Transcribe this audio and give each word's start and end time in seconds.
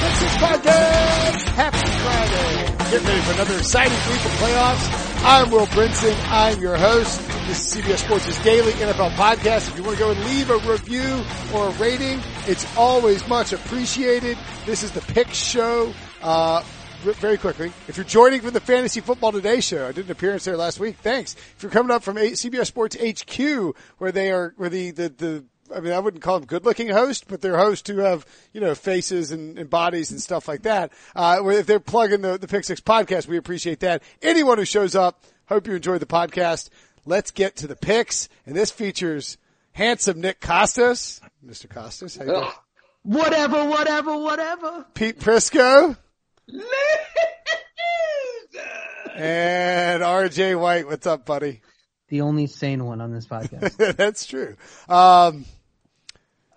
Pick 0.00 0.12
Six 0.14 0.32
Podcast. 0.36 1.42
Happy 1.60 1.76
Friday. 1.76 2.90
Get 2.90 3.04
ready 3.04 3.20
for 3.20 3.32
another 3.34 3.58
exciting 3.58 3.92
week 3.92 4.24
of 4.24 4.32
playoffs. 4.40 5.24
I'm 5.24 5.50
Will 5.50 5.66
Brinson. 5.66 6.16
I'm 6.30 6.58
your 6.58 6.78
host. 6.78 7.20
This 7.46 7.76
is 7.76 7.84
CBS 7.84 7.98
Sports' 7.98 8.42
daily 8.42 8.72
NFL 8.72 9.10
podcast. 9.10 9.68
If 9.68 9.76
you 9.76 9.82
want 9.84 9.98
to 9.98 10.02
go 10.02 10.10
and 10.12 10.24
leave 10.24 10.48
a 10.48 10.56
review 10.58 11.22
or 11.54 11.68
a 11.68 11.70
rating, 11.72 12.18
it's 12.46 12.66
always 12.78 13.28
much 13.28 13.52
appreciated. 13.52 14.38
This 14.64 14.82
is 14.82 14.90
the 14.92 15.02
Pick 15.02 15.28
Show. 15.34 15.92
Uh, 16.22 16.62
very 17.02 17.36
quickly, 17.36 17.70
if 17.86 17.98
you're 17.98 18.04
joining 18.04 18.40
from 18.40 18.52
the 18.52 18.60
Fantasy 18.60 19.02
Football 19.02 19.32
Today 19.32 19.60
show, 19.60 19.86
I 19.86 19.92
did 19.92 20.06
an 20.06 20.12
appearance 20.12 20.44
there 20.44 20.56
last 20.56 20.80
week. 20.80 20.96
Thanks. 20.96 21.34
If 21.34 21.62
you're 21.62 21.72
coming 21.72 21.90
up 21.90 22.02
from 22.02 22.16
CBS 22.16 22.66
Sports 22.66 22.96
HQ, 22.96 23.76
where 23.98 24.12
they 24.12 24.30
are, 24.32 24.54
where 24.56 24.70
the, 24.70 24.92
the, 24.92 25.08
the 25.10 25.44
I 25.74 25.80
mean, 25.80 25.92
I 25.92 25.98
wouldn't 25.98 26.22
call 26.22 26.38
them 26.38 26.46
good 26.46 26.64
looking 26.64 26.88
hosts, 26.88 27.24
but 27.26 27.40
they're 27.40 27.56
hosts 27.56 27.88
who 27.88 27.98
have, 27.98 28.26
you 28.52 28.60
know, 28.60 28.74
faces 28.74 29.30
and, 29.30 29.58
and 29.58 29.70
bodies 29.70 30.10
and 30.10 30.20
stuff 30.20 30.48
like 30.48 30.62
that. 30.62 30.92
Uh, 31.14 31.40
if 31.46 31.66
they're 31.66 31.80
plugging 31.80 32.22
the, 32.22 32.38
the 32.38 32.48
Pick 32.48 32.64
Six 32.64 32.80
podcast, 32.80 33.26
we 33.28 33.36
appreciate 33.36 33.80
that. 33.80 34.02
Anyone 34.22 34.58
who 34.58 34.64
shows 34.64 34.94
up, 34.94 35.24
hope 35.46 35.66
you 35.66 35.74
enjoyed 35.74 36.00
the 36.00 36.06
podcast. 36.06 36.70
Let's 37.06 37.30
get 37.30 37.56
to 37.56 37.66
the 37.66 37.76
picks. 37.76 38.28
And 38.46 38.54
this 38.54 38.70
features 38.70 39.38
handsome 39.72 40.20
Nick 40.20 40.40
Kostos. 40.40 41.20
Mr. 41.44 41.66
Kostos, 41.66 42.18
how 42.18 42.24
you 42.24 42.32
doing? 42.32 42.50
Whatever, 43.02 43.64
whatever, 43.64 44.18
whatever. 44.18 44.86
Pete 44.94 45.18
Prisco. 45.18 45.96
and 49.14 50.02
RJ 50.02 50.58
White. 50.60 50.86
What's 50.86 51.06
up, 51.06 51.24
buddy? 51.24 51.62
The 52.08 52.22
only 52.22 52.46
sane 52.46 52.84
one 52.84 53.00
on 53.00 53.12
this 53.12 53.26
podcast. 53.26 53.76
That's 53.96 54.26
true. 54.26 54.56
Um, 54.88 55.44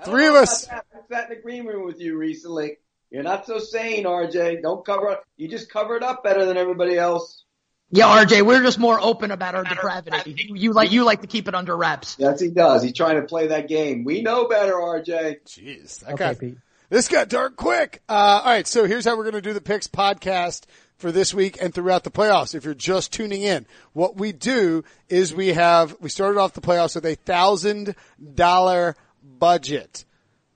three 0.05 0.27
of 0.27 0.35
us. 0.35 0.67
I 0.69 0.81
sat 1.11 1.29
in 1.29 1.35
the 1.37 1.41
green 1.41 1.65
room 1.65 1.85
with 1.85 1.99
you 1.99 2.17
recently. 2.17 2.77
You're 3.09 3.23
not 3.23 3.45
so 3.45 3.59
sane, 3.59 4.05
RJ. 4.05 4.61
Don't 4.61 4.85
cover 4.85 5.09
up. 5.09 5.23
You 5.37 5.47
just 5.47 5.69
cover 5.69 5.95
it 5.95 6.03
up 6.03 6.23
better 6.23 6.45
than 6.45 6.57
everybody 6.57 6.97
else. 6.97 7.43
Yeah, 7.91 8.23
RJ, 8.23 8.41
we're 8.43 8.63
just 8.63 8.79
more 8.79 8.99
open 8.99 9.29
about 9.29 9.53
our 9.53 9.63
depravity. 9.63 10.47
You 10.55 10.73
like 10.73 10.91
you 10.91 11.03
like 11.03 11.21
to 11.21 11.27
keep 11.27 11.47
it 11.47 11.53
under 11.53 11.77
wraps. 11.77 12.15
Yes, 12.17 12.39
he 12.39 12.49
does. 12.49 12.81
He's 12.81 12.93
trying 12.93 13.17
to 13.17 13.27
play 13.27 13.47
that 13.47 13.67
game. 13.67 14.03
We 14.03 14.23
know 14.23 14.47
better, 14.47 14.73
RJ. 14.73 15.43
Jeez, 15.45 15.99
that 15.99 16.13
Okay, 16.13 16.23
got, 16.25 16.39
Pete. 16.39 16.57
this 16.89 17.07
got 17.07 17.29
dark 17.29 17.55
quick. 17.55 18.01
Uh, 18.09 18.41
all 18.43 18.45
right, 18.45 18.65
so 18.65 18.85
here's 18.85 19.05
how 19.05 19.15
we're 19.15 19.29
going 19.29 19.35
to 19.35 19.41
do 19.41 19.53
the 19.53 19.61
picks 19.61 19.87
podcast 19.87 20.63
for 20.97 21.11
this 21.11 21.35
week 21.35 21.59
and 21.61 21.71
throughout 21.71 22.03
the 22.03 22.09
playoffs. 22.09 22.55
If 22.55 22.65
you're 22.65 22.73
just 22.73 23.13
tuning 23.13 23.43
in, 23.43 23.67
what 23.91 24.15
we 24.17 24.31
do 24.31 24.83
is 25.07 25.31
we 25.31 25.49
have 25.49 25.95
we 25.99 26.09
started 26.09 26.39
off 26.39 26.53
the 26.53 26.61
playoffs 26.61 26.95
with 26.95 27.05
a 27.05 27.13
thousand 27.13 27.93
dollar 28.33 28.95
budget 29.23 30.05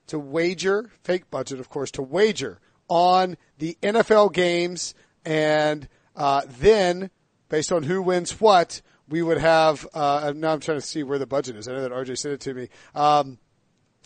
to 0.08 0.20
wager, 0.20 0.92
fake 1.04 1.30
budget, 1.30 1.60
of 1.60 1.70
course, 1.70 1.92
to 1.92 2.02
wager 2.02 2.60
on 2.88 3.38
the 3.58 3.78
NFL 3.82 4.34
games, 4.34 4.96
and 5.26 5.88
uh, 6.16 6.42
then 6.48 7.10
based 7.50 7.72
on 7.72 7.84
who 7.84 8.02
wins 8.02 8.40
what, 8.40 8.82
we 9.10 9.22
would 9.22 9.38
have. 9.38 9.88
Uh, 9.94 10.34
now 10.36 10.54
I'm 10.54 10.60
trying 10.60 10.80
to 10.80 10.86
see 10.86 11.04
where 11.04 11.20
the 11.20 11.28
budget 11.28 11.56
is. 11.56 11.68
I 11.68 11.74
know 11.74 11.82
that 11.82 11.92
RJ 11.92 12.18
sent 12.18 12.34
it 12.34 12.42
to 12.42 12.54
me. 12.54 12.70
Um, 12.96 13.40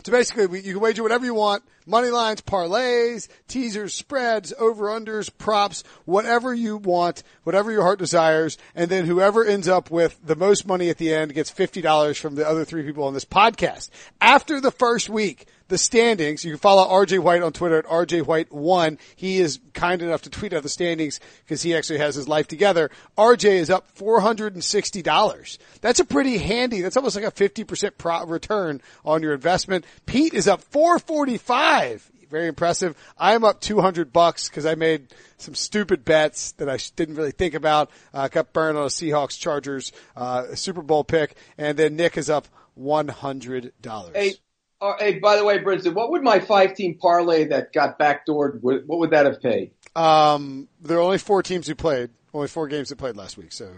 so 0.04 0.12
basically, 0.12 0.60
you 0.60 0.74
can 0.74 0.80
wager 0.80 1.02
whatever 1.02 1.24
you 1.24 1.34
want. 1.34 1.62
Money 1.86 2.08
lines, 2.08 2.40
parlays, 2.40 3.28
teasers, 3.48 3.92
spreads, 3.92 4.52
over-unders, 4.58 5.30
props, 5.36 5.82
whatever 6.04 6.54
you 6.54 6.76
want, 6.76 7.22
whatever 7.42 7.72
your 7.72 7.82
heart 7.82 7.98
desires. 7.98 8.56
And 8.74 8.90
then 8.90 9.04
whoever 9.04 9.44
ends 9.44 9.68
up 9.68 9.90
with 9.90 10.18
the 10.24 10.36
most 10.36 10.66
money 10.66 10.90
at 10.90 10.98
the 10.98 11.12
end 11.12 11.34
gets 11.34 11.50
$50 11.50 12.18
from 12.18 12.34
the 12.36 12.46
other 12.46 12.64
three 12.64 12.82
people 12.82 13.04
on 13.04 13.14
this 13.14 13.24
podcast. 13.24 13.90
After 14.20 14.60
the 14.60 14.70
first 14.70 15.08
week, 15.08 15.46
the 15.72 15.78
standings, 15.78 16.44
you 16.44 16.52
can 16.52 16.58
follow 16.58 16.86
RJ 16.86 17.20
White 17.20 17.42
on 17.42 17.50
Twitter 17.50 17.78
at 17.78 17.86
RJ 17.86 18.24
White1. 18.24 18.98
He 19.16 19.38
is 19.38 19.58
kind 19.72 20.02
enough 20.02 20.20
to 20.22 20.30
tweet 20.30 20.52
out 20.52 20.62
the 20.62 20.68
standings 20.68 21.18
because 21.42 21.62
he 21.62 21.74
actually 21.74 21.98
has 21.98 22.14
his 22.14 22.28
life 22.28 22.46
together. 22.46 22.90
RJ 23.16 23.44
is 23.52 23.70
up 23.70 23.90
$460. 23.96 25.58
That's 25.80 25.98
a 25.98 26.04
pretty 26.04 26.36
handy, 26.36 26.82
that's 26.82 26.98
almost 26.98 27.16
like 27.16 27.24
a 27.24 27.30
50% 27.32 27.92
pro- 27.96 28.26
return 28.26 28.82
on 29.02 29.22
your 29.22 29.32
investment. 29.32 29.86
Pete 30.04 30.34
is 30.34 30.46
up 30.46 30.60
445. 30.60 32.10
Very 32.30 32.48
impressive. 32.48 32.94
I'm 33.18 33.42
up 33.42 33.62
200 33.62 34.12
bucks 34.12 34.50
because 34.50 34.66
I 34.66 34.74
made 34.74 35.08
some 35.38 35.54
stupid 35.54 36.04
bets 36.04 36.52
that 36.52 36.68
I 36.68 36.78
didn't 36.96 37.14
really 37.14 37.32
think 37.32 37.54
about. 37.54 37.90
Uh, 38.12 38.28
got 38.28 38.52
burned 38.52 38.76
on 38.76 38.84
a 38.84 38.88
Seahawks 38.88 39.38
Chargers, 39.38 39.92
uh, 40.16 40.54
Super 40.54 40.82
Bowl 40.82 41.02
pick. 41.02 41.34
And 41.56 41.78
then 41.78 41.96
Nick 41.96 42.18
is 42.18 42.28
up 42.28 42.46
$100. 42.78 43.72
Hey, 44.14 44.34
uh, 44.82 44.96
hey. 44.98 45.18
By 45.18 45.36
the 45.36 45.44
way, 45.44 45.58
Brinson, 45.58 45.94
what 45.94 46.10
would 46.10 46.22
my 46.22 46.40
five-team 46.40 46.98
parlay 47.00 47.44
that 47.46 47.72
got 47.72 47.98
backdoored? 47.98 48.60
What, 48.60 48.86
would 48.86 49.10
that 49.10 49.26
have 49.26 49.40
paid? 49.40 49.72
Um, 49.94 50.68
there 50.80 50.98
are 50.98 51.02
only 51.02 51.18
four 51.18 51.42
teams 51.42 51.66
who 51.66 51.74
played, 51.74 52.10
only 52.34 52.48
four 52.48 52.68
games 52.68 52.88
that 52.88 52.96
played 52.96 53.16
last 53.16 53.36
week. 53.36 53.52
So 53.52 53.70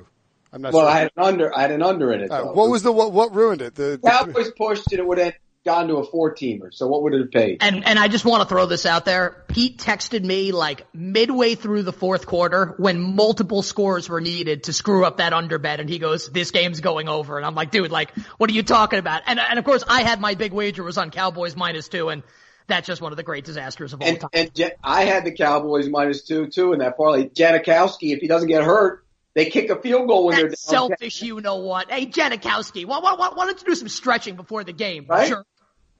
I'm 0.52 0.62
not 0.62 0.72
Well, 0.72 0.82
sure. 0.82 0.86
Well, 0.86 0.94
I 0.94 0.98
had 1.00 1.10
an 1.16 1.24
under. 1.24 1.56
I 1.56 1.60
had 1.60 1.70
an 1.72 1.82
under 1.82 2.12
in 2.12 2.20
it. 2.22 2.30
Uh, 2.30 2.46
what 2.46 2.70
was 2.70 2.82
the 2.82 2.92
what, 2.92 3.12
what 3.12 3.34
ruined 3.34 3.62
it? 3.62 3.74
The, 3.74 3.98
the 4.02 4.10
Cowboys 4.10 4.50
pushed 4.56 4.92
and 4.92 5.00
it 5.00 5.06
would 5.06 5.18
have 5.18 5.34
gone 5.64 5.88
to 5.88 5.96
a 5.96 6.04
four-teamer. 6.04 6.72
So 6.72 6.86
what 6.86 7.02
would 7.02 7.14
it 7.14 7.20
have 7.20 7.30
paid? 7.30 7.58
And 7.62 7.86
and 7.86 7.98
I 7.98 8.08
just 8.08 8.24
want 8.24 8.42
to 8.42 8.48
throw 8.48 8.66
this 8.66 8.84
out 8.86 9.04
there. 9.04 9.44
Pete 9.48 9.78
texted 9.78 10.22
me 10.22 10.52
like 10.52 10.86
midway 10.92 11.54
through 11.54 11.82
the 11.82 11.92
fourth 11.92 12.26
quarter 12.26 12.74
when 12.76 13.00
multiple 13.00 13.62
scores 13.62 14.08
were 14.08 14.20
needed 14.20 14.64
to 14.64 14.72
screw 14.72 15.04
up 15.04 15.16
that 15.18 15.32
under 15.32 15.58
bet 15.58 15.80
and 15.80 15.88
he 15.88 15.98
goes, 15.98 16.28
This 16.28 16.50
game's 16.50 16.80
going 16.80 17.08
over 17.08 17.36
and 17.36 17.46
I'm 17.46 17.54
like, 17.54 17.70
dude, 17.70 17.90
like, 17.90 18.10
what 18.38 18.50
are 18.50 18.52
you 18.52 18.62
talking 18.62 18.98
about? 18.98 19.22
And 19.26 19.40
and 19.40 19.58
of 19.58 19.64
course 19.64 19.84
I 19.88 20.02
had 20.02 20.20
my 20.20 20.34
big 20.34 20.52
wager 20.52 20.82
was 20.82 20.98
on 20.98 21.10
Cowboys 21.10 21.56
minus 21.56 21.88
two 21.88 22.08
and 22.10 22.22
that's 22.66 22.86
just 22.86 23.02
one 23.02 23.12
of 23.12 23.16
the 23.16 23.22
great 23.22 23.44
disasters 23.44 23.92
of 23.92 24.00
all 24.00 24.08
And, 24.08 24.20
time. 24.20 24.30
and 24.32 24.50
Ja- 24.54 24.68
I 24.82 25.04
had 25.04 25.24
the 25.24 25.32
Cowboys 25.32 25.88
minus 25.88 26.22
two 26.22 26.46
too 26.46 26.72
in 26.72 26.78
that 26.80 26.96
parlay. 26.96 27.28
Janikowski, 27.28 28.14
if 28.14 28.20
he 28.20 28.26
doesn't 28.28 28.48
get 28.48 28.64
hurt, 28.64 29.04
they 29.34 29.46
kick 29.46 29.68
a 29.68 29.80
field 29.80 30.06
goal 30.08 30.26
when 30.26 30.32
That's 30.36 30.42
they're 30.66 30.78
down. 30.78 30.88
selfish, 30.90 31.20
you 31.22 31.40
know 31.40 31.56
what? 31.56 31.90
Hey, 31.90 32.06
Janikowski, 32.06 32.86
why, 32.86 33.00
why, 33.00 33.14
why, 33.14 33.30
why 33.34 33.46
don't 33.46 33.60
you 33.60 33.66
do 33.66 33.74
some 33.74 33.88
stretching 33.88 34.36
before 34.36 34.62
the 34.64 34.72
game? 34.72 35.06
Right? 35.08 35.26
Sure. 35.28 35.44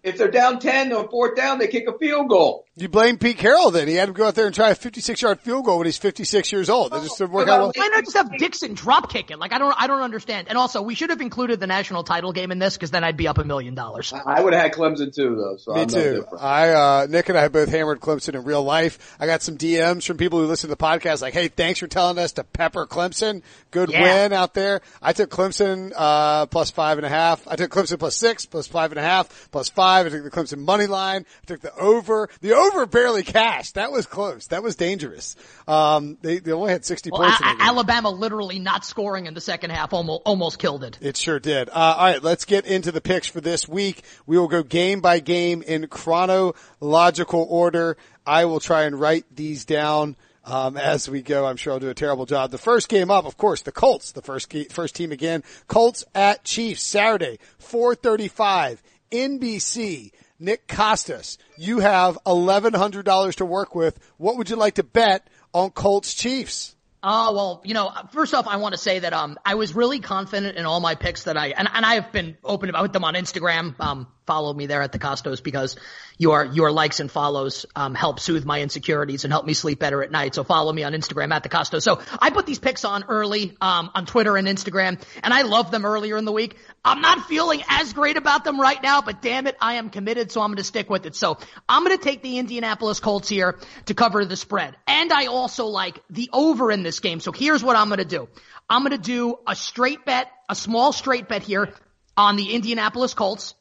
If 0.04 0.19
they're 0.19 0.31
down 0.31 0.60
ten 0.60 0.92
or 0.92 1.09
fourth 1.09 1.34
down, 1.34 1.59
they 1.59 1.66
kick 1.66 1.88
a 1.88 1.98
field 1.98 2.28
goal. 2.28 2.63
You 2.77 2.89
blame 2.89 3.19
Pete 3.19 3.39
Carroll 3.39 3.71
then. 3.71 3.87
He 3.87 3.95
had 3.95 4.09
him 4.09 4.17
go 4.17 4.27
out 4.27 4.35
there 4.35 4.47
and 4.47 4.55
try 4.55 4.71
a 4.71 4.75
56 4.75 5.23
yard 5.23 5.41
field 5.41 5.65
goal 5.65 5.79
when 5.79 5.87
he's 5.87 5.97
56 5.97 6.51
years 6.51 6.69
old. 6.69 6.91
That 6.91 7.03
just 7.05 7.19
didn't 7.19 7.31
work 7.31 7.47
out 7.47 7.61
well. 7.61 7.73
Why 7.77 7.87
not 7.87 8.03
just 8.03 8.17
have 8.17 8.37
Dickson 8.37 8.75
drop 8.75 9.12
kick 9.12 9.31
it? 9.31 9.39
Like 9.39 9.53
I 9.53 9.59
don't, 9.59 9.73
I 9.81 9.87
don't 9.87 10.03
understand. 10.03 10.49
And 10.49 10.59
also, 10.59 10.83
we 10.83 10.97
should 10.97 11.11
have 11.11 11.21
included 11.21 11.61
the 11.61 11.69
national 11.69 12.03
title 12.03 12.33
game 12.33 12.51
in 12.51 12.59
this 12.59 12.75
because 12.77 12.91
then 12.91 13.05
I'd 13.05 13.17
be 13.17 13.29
up 13.29 13.39
a 13.39 13.45
million 13.45 13.77
dollars. 13.77 14.12
I 14.12 14.41
would 14.41 14.55
have 14.55 14.62
had 14.62 14.73
Clemson 14.73 15.15
too, 15.15 15.37
though. 15.37 15.57
So 15.57 15.73
Me 15.75 15.83
I'm 15.83 15.87
too. 15.87 16.27
I, 16.37 16.71
uh, 16.71 17.07
Nick 17.09 17.29
and 17.29 17.39
I 17.39 17.43
have 17.43 17.53
both 17.53 17.69
hammered 17.69 18.01
Clemson 18.01 18.35
in 18.35 18.43
real 18.43 18.65
life. 18.65 19.15
I 19.21 19.27
got 19.27 19.43
some 19.43 19.56
DMs 19.56 20.05
from 20.05 20.17
people 20.17 20.41
who 20.41 20.47
listen 20.47 20.69
to 20.69 20.75
the 20.75 20.83
podcast 20.85 21.23
like, 21.23 21.35
Hey, 21.35 21.47
thanks 21.47 21.79
for 21.79 21.87
telling 21.87 22.19
us 22.19 22.33
to 22.33 22.43
pepper 22.43 22.89
Clemson. 22.89 23.43
Good 23.71 23.91
Yeah. 23.91 24.03
win 24.03 24.33
out 24.33 24.53
there. 24.55 24.81
I 25.01 25.12
took 25.12 25.31
Clemson, 25.31 25.93
uh, 25.95 26.47
plus 26.47 26.73
five 26.73 26.99
and 26.99 27.06
a 27.06 27.11
half. 27.11 27.47
I 27.47 27.55
took 27.55 27.71
Clemson 27.71 28.01
plus 28.01 28.17
six, 28.17 28.47
plus 28.47 28.67
five 28.67 28.91
and 28.91 28.99
a 28.99 29.03
half, 29.03 29.49
plus 29.53 29.69
five. 29.69 30.06
I 30.06 30.09
took 30.09 30.25
the 30.25 30.31
Clemson 30.33 30.59
money 30.59 30.87
line. 30.89 31.25
I 31.45 31.47
took 31.47 31.61
the 31.61 31.73
over. 31.77 32.29
The 32.41 32.53
over 32.53 32.63
barely 32.86 33.22
cashed. 33.22 33.75
That 33.75 33.92
was 33.92 34.06
close. 34.06 34.47
That 34.48 34.62
was 34.62 34.76
dangerous. 34.76 35.36
Um, 35.66 36.19
they, 36.22 36.38
they 36.38 36.52
only 36.52 36.70
had 36.72 36.84
60 36.84 37.10
Well, 37.10 37.22
points 37.22 37.41
in 37.41 37.47
A- 37.47 37.50
the 37.52 37.58
game. 37.58 37.66
Alabama 37.69 38.10
literally 38.10 38.58
not 38.58 38.84
scoring 38.84 39.26
in 39.26 39.34
the 39.34 39.41
second 39.41 39.70
half 39.70 39.92
almost, 39.92 40.22
almost 40.25 40.58
killed 40.58 40.84
it. 40.84 40.98
It 41.00 41.16
sure 41.16 41.38
did. 41.41 41.69
Uh, 41.69 41.72
all 41.72 42.04
right, 42.06 42.22
let's 42.22 42.44
get 42.44 42.66
into 42.66 42.92
the 42.92 43.00
picks 43.00 43.26
for 43.26 43.41
this 43.41 43.69
week. 43.69 44.02
We 44.26 44.38
will 44.38 44.48
go 44.48 44.62
game 44.62 45.00
by 45.00 45.20
game 45.20 45.62
in 45.62 45.86
chronological 45.88 47.47
order. 47.48 47.97
I 48.26 48.44
will 48.47 48.60
try 48.60 48.84
and 48.84 48.98
write 48.98 49.25
these 49.34 49.64
down 49.64 50.16
um, 50.44 50.76
as 50.76 51.08
we 51.08 51.22
go. 51.22 51.46
I'm 51.46 51.56
sure 51.56 51.72
I'll 51.72 51.78
do 51.81 51.91
a 51.91 51.94
terrible 51.94 52.26
job. 52.26 52.50
The 52.50 52.58
first 52.58 52.88
game 52.88 53.10
up, 53.10 53.25
of 53.26 53.36
course, 53.36 53.62
the 53.62 53.72
Colts, 53.72 54.12
the 54.12 54.22
first 54.22 54.50
ge- 54.50 54.69
first 54.70 54.94
team 54.94 55.12
again. 55.12 55.42
Colts 55.69 56.04
at 56.14 56.44
Chiefs 56.44 56.82
Saturday, 56.82 57.38
4:35, 57.60 58.78
NBC. 59.10 60.10
Nick 60.38 60.66
Kostos, 60.66 61.38
you 61.56 61.78
have 61.78 62.19
$1,100 62.26 63.34
to 63.36 63.44
work 63.44 63.75
with. 63.75 63.98
What 64.16 64.36
would 64.36 64.50
you 64.50 64.56
like 64.56 64.75
to 64.75 64.82
bet 64.82 65.26
on 65.52 65.70
Colts 65.70 66.14
Chiefs? 66.14 66.75
Oh, 67.06 67.34
well, 67.34 67.60
you 67.64 67.75
know, 67.75 67.92
first 68.12 68.32
off, 68.32 68.48
I 68.48 68.56
want 68.56 68.72
to 68.72 68.78
say 68.78 68.98
that, 69.00 69.12
um, 69.12 69.38
I 69.44 69.56
was 69.56 69.75
really 69.75 70.00
confident 70.00 70.56
in 70.56 70.64
all 70.64 70.81
my 70.81 70.94
picks 70.94 71.25
that 71.25 71.36
I, 71.36 71.48
and, 71.48 71.69
and 71.72 71.84
I 71.84 71.94
have 71.96 72.12
been 72.12 72.38
open 72.42 72.70
about 72.70 72.94
them 72.94 73.04
on 73.04 73.12
Instagram. 73.14 73.78
Um, 73.78 74.06
follow 74.26 74.53
me 74.53 74.67
there 74.67 74.82
at 74.82 74.93
the 74.93 74.99
Kostos 74.99 75.43
because 75.43 75.76
your, 76.19 76.44
your 76.44 76.71
likes 76.71 77.00
and 77.00 77.11
follows, 77.11 77.67
um, 77.75 77.94
help 77.94 78.21
soothe 78.21 78.44
my 78.44 78.61
insecurities 78.61 79.25
and 79.25 79.32
help 79.32 79.44
me 79.44 79.55
sleep 79.55 79.79
better 79.79 80.03
at 80.03 80.11
night. 80.11 80.35
So 80.35 80.44
follow 80.44 80.73
me 80.73 80.85
on 80.85 80.93
Instagram 80.93 81.32
at 81.32 81.43
the 81.43 81.49
Kostos. 81.49 81.82
So 81.82 82.00
I 82.21 82.31
put 82.31 82.47
these 82.47 82.59
picks 82.59 82.85
on 82.85 83.05
early, 83.09 83.56
um, 83.61 83.91
on 83.94 84.06
Twitter 84.06 84.37
and 84.37 84.47
Instagram 84.47 85.03
and 85.23 85.35
I 85.35 85.43
love 85.43 85.71
them 85.71 85.85
earlier 85.85 86.17
in 86.17 86.25
the 86.25 86.32
week. 86.32 86.56
I'm 86.85 87.00
not 87.00 87.26
feeling 87.26 87.62
as 87.69 87.93
great 87.93 88.17
about 88.17 88.44
them 88.44 88.61
right 88.61 88.82
now, 88.82 89.00
but 89.00 89.23
damn 89.23 89.47
it, 89.47 89.56
I 89.61 89.75
am 89.75 89.91
committed, 89.91 90.31
so 90.31 90.41
I'm 90.41 90.49
going 90.49 90.59
to 90.59 90.65
stick 90.65 90.91
with 90.91 91.06
it. 91.06 91.17
So 91.17 91.38
I'm 91.69 91.85
going 91.85 91.97
to 91.97 92.03
take 92.03 92.23
the 92.23 92.38
Indianapolis 92.38 93.00
Colts 93.00 93.29
here 93.29 93.59
to 93.87 93.94
cover 93.94 94.25
the 94.25 94.37
spread. 94.37 94.77
And 94.87 95.12
I 95.12 95.27
also 95.27 95.67
like 95.67 96.00
the 96.11 96.31
over 96.32 96.70
in 96.70 96.82
this 96.82 97.00
game. 97.00 97.20
So 97.20 97.32
here's 97.32 97.62
what 97.62 97.77
I'm 97.77 97.88
going 97.88 97.99
to 97.99 98.05
do. 98.05 98.29
I'm 98.69 98.82
going 98.82 98.93
to 98.93 98.99
do 98.99 99.38
a 99.47 99.55
straight 99.55 100.05
bet, 100.05 100.31
a 100.49 100.55
small 100.55 100.93
straight 100.93 101.29
bet 101.29 101.43
here 101.43 101.73
on 102.17 102.37
the 102.37 102.53
Indianapolis 102.55 103.15
Colts. 103.15 103.55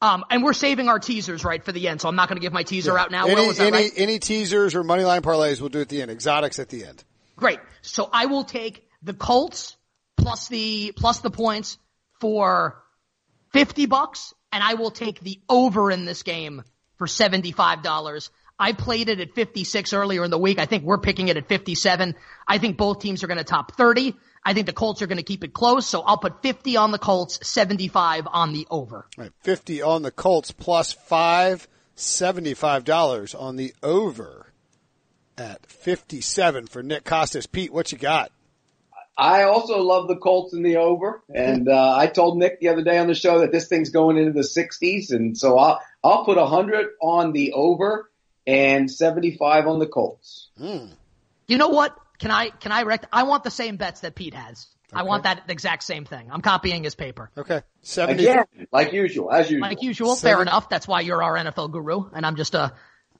Um, 0.00 0.24
and 0.30 0.44
we're 0.44 0.52
saving 0.52 0.88
our 0.88 1.00
teasers 1.00 1.44
right 1.44 1.62
for 1.64 1.72
the 1.72 1.88
end, 1.88 2.00
so 2.00 2.08
I'm 2.08 2.14
not 2.14 2.28
going 2.28 2.36
to 2.36 2.40
give 2.40 2.52
my 2.52 2.62
teaser 2.62 2.96
out 2.96 3.10
now. 3.10 3.26
Any, 3.26 3.34
Will, 3.34 3.60
any, 3.60 3.70
right? 3.72 3.92
any 3.96 4.18
teasers 4.20 4.76
or 4.76 4.84
money 4.84 5.04
line 5.04 5.22
parlays 5.22 5.60
we'll 5.60 5.70
do 5.70 5.80
at 5.80 5.88
the 5.88 6.02
end. 6.02 6.10
Exotics 6.10 6.60
at 6.60 6.68
the 6.68 6.84
end. 6.84 7.02
Great. 7.36 7.58
So 7.82 8.08
I 8.12 8.26
will 8.26 8.44
take 8.44 8.86
the 9.02 9.14
Colts 9.14 9.76
plus 10.16 10.48
the 10.48 10.92
plus 10.96 11.20
the 11.20 11.30
points 11.30 11.78
for 12.20 12.80
fifty 13.52 13.86
bucks, 13.86 14.34
and 14.52 14.62
I 14.62 14.74
will 14.74 14.92
take 14.92 15.20
the 15.20 15.40
over 15.48 15.90
in 15.90 16.04
this 16.04 16.22
game 16.22 16.62
for 16.96 17.08
seventy 17.08 17.50
five 17.50 17.82
dollars. 17.82 18.30
I 18.58 18.72
played 18.72 19.08
it 19.08 19.20
at 19.20 19.34
56 19.34 19.92
earlier 19.92 20.24
in 20.24 20.32
the 20.32 20.38
week. 20.38 20.58
I 20.58 20.66
think 20.66 20.82
we're 20.82 20.98
picking 20.98 21.28
it 21.28 21.36
at 21.36 21.46
57. 21.46 22.16
I 22.46 22.58
think 22.58 22.76
both 22.76 22.98
teams 22.98 23.22
are 23.22 23.28
going 23.28 23.38
to 23.38 23.44
top 23.44 23.76
30. 23.76 24.16
I 24.48 24.54
think 24.54 24.64
the 24.64 24.72
Colts 24.72 25.02
are 25.02 25.06
going 25.06 25.18
to 25.18 25.22
keep 25.22 25.44
it 25.44 25.52
close, 25.52 25.86
so 25.86 26.00
I'll 26.00 26.16
put 26.16 26.40
50 26.40 26.78
on 26.78 26.90
the 26.90 26.98
Colts, 26.98 27.38
75 27.46 28.26
on 28.32 28.54
the 28.54 28.66
over. 28.70 29.06
All 29.18 29.24
right, 29.24 29.32
50 29.42 29.82
on 29.82 30.00
the 30.00 30.10
Colts 30.10 30.52
plus 30.52 30.90
five, 30.90 31.68
$75 31.98 33.38
on 33.38 33.56
the 33.56 33.74
over 33.82 34.50
at 35.36 35.66
57 35.66 36.66
for 36.66 36.82
Nick 36.82 37.04
Kostos. 37.04 37.52
Pete, 37.52 37.70
what 37.70 37.92
you 37.92 37.98
got? 37.98 38.32
I 39.18 39.42
also 39.42 39.82
love 39.82 40.08
the 40.08 40.16
Colts 40.16 40.54
in 40.54 40.62
the 40.62 40.78
over, 40.78 41.22
and 41.28 41.68
uh, 41.68 41.94
I 41.94 42.06
told 42.06 42.38
Nick 42.38 42.58
the 42.58 42.68
other 42.68 42.82
day 42.82 42.96
on 42.96 43.06
the 43.06 43.14
show 43.14 43.40
that 43.40 43.52
this 43.52 43.68
thing's 43.68 43.90
going 43.90 44.16
into 44.16 44.32
the 44.32 44.40
60s, 44.40 45.10
and 45.10 45.36
so 45.36 45.58
I'll 45.58 45.78
I'll 46.02 46.24
put 46.24 46.38
100 46.38 46.86
on 47.02 47.32
the 47.32 47.52
over 47.52 48.10
and 48.46 48.90
75 48.90 49.66
on 49.66 49.78
the 49.78 49.86
Colts. 49.86 50.48
You 51.48 51.58
know 51.58 51.68
what? 51.68 51.94
Can 52.18 52.30
I 52.30 52.50
can 52.50 52.72
I 52.72 52.82
rect? 52.82 53.06
I 53.12 53.22
want 53.24 53.44
the 53.44 53.50
same 53.50 53.76
bets 53.76 54.00
that 54.00 54.14
Pete 54.14 54.34
has. 54.34 54.66
I 54.92 55.02
want 55.02 55.24
that 55.24 55.42
exact 55.48 55.82
same 55.82 56.04
thing. 56.06 56.30
I'm 56.32 56.40
copying 56.40 56.82
his 56.82 56.94
paper. 56.94 57.30
Okay. 57.36 57.60
70. 57.82 58.24
Again, 58.26 58.44
like 58.72 58.92
usual, 58.94 59.30
as 59.30 59.50
usual. 59.50 59.68
Like 59.68 59.82
usual, 59.82 60.16
Seven- 60.16 60.36
fair 60.36 60.42
enough. 60.42 60.70
That's 60.70 60.88
why 60.88 61.02
you're 61.02 61.22
our 61.22 61.36
NFL 61.36 61.72
guru, 61.72 62.08
and 62.14 62.24
I'm 62.24 62.36
just 62.36 62.54
a 62.54 62.72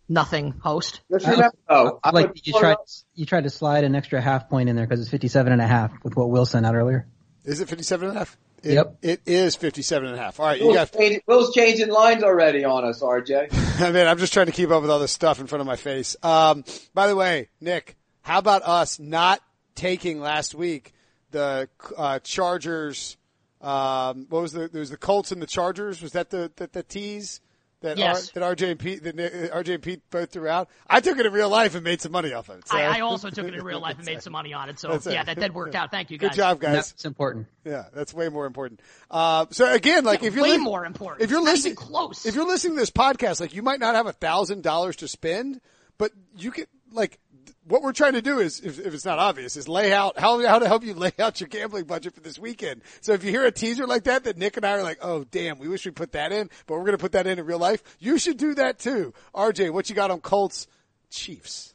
nothing 0.08 0.52
host. 0.52 1.02
Just 1.10 1.26
remember, 1.26 1.54
though, 1.68 2.00
I 2.02 2.10
like 2.10 2.46
you 2.46 2.54
tried 2.54 2.72
up- 2.72 2.86
you 3.14 3.26
tried 3.26 3.44
to 3.44 3.50
slide 3.50 3.84
an 3.84 3.94
extra 3.94 4.20
half 4.20 4.48
point 4.48 4.70
in 4.70 4.76
there 4.76 4.86
because 4.86 5.00
it's 5.00 5.10
57 5.10 5.52
and 5.52 5.60
a 5.60 5.66
half 5.66 5.92
with 6.02 6.16
what 6.16 6.30
Will 6.30 6.46
sent 6.46 6.64
out 6.64 6.74
earlier. 6.74 7.06
Is 7.44 7.60
it 7.60 7.68
57 7.68 8.08
and 8.08 8.16
a 8.16 8.18
half? 8.20 8.38
It, 8.62 8.72
Yep. 8.72 8.96
It 9.02 9.20
is 9.26 9.54
57 9.54 10.08
and 10.08 10.18
a 10.18 10.18
half. 10.18 10.40
All 10.40 10.46
right. 10.46 10.58
You 10.58 10.66
Will's, 10.66 10.76
got, 10.76 10.92
changing, 10.92 11.20
Will's 11.26 11.54
changing 11.54 11.90
lines 11.90 12.24
already 12.24 12.64
on 12.64 12.84
us, 12.84 13.00
RJ. 13.02 13.80
I 13.80 13.90
mean, 13.92 14.06
I'm 14.06 14.18
just 14.18 14.32
trying 14.32 14.46
to 14.46 14.52
keep 14.52 14.70
up 14.70 14.82
with 14.82 14.90
all 14.90 14.98
this 14.98 15.12
stuff 15.12 15.38
in 15.38 15.46
front 15.46 15.60
of 15.60 15.66
my 15.66 15.76
face. 15.76 16.16
Um, 16.22 16.64
by 16.94 17.06
the 17.06 17.14
way, 17.14 17.50
Nick, 17.60 17.96
how 18.28 18.38
about 18.38 18.62
us 18.62 18.98
not 18.98 19.40
taking 19.74 20.20
last 20.20 20.54
week 20.54 20.92
the, 21.30 21.66
uh, 21.96 22.18
Chargers, 22.18 23.16
um, 23.62 24.26
what 24.28 24.42
was 24.42 24.52
the, 24.52 24.68
there 24.68 24.80
was 24.80 24.90
the 24.90 24.98
Colts 24.98 25.32
and 25.32 25.40
the 25.40 25.46
Chargers. 25.46 26.02
Was 26.02 26.12
that 26.12 26.28
the, 26.28 26.52
the, 26.56 26.68
the 26.70 26.82
tease? 26.82 27.40
That, 27.80 27.96
Yes. 27.96 28.30
R, 28.36 28.40
that 28.40 28.58
RJ 28.58 28.70
and 28.72 28.78
Pete, 28.78 29.02
that 29.04 29.16
RJ 29.16 29.74
and 29.74 29.82
Pete 29.82 30.02
both 30.10 30.30
threw 30.30 30.46
out. 30.46 30.68
I 30.86 31.00
took 31.00 31.16
it 31.18 31.24
in 31.24 31.32
real 31.32 31.48
life 31.48 31.74
and 31.74 31.82
made 31.84 32.02
some 32.02 32.12
money 32.12 32.34
off 32.34 32.50
of 32.50 32.58
it. 32.58 32.68
So. 32.68 32.76
I, 32.76 32.98
I 32.98 33.00
also 33.00 33.30
took 33.30 33.46
it 33.46 33.54
in 33.54 33.64
real 33.64 33.80
life 33.80 33.96
and 33.96 34.04
made 34.04 34.20
some 34.24 34.32
money 34.34 34.52
on 34.52 34.68
it. 34.68 34.78
So 34.78 34.88
That's 34.88 35.06
it. 35.06 35.14
yeah, 35.14 35.24
that 35.24 35.38
did 35.38 35.54
work 35.54 35.74
out. 35.74 35.90
Thank 35.90 36.10
you 36.10 36.18
guys. 36.18 36.30
Good 36.30 36.36
job, 36.36 36.60
guys. 36.60 36.90
That's 36.90 37.04
important. 37.06 37.46
Yeah, 37.64 37.84
that's 37.94 38.12
way 38.12 38.28
more 38.28 38.44
important. 38.44 38.80
Uh, 39.10 39.46
so 39.52 39.72
again, 39.72 40.04
like 40.04 40.22
if 40.22 40.34
you're 40.34 40.42
way 40.42 40.52
lis- 40.52 40.60
more 40.60 40.84
important. 40.84 41.22
if 41.22 41.30
you're 41.30 41.40
listening 41.40 41.76
close. 41.76 42.26
if 42.26 42.34
you're 42.34 42.46
listening 42.46 42.74
to 42.74 42.80
this 42.80 42.90
podcast, 42.90 43.40
like 43.40 43.54
you 43.54 43.62
might 43.62 43.80
not 43.80 43.94
have 43.94 44.06
a 44.06 44.12
thousand 44.12 44.64
dollars 44.64 44.96
to 44.96 45.08
spend, 45.08 45.60
but 45.98 46.10
you 46.36 46.50
can 46.50 46.66
like 46.90 47.10
th- 47.10 47.20
what 47.68 47.82
we're 47.82 47.92
trying 47.92 48.14
to 48.14 48.22
do 48.22 48.38
is, 48.38 48.60
if, 48.60 48.78
if 48.78 48.94
it's 48.94 49.04
not 49.04 49.18
obvious, 49.18 49.56
is 49.56 49.68
lay 49.68 49.92
out 49.92 50.18
how 50.18 50.44
how 50.46 50.58
to 50.58 50.66
help 50.66 50.84
you 50.84 50.94
lay 50.94 51.12
out 51.18 51.40
your 51.40 51.48
gambling 51.48 51.84
budget 51.84 52.14
for 52.14 52.20
this 52.20 52.38
weekend. 52.38 52.82
So 53.00 53.12
if 53.12 53.24
you 53.24 53.30
hear 53.30 53.44
a 53.44 53.52
teaser 53.52 53.86
like 53.86 54.04
that, 54.04 54.24
that 54.24 54.36
Nick 54.36 54.56
and 54.56 54.66
I 54.66 54.72
are 54.72 54.82
like, 54.82 54.98
oh 55.02 55.24
damn, 55.24 55.58
we 55.58 55.68
wish 55.68 55.84
we 55.84 55.92
put 55.92 56.12
that 56.12 56.32
in, 56.32 56.50
but 56.66 56.74
we're 56.74 56.84
going 56.84 56.92
to 56.92 56.98
put 56.98 57.12
that 57.12 57.26
in 57.26 57.38
in 57.38 57.46
real 57.46 57.58
life. 57.58 57.82
You 57.98 58.18
should 58.18 58.36
do 58.36 58.54
that 58.54 58.78
too. 58.78 59.12
RJ, 59.34 59.72
what 59.72 59.88
you 59.88 59.94
got 59.94 60.10
on 60.10 60.20
Colts 60.20 60.66
Chiefs? 61.10 61.74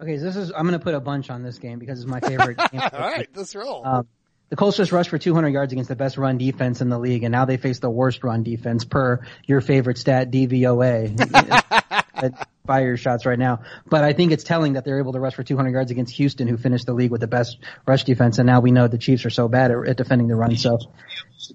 Okay, 0.00 0.18
so 0.18 0.24
this 0.24 0.36
is 0.36 0.50
I'm 0.50 0.66
going 0.66 0.78
to 0.78 0.84
put 0.84 0.94
a 0.94 1.00
bunch 1.00 1.30
on 1.30 1.42
this 1.42 1.58
game 1.58 1.78
because 1.78 2.00
it's 2.00 2.08
my 2.08 2.20
favorite 2.20 2.58
game. 2.72 2.80
All 2.80 3.00
right, 3.00 3.28
let's 3.34 3.54
roll. 3.54 3.86
Um, 3.86 4.08
the 4.50 4.56
Colts 4.56 4.76
just 4.76 4.92
rushed 4.92 5.10
for 5.10 5.18
200 5.18 5.48
yards 5.48 5.72
against 5.72 5.88
the 5.88 5.96
best 5.96 6.18
run 6.18 6.38
defense 6.38 6.80
in 6.80 6.88
the 6.88 6.98
league, 6.98 7.24
and 7.24 7.32
now 7.32 7.44
they 7.44 7.56
face 7.56 7.78
the 7.78 7.90
worst 7.90 8.22
run 8.22 8.42
defense 8.42 8.84
per 8.84 9.20
your 9.46 9.60
favorite 9.60 9.98
stat, 9.98 10.30
DVOA. 10.30 11.16
Fire 12.66 12.96
shots 12.96 13.26
right 13.26 13.38
now. 13.38 13.60
But 13.84 14.04
I 14.04 14.14
think 14.14 14.32
it's 14.32 14.42
telling 14.42 14.72
that 14.72 14.86
they're 14.86 14.98
able 14.98 15.12
to 15.12 15.20
rush 15.20 15.34
for 15.34 15.42
200 15.42 15.68
yards 15.68 15.90
against 15.90 16.14
Houston, 16.14 16.48
who 16.48 16.56
finished 16.56 16.86
the 16.86 16.94
league 16.94 17.10
with 17.10 17.20
the 17.20 17.26
best 17.26 17.58
rush 17.86 18.04
defense, 18.04 18.38
and 18.38 18.46
now 18.46 18.60
we 18.60 18.70
know 18.70 18.88
the 18.88 18.96
Chiefs 18.96 19.26
are 19.26 19.30
so 19.30 19.48
bad 19.48 19.70
at, 19.70 19.86
at 19.86 19.96
defending 19.98 20.28
the 20.28 20.34
run. 20.34 20.56
So 20.56 20.78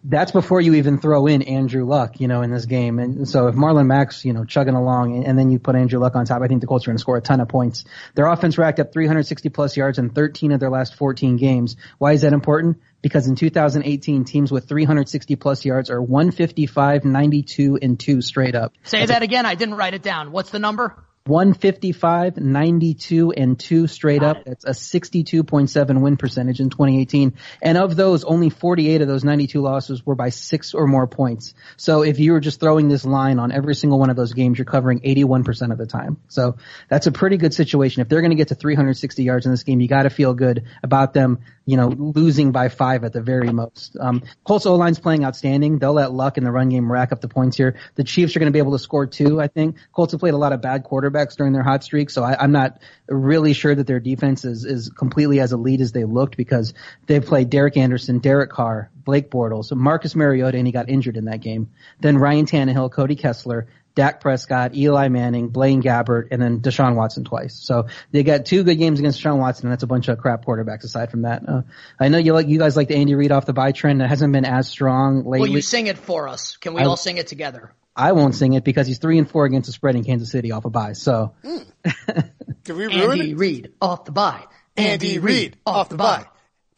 that's 0.03 0.31
before 0.31 0.61
you 0.61 0.75
even 0.75 0.99
throw 0.99 1.25
in 1.25 1.41
Andrew 1.41 1.83
Luck, 1.85 2.19
you 2.19 2.27
know, 2.27 2.43
in 2.43 2.51
this 2.51 2.65
game. 2.65 2.99
And 2.99 3.27
so 3.27 3.47
if 3.47 3.55
Marlon 3.55 3.87
Mack's, 3.87 4.23
you 4.23 4.33
know, 4.33 4.45
chugging 4.45 4.75
along 4.75 5.15
and, 5.15 5.25
and 5.25 5.39
then 5.39 5.49
you 5.49 5.57
put 5.57 5.75
Andrew 5.75 5.99
Luck 5.99 6.15
on 6.15 6.25
top, 6.25 6.43
I 6.43 6.47
think 6.47 6.61
the 6.61 6.67
Colts 6.67 6.85
are 6.85 6.91
going 6.91 6.97
to 6.97 7.01
score 7.01 7.17
a 7.17 7.21
ton 7.21 7.41
of 7.41 7.47
points. 7.47 7.85
Their 8.13 8.27
offense 8.27 8.59
racked 8.59 8.79
up 8.79 8.93
360 8.93 9.49
plus 9.49 9.75
yards 9.75 9.97
in 9.97 10.11
13 10.11 10.51
of 10.51 10.59
their 10.59 10.69
last 10.69 10.95
14 10.95 11.37
games. 11.37 11.75
Why 11.97 12.13
is 12.13 12.21
that 12.21 12.33
important? 12.33 12.77
Because 13.01 13.27
in 13.27 13.35
2018, 13.35 14.25
teams 14.25 14.51
with 14.51 14.67
360 14.67 15.35
plus 15.37 15.63
yards 15.65 15.89
are 15.89 16.01
155, 16.01 17.05
92, 17.05 17.79
and 17.81 17.99
2 17.99 18.21
straight 18.21 18.55
up. 18.55 18.73
Say 18.83 19.05
that 19.05 19.23
again. 19.23 19.45
I 19.45 19.55
didn't 19.55 19.75
write 19.75 19.93
it 19.93 20.03
down. 20.03 20.31
What's 20.31 20.49
the 20.49 20.59
number? 20.59 20.98
155, 21.29 22.37
92, 22.37 23.31
and 23.31 23.59
2 23.59 23.87
straight 23.87 24.23
up. 24.23 24.43
That's 24.45 24.65
a 24.65 24.71
62.7 24.71 26.01
win 26.01 26.17
percentage 26.17 26.59
in 26.59 26.69
2018. 26.69 27.35
And 27.61 27.77
of 27.77 27.95
those, 27.95 28.23
only 28.23 28.49
48 28.49 29.01
of 29.01 29.07
those 29.07 29.23
92 29.23 29.61
losses 29.61 30.05
were 30.05 30.15
by 30.15 30.29
six 30.29 30.73
or 30.73 30.87
more 30.87 31.07
points. 31.07 31.53
So 31.77 32.01
if 32.01 32.19
you 32.19 32.31
were 32.31 32.39
just 32.39 32.59
throwing 32.59 32.89
this 32.89 33.05
line 33.05 33.37
on 33.37 33.51
every 33.51 33.75
single 33.75 33.99
one 33.99 34.09
of 34.09 34.15
those 34.15 34.33
games, 34.33 34.57
you're 34.57 34.65
covering 34.65 35.01
81% 35.01 35.71
of 35.71 35.77
the 35.77 35.85
time. 35.85 36.17
So 36.27 36.57
that's 36.89 37.07
a 37.07 37.11
pretty 37.11 37.37
good 37.37 37.53
situation. 37.53 38.01
If 38.01 38.09
they're 38.09 38.21
going 38.21 38.31
to 38.31 38.35
get 38.35 38.47
to 38.47 38.55
360 38.55 39.23
yards 39.23 39.45
in 39.45 39.51
this 39.51 39.63
game, 39.63 39.79
you 39.79 39.87
got 39.87 40.03
to 40.03 40.09
feel 40.09 40.33
good 40.33 40.65
about 40.81 41.13
them, 41.13 41.39
you 41.69 41.77
know, 41.77 41.89
losing 41.89 42.51
by 42.51 42.67
five 42.67 43.03
at 43.03 43.13
the 43.13 43.21
very 43.21 43.51
most. 43.51 43.95
Um, 43.99 44.23
Colts 44.43 44.65
O-line's 44.65 44.99
playing 44.99 45.23
outstanding. 45.23 45.77
They'll 45.77 45.93
let 45.93 46.11
Luck 46.11 46.39
in 46.39 46.43
the 46.43 46.51
run 46.51 46.69
game 46.69 46.91
rack 46.91 47.11
up 47.11 47.21
the 47.21 47.27
points 47.27 47.57
here. 47.57 47.75
The 47.93 48.03
Chiefs 48.03 48.35
are 48.35 48.39
going 48.39 48.51
to 48.51 48.53
be 48.53 48.57
able 48.57 48.71
to 48.71 48.79
score 48.79 49.05
two, 49.05 49.39
I 49.39 49.49
think. 49.49 49.75
Colts 49.93 50.13
have 50.13 50.19
played 50.19 50.33
a 50.33 50.37
lot 50.37 50.51
of 50.51 50.61
bad 50.61 50.83
quarterbacks 50.83 51.35
during 51.35 51.53
their 51.53 51.61
hot 51.61 51.83
streak, 51.83 52.09
so 52.09 52.23
I, 52.23 52.41
I'm 52.41 52.51
not 52.51 52.81
really 53.07 53.53
sure 53.53 53.75
that 53.75 53.85
their 53.85 53.99
defense 53.99 54.45
is, 54.45 54.65
is 54.65 54.89
completely 54.89 55.39
as 55.39 55.53
elite 55.53 55.81
as 55.81 55.91
they 55.91 56.05
looked 56.05 56.37
because 56.37 56.73
they've 57.05 57.23
played 57.23 57.51
Derek 57.51 57.77
Anderson, 57.77 58.17
Derek 58.17 58.49
Carr, 58.49 58.89
Blake 59.03 59.29
Bortles, 59.29 59.71
Marcus 59.75 60.15
Mariota, 60.15 60.57
and 60.57 60.65
he 60.65 60.73
got 60.73 60.89
injured 60.89 61.17
in 61.17 61.25
that 61.25 61.41
game. 61.41 61.69
Then 61.99 62.17
Ryan 62.17 62.47
Tannehill, 62.47 62.91
Cody 62.91 63.15
Kessler, 63.15 63.67
Dak 63.95 64.21
Prescott, 64.21 64.75
Eli 64.75 65.09
Manning, 65.09 65.49
Blaine 65.49 65.81
Gabbert, 65.81 66.27
and 66.31 66.41
then 66.41 66.61
Deshaun 66.61 66.95
Watson 66.95 67.23
twice. 67.23 67.55
So 67.55 67.87
they 68.11 68.23
got 68.23 68.45
two 68.45 68.63
good 68.63 68.77
games 68.77 68.99
against 68.99 69.21
Deshaun 69.21 69.37
Watson, 69.39 69.65
and 69.65 69.71
that's 69.73 69.83
a 69.83 69.87
bunch 69.87 70.07
of 70.07 70.17
crap 70.19 70.45
quarterbacks 70.45 70.83
aside 70.83 71.11
from 71.11 71.23
that. 71.23 71.43
Uh, 71.47 71.61
I 71.99 72.07
know 72.09 72.17
you 72.17 72.33
like 72.33 72.47
you 72.47 72.59
guys 72.59 72.77
like 72.77 72.87
the 72.87 72.95
Andy 72.95 73.15
Reid 73.15 73.31
off 73.31 73.45
the 73.45 73.53
bye 73.53 73.71
trend. 73.71 74.01
That 74.01 74.09
hasn't 74.09 74.31
been 74.31 74.45
as 74.45 74.67
strong 74.69 75.25
lately. 75.25 75.49
Will 75.49 75.55
you 75.55 75.61
sing 75.61 75.87
it 75.87 75.97
for 75.97 76.27
us? 76.27 76.57
Can 76.57 76.73
we 76.73 76.81
I- 76.81 76.85
all 76.85 76.97
sing 76.97 77.17
it 77.17 77.27
together? 77.27 77.73
I 77.95 78.13
won't 78.13 78.33
sing 78.33 78.53
it 78.53 78.63
because 78.63 78.87
he's 78.87 78.97
three 78.99 79.17
and 79.17 79.29
four 79.29 79.43
against 79.43 79.65
the 79.67 79.73
spread 79.73 79.95
in 79.97 80.05
Kansas 80.05 80.31
City 80.31 80.53
off 80.53 80.63
a 80.63 80.69
bye. 80.69 80.93
So 80.93 81.33
can 81.43 82.77
we 82.77 82.85
ruin 82.87 83.19
Andy? 83.19 83.33
Reid 83.33 83.73
off 83.81 84.05
the 84.05 84.11
bye. 84.13 84.45
Andy 84.77 85.19
Reid 85.19 85.57
off 85.65 85.89
the 85.89 85.97
bye. 85.97 86.25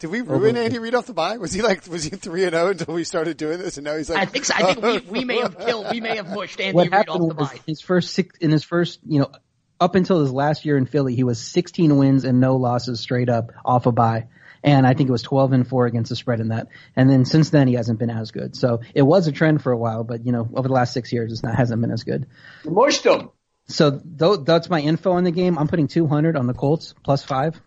Did 0.01 0.09
we 0.09 0.21
ruin 0.21 0.57
Andy 0.57 0.79
Reid 0.79 0.95
off 0.95 1.05
the 1.05 1.13
bye? 1.13 1.37
Was 1.37 1.53
he 1.53 1.61
like 1.61 1.85
was 1.85 2.03
he 2.03 2.09
three 2.09 2.43
and 2.43 2.53
zero 2.53 2.69
until 2.69 2.95
we 2.95 3.03
started 3.03 3.37
doing 3.37 3.59
this, 3.59 3.77
and 3.77 3.85
now 3.85 3.95
he's 3.95 4.09
like 4.09 4.17
I 4.17 4.25
think 4.25 4.45
so. 4.45 4.55
I 4.55 4.73
think 4.73 5.05
we, 5.05 5.19
we 5.19 5.25
may 5.25 5.39
have 5.39 5.55
oh. 5.59 5.65
killed, 5.65 5.87
we 5.91 6.01
may 6.01 6.15
have 6.15 6.27
mushed 6.27 6.59
Andy 6.59 6.75
what 6.75 6.91
Reid 6.91 7.07
off 7.07 7.19
the 7.19 7.25
was 7.25 7.49
bye. 7.49 7.59
his 7.67 7.81
first 7.81 8.11
six 8.11 8.35
in 8.39 8.49
his 8.49 8.63
first 8.63 8.99
you 9.05 9.19
know 9.19 9.31
up 9.79 9.93
until 9.93 10.21
his 10.21 10.31
last 10.31 10.65
year 10.65 10.77
in 10.77 10.85
Philly, 10.85 11.15
he 11.15 11.23
was 11.23 11.39
16 11.39 11.97
wins 11.97 12.23
and 12.23 12.39
no 12.39 12.55
losses 12.55 12.99
straight 12.99 13.29
up 13.29 13.51
off 13.65 13.87
a 13.87 13.91
bye. 13.91 14.27
And 14.63 14.85
I 14.85 14.93
think 14.93 15.09
it 15.09 15.11
was 15.11 15.23
12 15.23 15.53
and 15.53 15.67
4 15.67 15.87
against 15.87 16.09
the 16.09 16.15
spread 16.15 16.39
in 16.39 16.49
that. 16.49 16.67
And 16.95 17.09
then 17.09 17.25
since 17.25 17.49
then, 17.49 17.67
he 17.67 17.73
hasn't 17.73 17.97
been 17.97 18.11
as 18.11 18.29
good. 18.29 18.55
So 18.55 18.81
it 18.93 19.01
was 19.01 19.25
a 19.25 19.31
trend 19.31 19.63
for 19.63 19.71
a 19.71 19.77
while, 19.77 20.03
but 20.03 20.23
you 20.23 20.31
know, 20.31 20.47
over 20.53 20.67
the 20.67 20.73
last 20.73 20.93
six 20.93 21.11
years, 21.11 21.31
it's 21.31 21.41
not, 21.41 21.55
hasn't 21.55 21.81
been 21.81 21.91
as 21.91 22.03
good. 22.03 22.27
You 22.63 22.71
mushed 22.71 23.03
them. 23.03 23.31
So 23.67 23.89
tho- 24.03 24.37
that's 24.37 24.69
my 24.69 24.79
info 24.79 25.13
on 25.13 25.23
the 25.23 25.31
game. 25.31 25.57
I'm 25.57 25.67
putting 25.67 25.87
200 25.87 26.37
on 26.37 26.45
the 26.45 26.53
Colts 26.53 26.93
plus 27.03 27.23
five. 27.23 27.59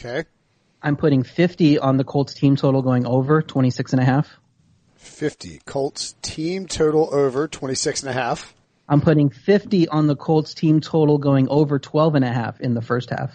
okay, 0.00 0.26
I'm 0.82 0.96
putting 0.96 1.22
50 1.22 1.78
on 1.78 1.96
the 1.96 2.04
Colts 2.04 2.34
team 2.34 2.56
total 2.56 2.82
going 2.82 3.06
over 3.06 3.42
26 3.42 3.92
and 3.92 4.02
a 4.02 4.04
half. 4.04 4.28
fifty 4.94 5.60
Colts 5.64 6.14
team 6.22 6.66
total 6.66 7.12
over 7.12 7.48
26 7.48 8.02
and 8.02 8.10
a 8.10 8.12
half. 8.12 8.54
I'm 8.88 9.00
putting 9.00 9.30
50 9.30 9.88
on 9.88 10.06
the 10.06 10.14
Colts 10.16 10.54
team 10.54 10.80
total 10.80 11.18
going 11.18 11.48
over 11.48 11.78
12 11.78 12.14
and 12.16 12.24
a 12.24 12.32
half 12.32 12.60
in 12.60 12.74
the 12.74 12.82
first 12.82 13.10
half. 13.10 13.32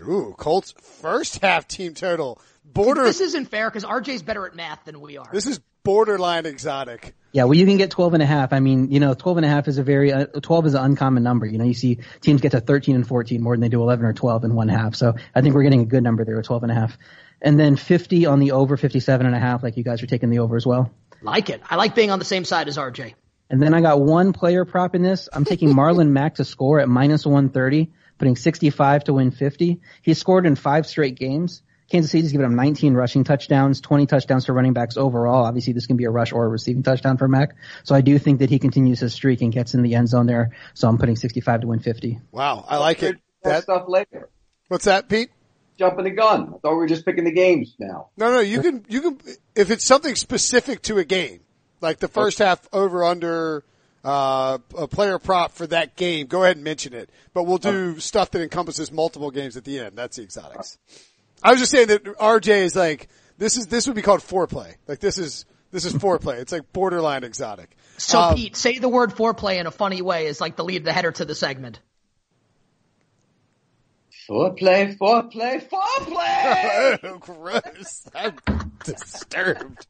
Ooh, 0.00 0.34
Colts 0.36 0.74
first 0.80 1.40
half 1.40 1.68
team 1.68 1.94
total 1.94 2.40
border. 2.64 3.04
This 3.04 3.20
isn't 3.20 3.46
fair 3.46 3.68
because 3.70 3.84
RJ's 3.84 4.22
better 4.22 4.46
at 4.46 4.54
math 4.56 4.84
than 4.84 5.00
we 5.00 5.16
are. 5.16 5.28
This 5.32 5.46
is 5.46 5.60
borderline 5.88 6.44
exotic. 6.44 7.14
Yeah, 7.32 7.44
well, 7.44 7.54
you 7.54 7.64
can 7.64 7.78
get 7.78 7.90
12 7.90 8.12
and 8.12 8.22
a 8.22 8.26
half. 8.26 8.52
I 8.52 8.60
mean, 8.60 8.90
you 8.90 9.00
know, 9.00 9.14
12 9.14 9.38
and 9.38 9.46
a 9.46 9.48
half 9.48 9.68
is 9.68 9.78
a 9.78 9.82
very, 9.82 10.12
uh, 10.12 10.26
12 10.26 10.66
is 10.66 10.74
an 10.74 10.84
uncommon 10.84 11.22
number. 11.22 11.46
You 11.46 11.56
know, 11.56 11.64
you 11.64 11.72
see 11.72 12.00
teams 12.20 12.42
get 12.42 12.52
to 12.52 12.60
13 12.60 12.94
and 12.94 13.08
14 13.08 13.40
more 13.40 13.54
than 13.54 13.62
they 13.62 13.70
do 13.70 13.80
11 13.80 14.04
or 14.04 14.12
12 14.12 14.44
and 14.44 14.54
one 14.54 14.68
half. 14.68 14.96
So 14.96 15.14
I 15.34 15.40
think 15.40 15.54
we're 15.54 15.62
getting 15.62 15.80
a 15.80 15.86
good 15.86 16.02
number 16.02 16.26
there 16.26 16.38
at 16.38 16.44
12 16.44 16.64
and 16.64 16.72
a 16.72 16.74
half. 16.74 16.98
And 17.40 17.58
then 17.58 17.76
50 17.76 18.26
on 18.26 18.38
the 18.38 18.52
over, 18.52 18.76
57 18.76 19.24
and 19.24 19.34
a 19.34 19.38
half, 19.38 19.62
like 19.62 19.78
you 19.78 19.82
guys 19.82 20.02
are 20.02 20.06
taking 20.06 20.28
the 20.28 20.40
over 20.40 20.56
as 20.56 20.66
well. 20.66 20.90
like 21.22 21.48
it. 21.48 21.62
I 21.70 21.76
like 21.76 21.94
being 21.94 22.10
on 22.10 22.18
the 22.18 22.26
same 22.26 22.44
side 22.44 22.68
as 22.68 22.76
RJ. 22.76 23.14
And 23.48 23.62
then 23.62 23.72
I 23.72 23.80
got 23.80 23.98
one 23.98 24.34
player 24.34 24.66
prop 24.66 24.94
in 24.94 25.00
this. 25.00 25.30
I'm 25.32 25.46
taking 25.46 25.70
Marlon 25.72 26.10
Mack 26.10 26.34
to 26.34 26.44
score 26.44 26.80
at 26.80 26.88
minus 26.90 27.24
130, 27.24 27.90
putting 28.18 28.36
65 28.36 29.04
to 29.04 29.14
win 29.14 29.30
50. 29.30 29.80
He 30.02 30.12
scored 30.12 30.44
in 30.44 30.54
five 30.54 30.86
straight 30.86 31.14
games. 31.14 31.62
Kansas 31.90 32.10
City's 32.10 32.32
given 32.32 32.44
him 32.46 32.54
19 32.54 32.94
rushing 32.94 33.24
touchdowns, 33.24 33.80
20 33.80 34.06
touchdowns 34.06 34.44
for 34.46 34.52
running 34.52 34.74
backs 34.74 34.96
overall. 34.96 35.44
Obviously, 35.44 35.72
this 35.72 35.86
can 35.86 35.96
be 35.96 36.04
a 36.04 36.10
rush 36.10 36.32
or 36.32 36.44
a 36.44 36.48
receiving 36.48 36.82
touchdown 36.82 37.16
for 37.16 37.28
Mack. 37.28 37.54
So 37.84 37.94
I 37.94 38.02
do 38.02 38.18
think 38.18 38.40
that 38.40 38.50
he 38.50 38.58
continues 38.58 39.00
his 39.00 39.14
streak 39.14 39.40
and 39.40 39.52
gets 39.52 39.74
in 39.74 39.82
the 39.82 39.94
end 39.94 40.08
zone 40.08 40.26
there. 40.26 40.54
So 40.74 40.88
I'm 40.88 40.98
putting 40.98 41.16
65 41.16 41.62
to 41.62 41.66
win 41.66 41.78
50. 41.80 42.18
Wow, 42.30 42.64
I 42.68 42.76
like 42.76 43.02
it. 43.02 43.16
That 43.42 43.50
That, 43.50 43.62
stuff 43.62 43.84
later. 43.88 44.28
what's 44.68 44.84
that, 44.84 45.08
Pete? 45.08 45.30
Jumping 45.78 46.04
the 46.04 46.10
gun. 46.10 46.54
I 46.54 46.58
thought 46.58 46.72
we 46.72 46.76
were 46.76 46.88
just 46.88 47.06
picking 47.06 47.24
the 47.24 47.32
games 47.32 47.74
now. 47.78 48.08
No, 48.16 48.32
no, 48.32 48.40
you 48.40 48.60
can, 48.60 48.84
you 48.88 49.00
can, 49.00 49.18
if 49.54 49.70
it's 49.70 49.84
something 49.84 50.14
specific 50.16 50.82
to 50.82 50.98
a 50.98 51.04
game, 51.04 51.40
like 51.80 52.00
the 52.00 52.08
first 52.08 52.38
half 52.40 52.66
over 52.72 53.04
under, 53.04 53.62
uh, 54.04 54.58
a 54.76 54.88
player 54.88 55.18
prop 55.18 55.52
for 55.52 55.66
that 55.68 55.94
game, 55.96 56.26
go 56.26 56.42
ahead 56.42 56.56
and 56.56 56.64
mention 56.64 56.94
it. 56.94 57.10
But 57.32 57.44
we'll 57.44 57.58
do 57.58 58.00
stuff 58.00 58.32
that 58.32 58.42
encompasses 58.42 58.90
multiple 58.90 59.30
games 59.30 59.56
at 59.56 59.64
the 59.64 59.78
end. 59.78 59.96
That's 59.96 60.16
the 60.16 60.24
exotics. 60.24 60.78
I 61.42 61.50
was 61.50 61.60
just 61.60 61.72
saying 61.72 61.88
that 61.88 62.04
RJ 62.04 62.48
is 62.48 62.76
like, 62.76 63.08
this 63.38 63.56
is, 63.56 63.66
this 63.66 63.86
would 63.86 63.96
be 63.96 64.02
called 64.02 64.20
foreplay. 64.20 64.74
Like 64.86 65.00
this 65.00 65.18
is, 65.18 65.44
this 65.70 65.84
is 65.84 65.92
foreplay. 65.94 66.38
It's 66.38 66.52
like 66.52 66.72
borderline 66.72 67.24
exotic. 67.24 67.76
So 67.96 68.20
Um, 68.20 68.34
Pete, 68.34 68.56
say 68.56 68.78
the 68.78 68.88
word 68.88 69.10
foreplay 69.10 69.58
in 69.58 69.66
a 69.66 69.70
funny 69.70 70.02
way 70.02 70.26
is 70.26 70.40
like 70.40 70.56
the 70.56 70.64
lead, 70.64 70.84
the 70.84 70.92
header 70.92 71.12
to 71.12 71.24
the 71.24 71.34
segment. 71.34 71.80
Foreplay, 74.28 74.96
foreplay, 74.98 75.66
foreplay! 75.68 76.98
Oh, 77.02 77.18
gross. 77.20 78.06
I'm 78.14 78.36
disturbed. 78.84 79.86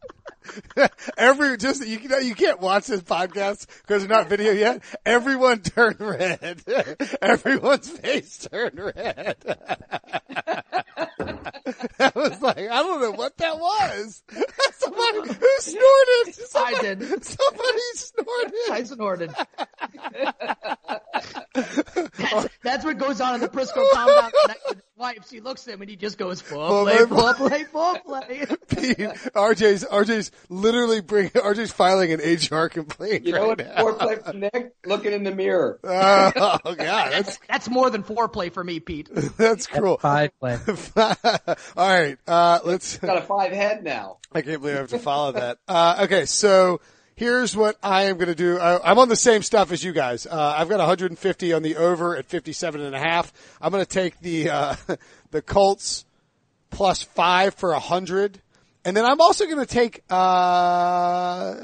Every 1.19 1.57
just 1.57 1.87
you 1.87 1.99
can 1.99 2.26
you 2.26 2.35
can't 2.35 2.61
watch 2.61 2.87
this 2.87 3.02
podcast 3.02 3.67
because 3.83 4.02
it's 4.05 4.11
not 4.11 4.28
video 4.28 4.52
yet. 4.52 4.83
Everyone 5.05 5.61
turned 5.61 6.00
red. 6.00 6.62
Everyone's 7.23 7.88
face 7.88 8.47
turned 8.50 8.78
red. 8.78 9.37
that 11.99 12.12
was 12.14 12.40
like 12.40 12.59
I 12.59 12.83
don't 12.83 13.00
know 13.00 13.12
what 13.12 13.37
that 13.38 13.59
was. 13.59 14.23
Somebody 14.73 15.28
who 15.28 15.49
snorted. 15.59 16.35
Somebody, 16.35 16.76
I 16.76 16.95
did. 16.95 17.25
Somebody 17.25 17.81
snorted. 17.95 18.55
I 18.71 18.83
snorted. 18.85 19.35
that's, 21.52 22.49
that's 22.62 22.85
what 22.85 22.99
goes 22.99 23.21
on 23.21 23.35
in 23.37 23.40
the 23.40 23.49
Prisco 23.49 23.85
compound 23.93 24.33
his 24.69 24.83
wife. 24.97 25.28
She 25.28 25.40
looks 25.40 25.67
at 25.67 25.75
him 25.75 25.81
and 25.83 25.90
he 25.90 25.97
just 25.97 26.19
goes, 26.19 26.43
foreplay, 26.43 27.07
Foreplay. 27.07 27.67
foreplay, 27.67 28.05
foreplay. 28.05 28.49
Pete, 28.69 28.99
RJ's 29.35 29.85
RJ's 29.85 30.31
literally 30.49 31.00
bring 31.00 31.30
RJ's 31.30 31.73
filing 31.73 32.12
an 32.12 32.21
HR 32.21 32.68
complaint. 32.68 33.25
You 33.25 33.33
know 33.33 33.49
right 33.49 33.59
what? 33.59 33.59
now. 33.59 33.83
Foreplay 33.83 34.25
for 34.25 34.33
Nick? 34.33 34.75
Looking 34.87 35.12
in 35.12 35.25
the 35.25 35.35
mirror. 35.35 35.78
Oh 36.38 36.75
god, 36.75 37.12
that's 37.12 37.38
That's 37.49 37.68
more 37.68 37.90
than 37.90 38.02
foreplay 38.02 38.52
for 38.52 38.62
me, 38.62 38.80
Pete. 38.80 39.09
that's 39.37 39.66
cool. 39.66 39.99
Five 39.99 40.30
play. 40.38 40.59
All 40.97 41.54
right, 41.76 42.18
uh, 42.26 42.61
let's. 42.64 42.99
Got 42.99 43.18
a 43.18 43.23
five 43.23 43.52
head 43.52 43.83
now. 43.85 44.18
I 44.33 44.42
can't 44.42 44.61
believe 44.61 44.76
I 44.76 44.80
have 44.80 44.90
to 44.90 44.99
follow 44.99 45.33
that. 45.33 45.59
Uh, 45.66 46.00
okay, 46.04 46.25
so 46.26 46.80
here's 47.16 47.57
what 47.57 47.76
I 47.83 48.04
am 48.04 48.16
going 48.16 48.28
to 48.28 48.35
do. 48.35 48.59
I, 48.59 48.90
I'm 48.90 48.99
on 48.99 49.09
the 49.09 49.16
same 49.16 49.42
stuff 49.42 49.73
as 49.73 49.83
you 49.83 49.92
guys. 49.92 50.26
Uh, 50.26 50.54
I've 50.57 50.68
got 50.68 50.78
150 50.78 51.52
on 51.52 51.62
the 51.62 51.76
over 51.76 52.16
at 52.16 52.26
57 52.26 52.80
and 52.80 52.95
a 52.95 52.99
half. 52.99 53.33
I'm 53.61 53.73
going 53.73 53.85
to 53.85 53.90
take 53.90 54.21
the 54.21 54.50
uh, 54.50 54.76
the 55.30 55.42
Colts 55.42 56.04
plus 56.71 57.02
five 57.02 57.54
for 57.54 57.73
a 57.73 57.80
hundred. 57.80 58.40
And 58.85 58.97
then 58.97 59.05
I'm 59.05 59.21
also 59.21 59.45
going 59.45 59.59
to 59.59 59.67
take, 59.67 60.03
uh, 60.09 61.55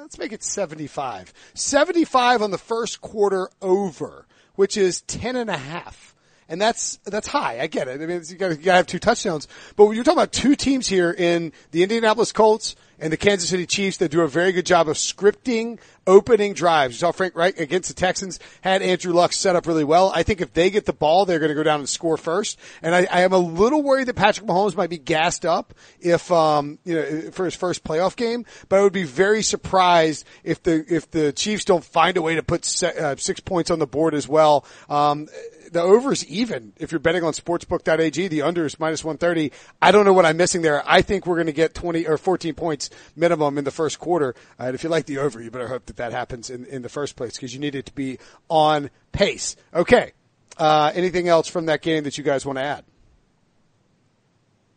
let's 0.00 0.18
make 0.18 0.32
it 0.32 0.42
75. 0.42 1.32
75 1.54 2.42
on 2.42 2.50
the 2.50 2.58
first 2.58 3.00
quarter 3.00 3.48
over, 3.62 4.26
which 4.54 4.76
is 4.76 5.02
10 5.02 5.36
and 5.36 5.50
a 5.50 5.56
half. 5.56 6.13
And 6.48 6.60
that's, 6.60 6.98
that's 7.04 7.28
high. 7.28 7.60
I 7.60 7.66
get 7.66 7.88
it. 7.88 8.00
I 8.00 8.06
mean, 8.06 8.22
you 8.26 8.36
gotta, 8.36 8.56
gotta 8.56 8.76
have 8.76 8.86
two 8.86 8.98
touchdowns. 8.98 9.48
But 9.76 9.86
when 9.86 9.96
you're 9.96 10.04
talking 10.04 10.18
about 10.18 10.32
two 10.32 10.56
teams 10.56 10.86
here 10.86 11.10
in 11.10 11.52
the 11.70 11.82
Indianapolis 11.82 12.32
Colts 12.32 12.76
and 12.98 13.12
the 13.12 13.16
Kansas 13.16 13.50
City 13.50 13.66
Chiefs 13.66 13.96
that 13.98 14.10
do 14.10 14.20
a 14.20 14.28
very 14.28 14.52
good 14.52 14.66
job 14.66 14.88
of 14.88 14.96
scripting 14.96 15.78
opening 16.06 16.52
drives. 16.52 16.94
You 16.94 16.98
saw 16.98 17.12
Frank 17.12 17.34
Reich 17.34 17.58
against 17.58 17.88
the 17.88 17.94
Texans 17.94 18.38
had 18.60 18.82
Andrew 18.82 19.12
Luck 19.12 19.32
set 19.32 19.56
up 19.56 19.66
really 19.66 19.84
well. 19.84 20.12
I 20.14 20.22
think 20.22 20.40
if 20.40 20.52
they 20.52 20.70
get 20.70 20.86
the 20.86 20.92
ball, 20.92 21.24
they're 21.24 21.38
going 21.38 21.48
to 21.48 21.54
go 21.54 21.62
down 21.62 21.80
and 21.80 21.88
score 21.88 22.16
first. 22.16 22.58
And 22.82 22.94
I, 22.94 23.06
I 23.10 23.20
am 23.22 23.32
a 23.32 23.38
little 23.38 23.82
worried 23.82 24.08
that 24.08 24.16
Patrick 24.16 24.46
Mahomes 24.46 24.76
might 24.76 24.90
be 24.90 24.98
gassed 24.98 25.44
up 25.44 25.74
if, 26.00 26.30
um, 26.30 26.78
you 26.84 26.94
know, 26.94 27.30
for 27.30 27.44
his 27.44 27.54
first 27.54 27.84
playoff 27.84 28.16
game. 28.16 28.44
But 28.68 28.78
I 28.78 28.82
would 28.82 28.92
be 28.92 29.04
very 29.04 29.42
surprised 29.42 30.26
if 30.42 30.62
the 30.62 30.84
if 30.88 31.10
the 31.10 31.32
Chiefs 31.32 31.64
don't 31.64 31.84
find 31.84 32.16
a 32.16 32.22
way 32.22 32.36
to 32.36 32.42
put 32.42 32.64
se- 32.64 32.96
uh, 32.98 33.16
six 33.16 33.40
points 33.40 33.70
on 33.70 33.78
the 33.78 33.86
board 33.86 34.14
as 34.14 34.28
well. 34.28 34.64
Um, 34.88 35.28
the 35.74 35.82
over 35.82 36.12
is 36.12 36.24
even 36.26 36.72
if 36.78 36.92
you're 36.92 37.00
betting 37.00 37.24
on 37.24 37.32
sportsbook.ag. 37.32 38.28
The 38.28 38.42
under 38.42 38.64
is 38.64 38.78
minus 38.78 39.04
130. 39.04 39.52
I 39.82 39.90
don't 39.90 40.04
know 40.04 40.12
what 40.12 40.24
I'm 40.24 40.36
missing 40.36 40.62
there. 40.62 40.82
I 40.86 41.02
think 41.02 41.26
we're 41.26 41.34
going 41.34 41.46
to 41.46 41.52
get 41.52 41.74
20 41.74 42.06
or 42.06 42.16
14 42.16 42.54
points 42.54 42.90
minimum 43.16 43.58
in 43.58 43.64
the 43.64 43.72
first 43.72 43.98
quarter. 43.98 44.34
Uh, 44.58 44.66
and 44.66 44.74
if 44.76 44.84
you 44.84 44.88
like 44.88 45.06
the 45.06 45.18
over, 45.18 45.42
you 45.42 45.50
better 45.50 45.68
hope 45.68 45.86
that 45.86 45.96
that 45.96 46.12
happens 46.12 46.48
in, 46.48 46.64
in 46.66 46.82
the 46.82 46.88
first 46.88 47.16
place 47.16 47.32
because 47.34 47.52
you 47.52 47.58
need 47.58 47.74
it 47.74 47.86
to 47.86 47.92
be 47.92 48.18
on 48.48 48.88
pace. 49.12 49.56
Okay. 49.74 50.12
Uh, 50.56 50.92
anything 50.94 51.26
else 51.26 51.48
from 51.48 51.66
that 51.66 51.82
game 51.82 52.04
that 52.04 52.16
you 52.16 52.22
guys 52.22 52.46
want 52.46 52.58
to 52.58 52.64
add? 52.64 52.84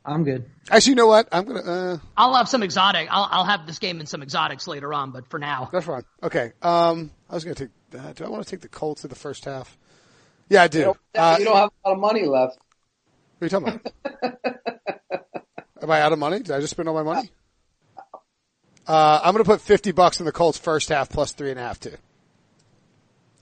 I'm 0.03 0.23
good. 0.23 0.49
Actually, 0.71 0.91
you 0.91 0.95
know 0.95 1.07
what? 1.07 1.27
I'm 1.31 1.45
going 1.45 1.63
to, 1.63 1.71
uh, 1.71 1.97
I'll 2.15 2.33
have 2.33 2.49
some 2.49 2.63
exotic. 2.63 3.07
I'll, 3.11 3.27
I'll 3.29 3.45
have 3.45 3.67
this 3.67 3.77
game 3.77 3.99
in 3.99 4.07
some 4.07 4.23
exotics 4.23 4.65
later 4.67 4.93
on, 4.95 5.11
but 5.11 5.27
for 5.27 5.37
now, 5.37 5.69
that's 5.71 5.85
fine. 5.85 6.03
Okay. 6.23 6.53
Um, 6.63 7.11
I 7.29 7.35
was 7.35 7.43
going 7.43 7.55
to 7.55 7.67
take, 7.67 8.01
uh, 8.01 8.13
do 8.13 8.25
I 8.25 8.29
want 8.29 8.43
to 8.43 8.49
take 8.49 8.61
the 8.61 8.67
Colts 8.67 9.03
in 9.03 9.09
the 9.09 9.15
first 9.15 9.45
half? 9.45 9.77
Yeah, 10.49 10.63
I 10.63 10.67
do. 10.67 10.79
You 10.79 10.83
don't, 10.85 10.97
Uh, 11.15 11.35
you 11.39 11.45
don't 11.45 11.55
have 11.55 11.69
a 11.85 11.89
lot 11.89 11.93
of 11.95 11.99
money 11.99 12.25
left. 12.25 12.57
What 13.37 13.41
are 13.41 13.45
you 13.45 13.49
talking 13.49 13.81
about? 14.13 14.37
Am 15.81 15.91
I 15.91 16.01
out 16.01 16.13
of 16.13 16.19
money? 16.19 16.39
Did 16.39 16.51
I 16.51 16.59
just 16.59 16.71
spend 16.71 16.89
all 16.89 16.95
my 16.95 17.03
money? 17.03 17.29
Uh, 18.87 19.19
I'm 19.23 19.33
going 19.33 19.43
to 19.43 19.49
put 19.49 19.61
50 19.61 19.91
bucks 19.91 20.19
in 20.19 20.25
the 20.25 20.31
Colts 20.31 20.57
first 20.57 20.89
half 20.89 21.09
plus 21.09 21.33
three 21.33 21.51
and 21.51 21.59
a 21.59 21.63
half 21.63 21.79
too. 21.79 21.93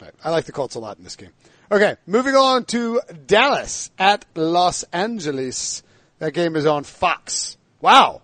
Right. 0.01 0.11
I 0.23 0.31
like 0.31 0.45
the 0.45 0.51
Colts 0.51 0.75
a 0.75 0.79
lot 0.79 0.97
in 0.97 1.03
this 1.03 1.15
game. 1.15 1.29
Okay. 1.71 1.95
Moving 2.05 2.35
on 2.35 2.65
to 2.65 2.99
Dallas 3.27 3.91
at 3.97 4.25
Los 4.35 4.83
Angeles. 4.91 5.83
That 6.19 6.33
game 6.33 6.55
is 6.55 6.65
on 6.65 6.83
Fox. 6.83 7.57
Wow. 7.79 8.21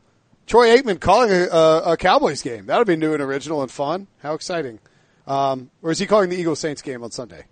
Troy 0.48 0.76
Aikman 0.76 1.00
calling 1.00 1.32
a, 1.32 1.46
a, 1.48 1.94
a 1.94 1.98
Cowboys 1.98 2.42
game. 2.42 2.66
That'll 2.66 2.86
be 2.86 2.96
new 2.98 3.14
and 3.14 3.22
original 3.22 3.62
and 3.62 3.72
fun. 3.72 4.08
How 4.22 4.34
exciting. 4.34 4.80
Um, 5.28 5.70
or 5.82 5.92
is 5.92 6.00
he 6.00 6.08
calling 6.08 6.30
the 6.30 6.38
Eagles 6.38 6.60
Saints 6.60 6.82
game 6.82 7.04
on 7.04 7.12
Sunday? 7.12 7.46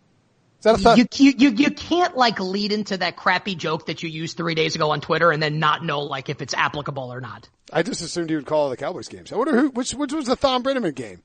Is 0.59 0.63
that 0.63 0.75
a 0.75 0.77
thought? 0.77 0.97
you, 0.97 1.07
you 1.13 1.33
you 1.37 1.49
you 1.51 1.71
can't 1.71 2.17
like 2.17 2.39
lead 2.39 2.71
into 2.71 2.97
that 2.97 3.15
crappy 3.15 3.55
joke 3.55 3.85
that 3.87 4.03
you 4.03 4.09
used 4.09 4.35
three 4.37 4.55
days 4.55 4.75
ago 4.75 4.91
on 4.91 4.99
Twitter 5.01 5.31
and 5.31 5.41
then 5.41 5.59
not 5.59 5.83
know 5.83 6.01
like 6.01 6.29
if 6.29 6.41
it's 6.41 6.53
applicable 6.53 7.13
or 7.13 7.21
not. 7.21 7.47
I 7.71 7.83
just 7.83 8.01
assumed 8.01 8.29
you 8.29 8.37
would 8.37 8.45
call 8.45 8.69
the 8.69 8.77
Cowboys 8.77 9.07
games. 9.07 9.31
I 9.31 9.37
wonder 9.37 9.55
who, 9.55 9.69
which, 9.69 9.93
which 9.93 10.11
was 10.11 10.25
the 10.25 10.35
Thom 10.35 10.63
Brennaman 10.63 10.95
game? 10.95 11.21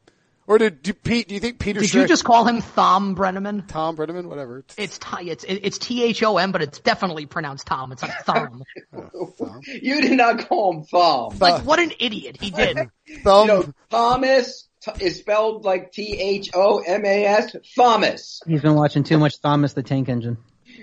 Or 0.46 0.58
did, 0.58 0.82
do, 0.82 0.92
Pete, 0.92 1.28
do 1.28 1.34
you 1.34 1.40
think 1.40 1.58
Peter 1.58 1.80
Did 1.80 1.88
Strick, 1.88 2.02
you 2.02 2.08
just 2.08 2.22
call 2.22 2.44
him 2.46 2.60
Thom 2.60 3.16
Brennaman? 3.16 3.66
Tom 3.66 3.96
Brennaman, 3.96 4.26
whatever. 4.26 4.62
It's 4.76 4.98
T- 4.98 5.30
it's 5.30 5.42
it's 5.48 5.78
T 5.78 6.04
H 6.04 6.22
O 6.22 6.36
M, 6.36 6.52
but 6.52 6.60
it's 6.60 6.80
definitely 6.80 7.24
pronounced 7.24 7.66
Tom. 7.66 7.92
It's 7.92 8.02
like 8.02 8.12
oh, 8.28 9.26
Thom. 9.38 9.60
You 9.66 10.02
did 10.02 10.12
not 10.12 10.46
call 10.46 10.74
him 10.74 10.84
Thom. 10.84 11.38
like 11.38 11.64
what 11.64 11.78
an 11.78 11.92
idiot 11.98 12.36
he 12.38 12.50
did. 12.50 12.76
Thumb, 13.22 13.48
You 13.48 13.54
know, 13.54 13.72
Thomas 13.90 14.68
t- 14.84 15.04
is 15.04 15.18
spelled 15.18 15.64
like 15.64 15.92
T 15.92 16.18
H 16.20 16.50
O 16.54 16.78
M 16.78 17.04
A 17.04 17.24
S. 17.24 17.56
Thomas. 17.76 18.40
He's 18.46 18.62
been 18.62 18.74
watching 18.74 19.02
too 19.04 19.18
much 19.18 19.40
Thomas 19.40 19.72
the 19.72 19.82
Tank 19.82 20.08
Engine. 20.08 20.38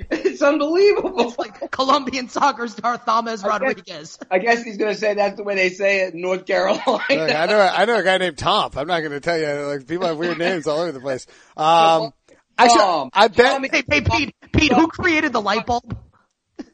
It's 0.10 0.42
unbelievable. 0.42 1.30
It's 1.30 1.38
like 1.38 1.70
Colombian 1.70 2.30
soccer 2.30 2.68
star 2.68 2.98
Thomas 2.98 3.44
Rodriguez. 3.44 4.18
I 4.32 4.40
guess 4.40 4.64
he's 4.64 4.78
gonna 4.78 4.96
say 4.96 5.14
that's 5.14 5.36
the 5.36 5.44
way 5.44 5.56
they 5.56 5.70
say 5.70 6.02
it 6.02 6.14
in 6.14 6.22
North 6.22 6.46
Carolina. 6.46 6.82
Look, 6.88 7.10
I 7.10 7.46
know, 7.46 7.60
I 7.60 7.86
know 7.86 7.96
a 8.00 8.04
guy 8.04 8.18
named 8.18 8.38
Tom. 8.38 8.72
I'm 8.76 8.88
not 8.88 9.02
going 9.02 9.12
to 9.12 9.20
tell 9.20 9.38
you, 9.38 9.48
like, 9.68 9.86
people 9.88 10.08
have 10.08 10.18
weird 10.18 10.38
names 10.38 10.66
all 10.66 10.80
over 10.80 10.92
the 10.92 11.02
place. 11.02 11.28
Um, 11.58 12.14
actually, 12.58 12.80
Tom. 12.80 13.10
I 13.14 13.28
bet 13.28 13.52
Tommy- 13.52 13.70
Hey, 13.72 13.84
hey 13.90 14.02
Pete, 14.02 14.36
Pete, 14.54 14.72
who 14.74 14.88
created 14.88 15.34
the 15.34 15.42
light 15.42 15.66
bulb? 15.66 15.96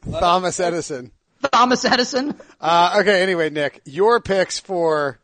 Thomas 0.10 0.60
Edison. 0.60 1.12
Thomas 1.52 1.84
Edison. 1.86 2.36
Uh, 2.62 2.98
okay, 3.02 3.22
anyway, 3.24 3.50
Nick, 3.50 3.82
your 3.86 4.20
picks 4.22 4.60
for 4.60 5.20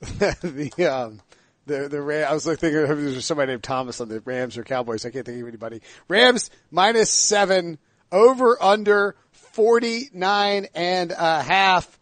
the, 0.00 0.70
um, 0.90 1.20
the, 1.66 1.88
the 1.88 2.00
Ram, 2.00 2.28
I 2.30 2.34
was 2.34 2.46
like 2.46 2.58
thinking 2.58 2.80
there's 2.82 3.24
somebody 3.24 3.52
named 3.52 3.62
Thomas 3.62 4.00
on 4.00 4.08
the 4.08 4.20
Rams 4.20 4.56
or 4.56 4.64
Cowboys. 4.64 5.04
I 5.04 5.10
can't 5.10 5.26
think 5.26 5.40
of 5.40 5.48
anybody. 5.48 5.82
Rams 6.08 6.50
minus 6.70 7.10
seven, 7.10 7.78
over 8.12 8.60
under 8.62 9.16
49 9.32 10.66
and 10.74 11.10
a 11.12 11.42
half. 11.42 11.98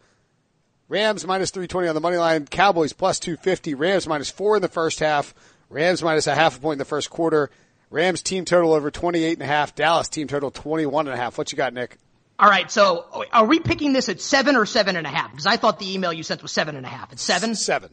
Rams 0.89 1.25
minus 1.25 1.51
320 1.51 1.87
on 1.87 1.95
the 1.95 2.01
money 2.01 2.17
line. 2.17 2.45
Cowboys 2.45 2.93
plus 2.93 3.19
250. 3.19 3.73
Rams 3.73 4.07
minus 4.07 4.29
four 4.29 4.55
in 4.57 4.61
the 4.61 4.67
first 4.67 4.99
half. 4.99 5.33
Rams 5.69 6.01
minus 6.01 6.27
a 6.27 6.35
half 6.35 6.57
a 6.57 6.61
point 6.61 6.75
in 6.75 6.79
the 6.79 6.85
first 6.85 7.09
quarter. 7.09 7.49
Rams 7.89 8.21
team 8.21 8.45
total 8.45 8.73
over 8.73 8.91
28 8.91 9.33
and 9.33 9.41
a 9.41 9.45
half. 9.45 9.75
Dallas 9.75 10.07
team 10.07 10.27
total 10.27 10.51
21 10.51 11.07
and 11.07 11.13
a 11.13 11.17
half. 11.17 11.37
What 11.37 11.51
you 11.51 11.57
got, 11.57 11.73
Nick? 11.73 11.97
All 12.39 12.49
right, 12.49 12.69
so 12.69 13.25
are 13.31 13.45
we 13.45 13.59
picking 13.59 13.93
this 13.93 14.09
at 14.09 14.21
seven 14.21 14.55
or 14.55 14.67
seven 14.67 14.95
and 14.95 15.07
a 15.07 15.09
half? 15.09 15.31
Because 15.31 15.47
I 15.47 15.57
thought 15.57 15.79
the 15.79 15.93
email 15.93 16.13
you 16.13 16.21
sent 16.21 16.43
was 16.43 16.51
seven 16.51 16.75
and 16.75 16.85
a 16.85 16.89
half. 16.89 17.11
It's 17.11 17.23
seven. 17.23 17.55
Seven. 17.55 17.91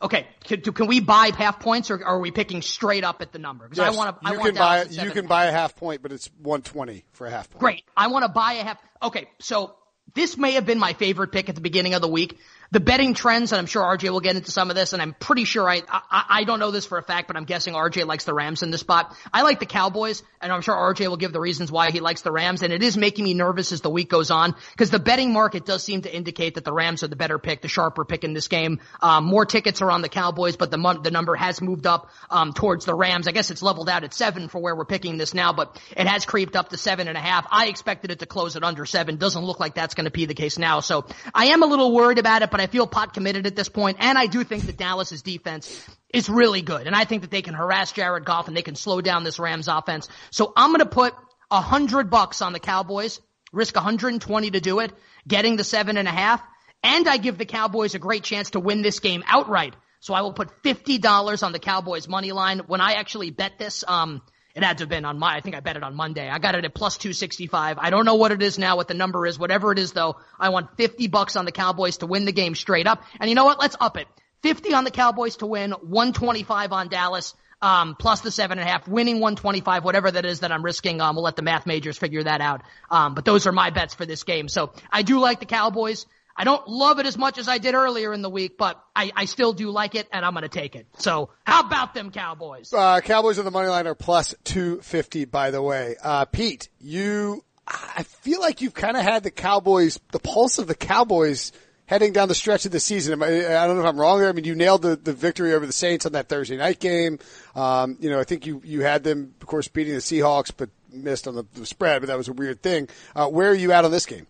Okay, 0.00 0.26
can, 0.44 0.60
can 0.60 0.86
we 0.86 1.00
buy 1.00 1.30
half 1.36 1.60
points, 1.60 1.90
or 1.90 2.04
are 2.04 2.18
we 2.18 2.30
picking 2.30 2.62
straight 2.62 3.04
up 3.04 3.22
at 3.22 3.32
the 3.32 3.38
number? 3.38 3.68
Because 3.68 3.78
Yes, 3.78 3.94
I 3.94 3.96
want 3.96 4.20
to. 4.20 4.28
I 4.28 4.32
you 4.32 4.38
want 4.38 4.54
can 4.54 4.58
buy 4.58 4.82
you 4.84 5.10
can 5.10 5.26
buy 5.26 5.44
a 5.46 5.52
half 5.52 5.76
point, 5.76 6.02
but 6.02 6.12
it's 6.12 6.28
120 6.38 7.04
for 7.12 7.26
a 7.26 7.30
half 7.30 7.50
point. 7.50 7.60
Great. 7.60 7.84
I 7.96 8.08
want 8.08 8.24
to 8.24 8.28
buy 8.28 8.54
a 8.54 8.64
half. 8.64 8.78
Okay, 9.02 9.28
so 9.38 9.74
this 10.14 10.36
may 10.36 10.52
have 10.52 10.66
been 10.66 10.78
my 10.78 10.92
favorite 10.92 11.32
pick 11.32 11.48
at 11.48 11.54
the 11.54 11.60
beginning 11.60 11.94
of 11.94 12.02
the 12.02 12.08
week. 12.08 12.38
The 12.72 12.80
betting 12.80 13.12
trends, 13.12 13.52
and 13.52 13.58
I'm 13.58 13.66
sure 13.66 13.82
RJ 13.82 14.08
will 14.08 14.20
get 14.20 14.34
into 14.34 14.50
some 14.50 14.70
of 14.70 14.76
this, 14.76 14.94
and 14.94 15.02
I'm 15.02 15.12
pretty 15.12 15.44
sure 15.44 15.68
I, 15.68 15.82
I, 15.86 16.24
I 16.30 16.44
don't 16.44 16.58
know 16.58 16.70
this 16.70 16.86
for 16.86 16.96
a 16.96 17.02
fact, 17.02 17.26
but 17.26 17.36
I'm 17.36 17.44
guessing 17.44 17.74
RJ 17.74 18.06
likes 18.06 18.24
the 18.24 18.32
Rams 18.32 18.62
in 18.62 18.70
this 18.70 18.80
spot. 18.80 19.14
I 19.30 19.42
like 19.42 19.60
the 19.60 19.66
Cowboys, 19.66 20.22
and 20.40 20.50
I'm 20.50 20.62
sure 20.62 20.74
RJ 20.74 21.06
will 21.08 21.18
give 21.18 21.34
the 21.34 21.40
reasons 21.40 21.70
why 21.70 21.90
he 21.90 22.00
likes 22.00 22.22
the 22.22 22.32
Rams, 22.32 22.62
and 22.62 22.72
it 22.72 22.82
is 22.82 22.96
making 22.96 23.24
me 23.24 23.34
nervous 23.34 23.72
as 23.72 23.82
the 23.82 23.90
week 23.90 24.08
goes 24.08 24.30
on, 24.30 24.54
because 24.70 24.88
the 24.88 24.98
betting 24.98 25.34
market 25.34 25.66
does 25.66 25.82
seem 25.82 26.00
to 26.00 26.16
indicate 26.16 26.54
that 26.54 26.64
the 26.64 26.72
Rams 26.72 27.02
are 27.02 27.08
the 27.08 27.16
better 27.16 27.38
pick, 27.38 27.60
the 27.60 27.68
sharper 27.68 28.06
pick 28.06 28.24
in 28.24 28.32
this 28.32 28.48
game. 28.48 28.80
Um, 29.02 29.26
more 29.26 29.44
tickets 29.44 29.82
are 29.82 29.90
on 29.90 30.00
the 30.00 30.08
Cowboys, 30.08 30.56
but 30.56 30.70
the 30.70 31.00
the 31.02 31.10
number 31.10 31.34
has 31.34 31.60
moved 31.60 31.86
up, 31.86 32.08
um, 32.30 32.54
towards 32.54 32.86
the 32.86 32.94
Rams. 32.94 33.28
I 33.28 33.32
guess 33.32 33.50
it's 33.50 33.62
leveled 33.62 33.90
out 33.90 34.02
at 34.02 34.14
seven 34.14 34.48
for 34.48 34.60
where 34.60 34.74
we're 34.74 34.86
picking 34.86 35.18
this 35.18 35.34
now, 35.34 35.52
but 35.52 35.78
it 35.94 36.06
has 36.06 36.24
creeped 36.24 36.56
up 36.56 36.70
to 36.70 36.78
seven 36.78 37.06
and 37.06 37.18
a 37.18 37.20
half. 37.20 37.46
I 37.50 37.66
expected 37.66 38.10
it 38.10 38.20
to 38.20 38.26
close 38.26 38.56
at 38.56 38.64
under 38.64 38.86
seven. 38.86 39.16
Doesn't 39.16 39.44
look 39.44 39.60
like 39.60 39.74
that's 39.74 39.92
going 39.92 40.06
to 40.06 40.10
be 40.10 40.24
the 40.24 40.34
case 40.34 40.56
now. 40.56 40.80
So 40.80 41.04
I 41.34 41.48
am 41.48 41.62
a 41.62 41.66
little 41.66 41.92
worried 41.92 42.18
about 42.18 42.40
it, 42.40 42.50
but 42.50 42.61
I 42.62 42.66
feel 42.66 42.86
pot 42.86 43.14
committed 43.14 43.46
at 43.46 43.56
this 43.56 43.68
point, 43.68 43.98
and 44.00 44.16
I 44.16 44.26
do 44.26 44.44
think 44.44 44.64
that 44.64 44.76
Dallas's 44.76 45.22
defense 45.22 45.86
is 46.12 46.28
really 46.28 46.62
good, 46.62 46.86
and 46.86 46.94
I 46.94 47.04
think 47.04 47.22
that 47.22 47.30
they 47.30 47.42
can 47.42 47.54
harass 47.54 47.92
Jared 47.92 48.24
Goff 48.24 48.48
and 48.48 48.56
they 48.56 48.62
can 48.62 48.74
slow 48.74 49.00
down 49.00 49.24
this 49.24 49.38
Rams 49.38 49.68
offense. 49.68 50.08
So 50.30 50.52
I'm 50.56 50.70
going 50.70 50.80
to 50.80 50.86
put 50.86 51.14
a 51.50 51.60
hundred 51.60 52.10
bucks 52.10 52.42
on 52.42 52.52
the 52.52 52.60
Cowboys, 52.60 53.20
risk 53.52 53.74
120 53.74 54.50
to 54.52 54.60
do 54.60 54.80
it, 54.80 54.92
getting 55.26 55.56
the 55.56 55.64
seven 55.64 55.96
and 55.96 56.08
a 56.08 56.12
half, 56.12 56.42
and 56.82 57.08
I 57.08 57.16
give 57.16 57.38
the 57.38 57.46
Cowboys 57.46 57.94
a 57.94 57.98
great 57.98 58.24
chance 58.24 58.50
to 58.50 58.60
win 58.60 58.82
this 58.82 59.00
game 59.00 59.22
outright. 59.26 59.74
So 60.00 60.14
I 60.14 60.22
will 60.22 60.32
put 60.32 60.62
fifty 60.62 60.98
dollars 60.98 61.44
on 61.44 61.52
the 61.52 61.60
Cowboys 61.60 62.08
money 62.08 62.32
line. 62.32 62.60
When 62.66 62.80
I 62.80 62.94
actually 62.94 63.30
bet 63.30 63.58
this, 63.58 63.84
um, 63.86 64.20
it 64.54 64.62
had 64.62 64.78
to 64.78 64.82
have 64.82 64.88
been 64.88 65.04
on 65.04 65.18
my, 65.18 65.36
I 65.36 65.40
think 65.40 65.56
I 65.56 65.60
bet 65.60 65.76
it 65.76 65.82
on 65.82 65.94
Monday. 65.94 66.28
I 66.28 66.38
got 66.38 66.54
it 66.54 66.64
at 66.64 66.74
plus 66.74 66.98
265. 66.98 67.78
I 67.78 67.90
don't 67.90 68.04
know 68.04 68.16
what 68.16 68.32
it 68.32 68.42
is 68.42 68.58
now, 68.58 68.76
what 68.76 68.88
the 68.88 68.94
number 68.94 69.26
is, 69.26 69.38
whatever 69.38 69.72
it 69.72 69.78
is 69.78 69.92
though. 69.92 70.16
I 70.38 70.50
want 70.50 70.76
50 70.76 71.06
bucks 71.08 71.36
on 71.36 71.44
the 71.44 71.52
Cowboys 71.52 71.98
to 71.98 72.06
win 72.06 72.24
the 72.24 72.32
game 72.32 72.54
straight 72.54 72.86
up. 72.86 73.02
And 73.18 73.30
you 73.30 73.34
know 73.34 73.44
what? 73.44 73.58
Let's 73.58 73.76
up 73.80 73.96
it. 73.96 74.06
50 74.42 74.74
on 74.74 74.84
the 74.84 74.90
Cowboys 74.90 75.36
to 75.36 75.46
win, 75.46 75.70
125 75.70 76.72
on 76.72 76.88
Dallas, 76.88 77.34
um, 77.62 77.94
plus 77.94 78.20
the 78.20 78.30
seven 78.32 78.58
and 78.58 78.68
a 78.68 78.70
half, 78.70 78.88
winning 78.88 79.16
125, 79.20 79.84
whatever 79.84 80.10
that 80.10 80.26
is 80.26 80.40
that 80.40 80.50
I'm 80.50 80.64
risking. 80.64 81.00
Um, 81.00 81.14
we'll 81.14 81.24
let 81.24 81.36
the 81.36 81.42
math 81.42 81.64
majors 81.64 81.96
figure 81.96 82.24
that 82.24 82.40
out. 82.40 82.62
Um, 82.90 83.14
but 83.14 83.24
those 83.24 83.46
are 83.46 83.52
my 83.52 83.70
bets 83.70 83.94
for 83.94 84.04
this 84.04 84.24
game. 84.24 84.48
So 84.48 84.72
I 84.90 85.02
do 85.02 85.20
like 85.20 85.38
the 85.38 85.46
Cowboys. 85.46 86.06
I 86.36 86.44
don't 86.44 86.66
love 86.66 86.98
it 86.98 87.06
as 87.06 87.18
much 87.18 87.38
as 87.38 87.48
I 87.48 87.58
did 87.58 87.74
earlier 87.74 88.12
in 88.12 88.22
the 88.22 88.30
week, 88.30 88.56
but 88.56 88.82
I, 88.96 89.12
I 89.14 89.24
still 89.26 89.52
do 89.52 89.70
like 89.70 89.94
it 89.94 90.08
and 90.12 90.24
I'm 90.24 90.32
going 90.32 90.42
to 90.42 90.48
take 90.48 90.74
it. 90.76 90.86
So 90.98 91.30
how 91.44 91.60
about 91.66 91.94
them 91.94 92.10
Cowboys? 92.10 92.72
Uh, 92.72 93.00
Cowboys 93.00 93.38
on 93.38 93.44
the 93.44 93.50
money 93.50 93.68
line 93.68 93.86
are 93.86 93.94
plus 93.94 94.34
250, 94.44 95.26
by 95.26 95.50
the 95.50 95.62
way. 95.62 95.96
Uh, 96.02 96.24
Pete, 96.24 96.68
you, 96.80 97.44
I 97.66 98.02
feel 98.02 98.40
like 98.40 98.60
you've 98.60 98.74
kind 98.74 98.96
of 98.96 99.02
had 99.02 99.22
the 99.22 99.30
Cowboys, 99.30 100.00
the 100.12 100.18
pulse 100.18 100.58
of 100.58 100.66
the 100.66 100.74
Cowboys 100.74 101.52
heading 101.86 102.12
down 102.12 102.28
the 102.28 102.34
stretch 102.34 102.64
of 102.64 102.72
the 102.72 102.80
season. 102.80 103.22
I, 103.22 103.26
I 103.26 103.66
don't 103.66 103.76
know 103.76 103.82
if 103.82 103.88
I'm 103.88 104.00
wrong 104.00 104.18
there. 104.18 104.28
I 104.28 104.32
mean, 104.32 104.44
you 104.44 104.54
nailed 104.54 104.82
the, 104.82 104.96
the 104.96 105.12
victory 105.12 105.52
over 105.52 105.66
the 105.66 105.72
Saints 105.72 106.06
on 106.06 106.12
that 106.12 106.28
Thursday 106.28 106.56
night 106.56 106.78
game. 106.78 107.18
Um, 107.54 107.98
you 108.00 108.08
know, 108.08 108.18
I 108.18 108.24
think 108.24 108.46
you, 108.46 108.62
you 108.64 108.80
had 108.80 109.04
them, 109.04 109.34
of 109.40 109.46
course, 109.46 109.68
beating 109.68 109.92
the 109.92 110.00
Seahawks, 110.00 110.50
but 110.56 110.70
missed 110.90 111.28
on 111.28 111.34
the, 111.34 111.44
the 111.54 111.66
spread, 111.66 112.00
but 112.00 112.08
that 112.08 112.16
was 112.16 112.28
a 112.28 112.32
weird 112.32 112.62
thing. 112.62 112.88
Uh, 113.14 113.28
where 113.28 113.50
are 113.50 113.54
you 113.54 113.72
at 113.72 113.84
on 113.84 113.90
this 113.90 114.06
game? 114.06 114.26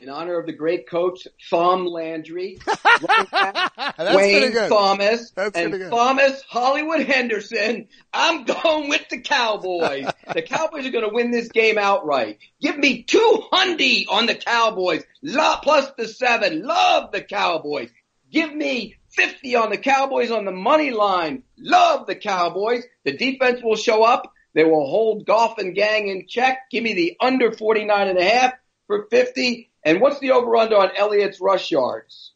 In 0.00 0.08
honor 0.08 0.38
of 0.38 0.46
the 0.46 0.52
great 0.52 0.88
coach 0.88 1.28
Thom 1.50 1.84
Landry, 1.84 2.58
That's 2.66 4.16
Wayne 4.16 4.50
good. 4.50 4.70
Thomas, 4.70 5.30
That's 5.32 5.54
and. 5.54 5.90
Thomas 5.90 6.42
Hollywood 6.48 7.00
Henderson. 7.00 7.86
I'm 8.12 8.44
going 8.44 8.88
with 8.88 9.06
the 9.10 9.20
Cowboys. 9.20 10.06
the 10.34 10.40
Cowboys 10.40 10.86
are 10.86 10.90
going 10.90 11.06
to 11.06 11.14
win 11.14 11.30
this 11.30 11.48
game 11.48 11.76
outright. 11.76 12.38
Give 12.62 12.78
me 12.78 13.02
two 13.02 13.42
hundred 13.52 14.06
on 14.08 14.24
the 14.24 14.36
Cowboys, 14.36 15.04
plus 15.22 15.92
the 15.98 16.08
seven. 16.08 16.62
Love 16.62 17.12
the 17.12 17.20
Cowboys. 17.20 17.90
Give 18.32 18.54
me 18.54 18.96
50 19.10 19.56
on 19.56 19.70
the 19.70 19.78
Cowboys 19.78 20.30
on 20.30 20.44
the 20.44 20.52
money 20.52 20.92
line. 20.92 21.42
Love 21.58 22.06
the 22.06 22.14
Cowboys. 22.14 22.84
The 23.04 23.16
defense 23.16 23.60
will 23.62 23.76
show 23.76 24.02
up. 24.04 24.32
They 24.54 24.64
will 24.64 24.88
hold 24.88 25.26
Goff 25.26 25.58
and 25.58 25.74
gang 25.74 26.08
in 26.08 26.26
check. 26.28 26.70
Give 26.70 26.82
me 26.82 26.94
the 26.94 27.16
under 27.20 27.52
49 27.52 28.08
and 28.08 28.18
a 28.18 28.24
half 28.24 28.54
for 28.86 29.06
50. 29.10 29.69
And 29.84 30.00
what's 30.00 30.18
the 30.20 30.32
over 30.32 30.56
under 30.56 30.76
on 30.76 30.90
Elliott's 30.96 31.40
rush 31.40 31.70
yards? 31.70 32.32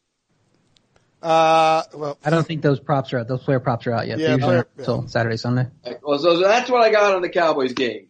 Uh, 1.21 1.83
well, 1.93 2.17
I 2.23 2.29
don't 2.29 2.45
think 2.45 2.61
those 2.61 2.79
props 2.79 3.11
are 3.13 3.19
out. 3.19 3.27
Those 3.27 3.43
player 3.43 3.59
props 3.59 3.87
are 3.87 3.93
out 3.93 4.07
yet. 4.07 4.19
Yeah, 4.19 4.27
They're 4.27 4.35
usually 4.35 4.49
player- 4.49 4.59
out 4.59 4.67
until 4.77 5.07
Saturday, 5.07 5.37
Sunday. 5.37 5.67
Well, 6.03 6.19
so 6.19 6.37
that's 6.39 6.69
what 6.69 6.83
I 6.83 6.91
got 6.91 7.15
on 7.15 7.21
the 7.21 7.29
Cowboys 7.29 7.73
game. 7.73 8.07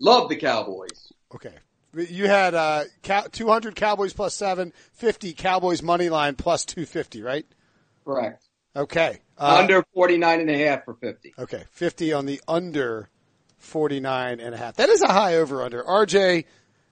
Love 0.00 0.28
the 0.28 0.36
Cowboys. 0.36 1.12
okay. 1.34 1.52
You 1.94 2.26
had, 2.26 2.54
uh, 2.54 2.84
200 3.32 3.74
Cowboys 3.74 4.12
plus 4.12 4.34
750 4.34 5.32
Cowboys 5.32 5.82
money 5.82 6.10
line 6.10 6.34
plus 6.34 6.66
250, 6.66 7.22
right? 7.22 7.46
Correct. 8.04 8.42
Okay. 8.74 9.18
Uh, 9.38 9.56
under 9.60 9.82
49 9.94 10.40
and 10.40 10.50
a 10.50 10.58
half 10.58 10.84
for 10.84 10.92
50. 10.94 11.32
Okay, 11.38 11.64
50 11.70 12.12
on 12.12 12.26
the 12.26 12.40
under 12.46 13.08
49 13.58 14.40
and 14.40 14.54
a 14.54 14.58
half. 14.58 14.76
That 14.76 14.90
is 14.90 15.00
a 15.00 15.10
high 15.10 15.36
over 15.36 15.62
under. 15.62 15.82
RJ, 15.82 16.44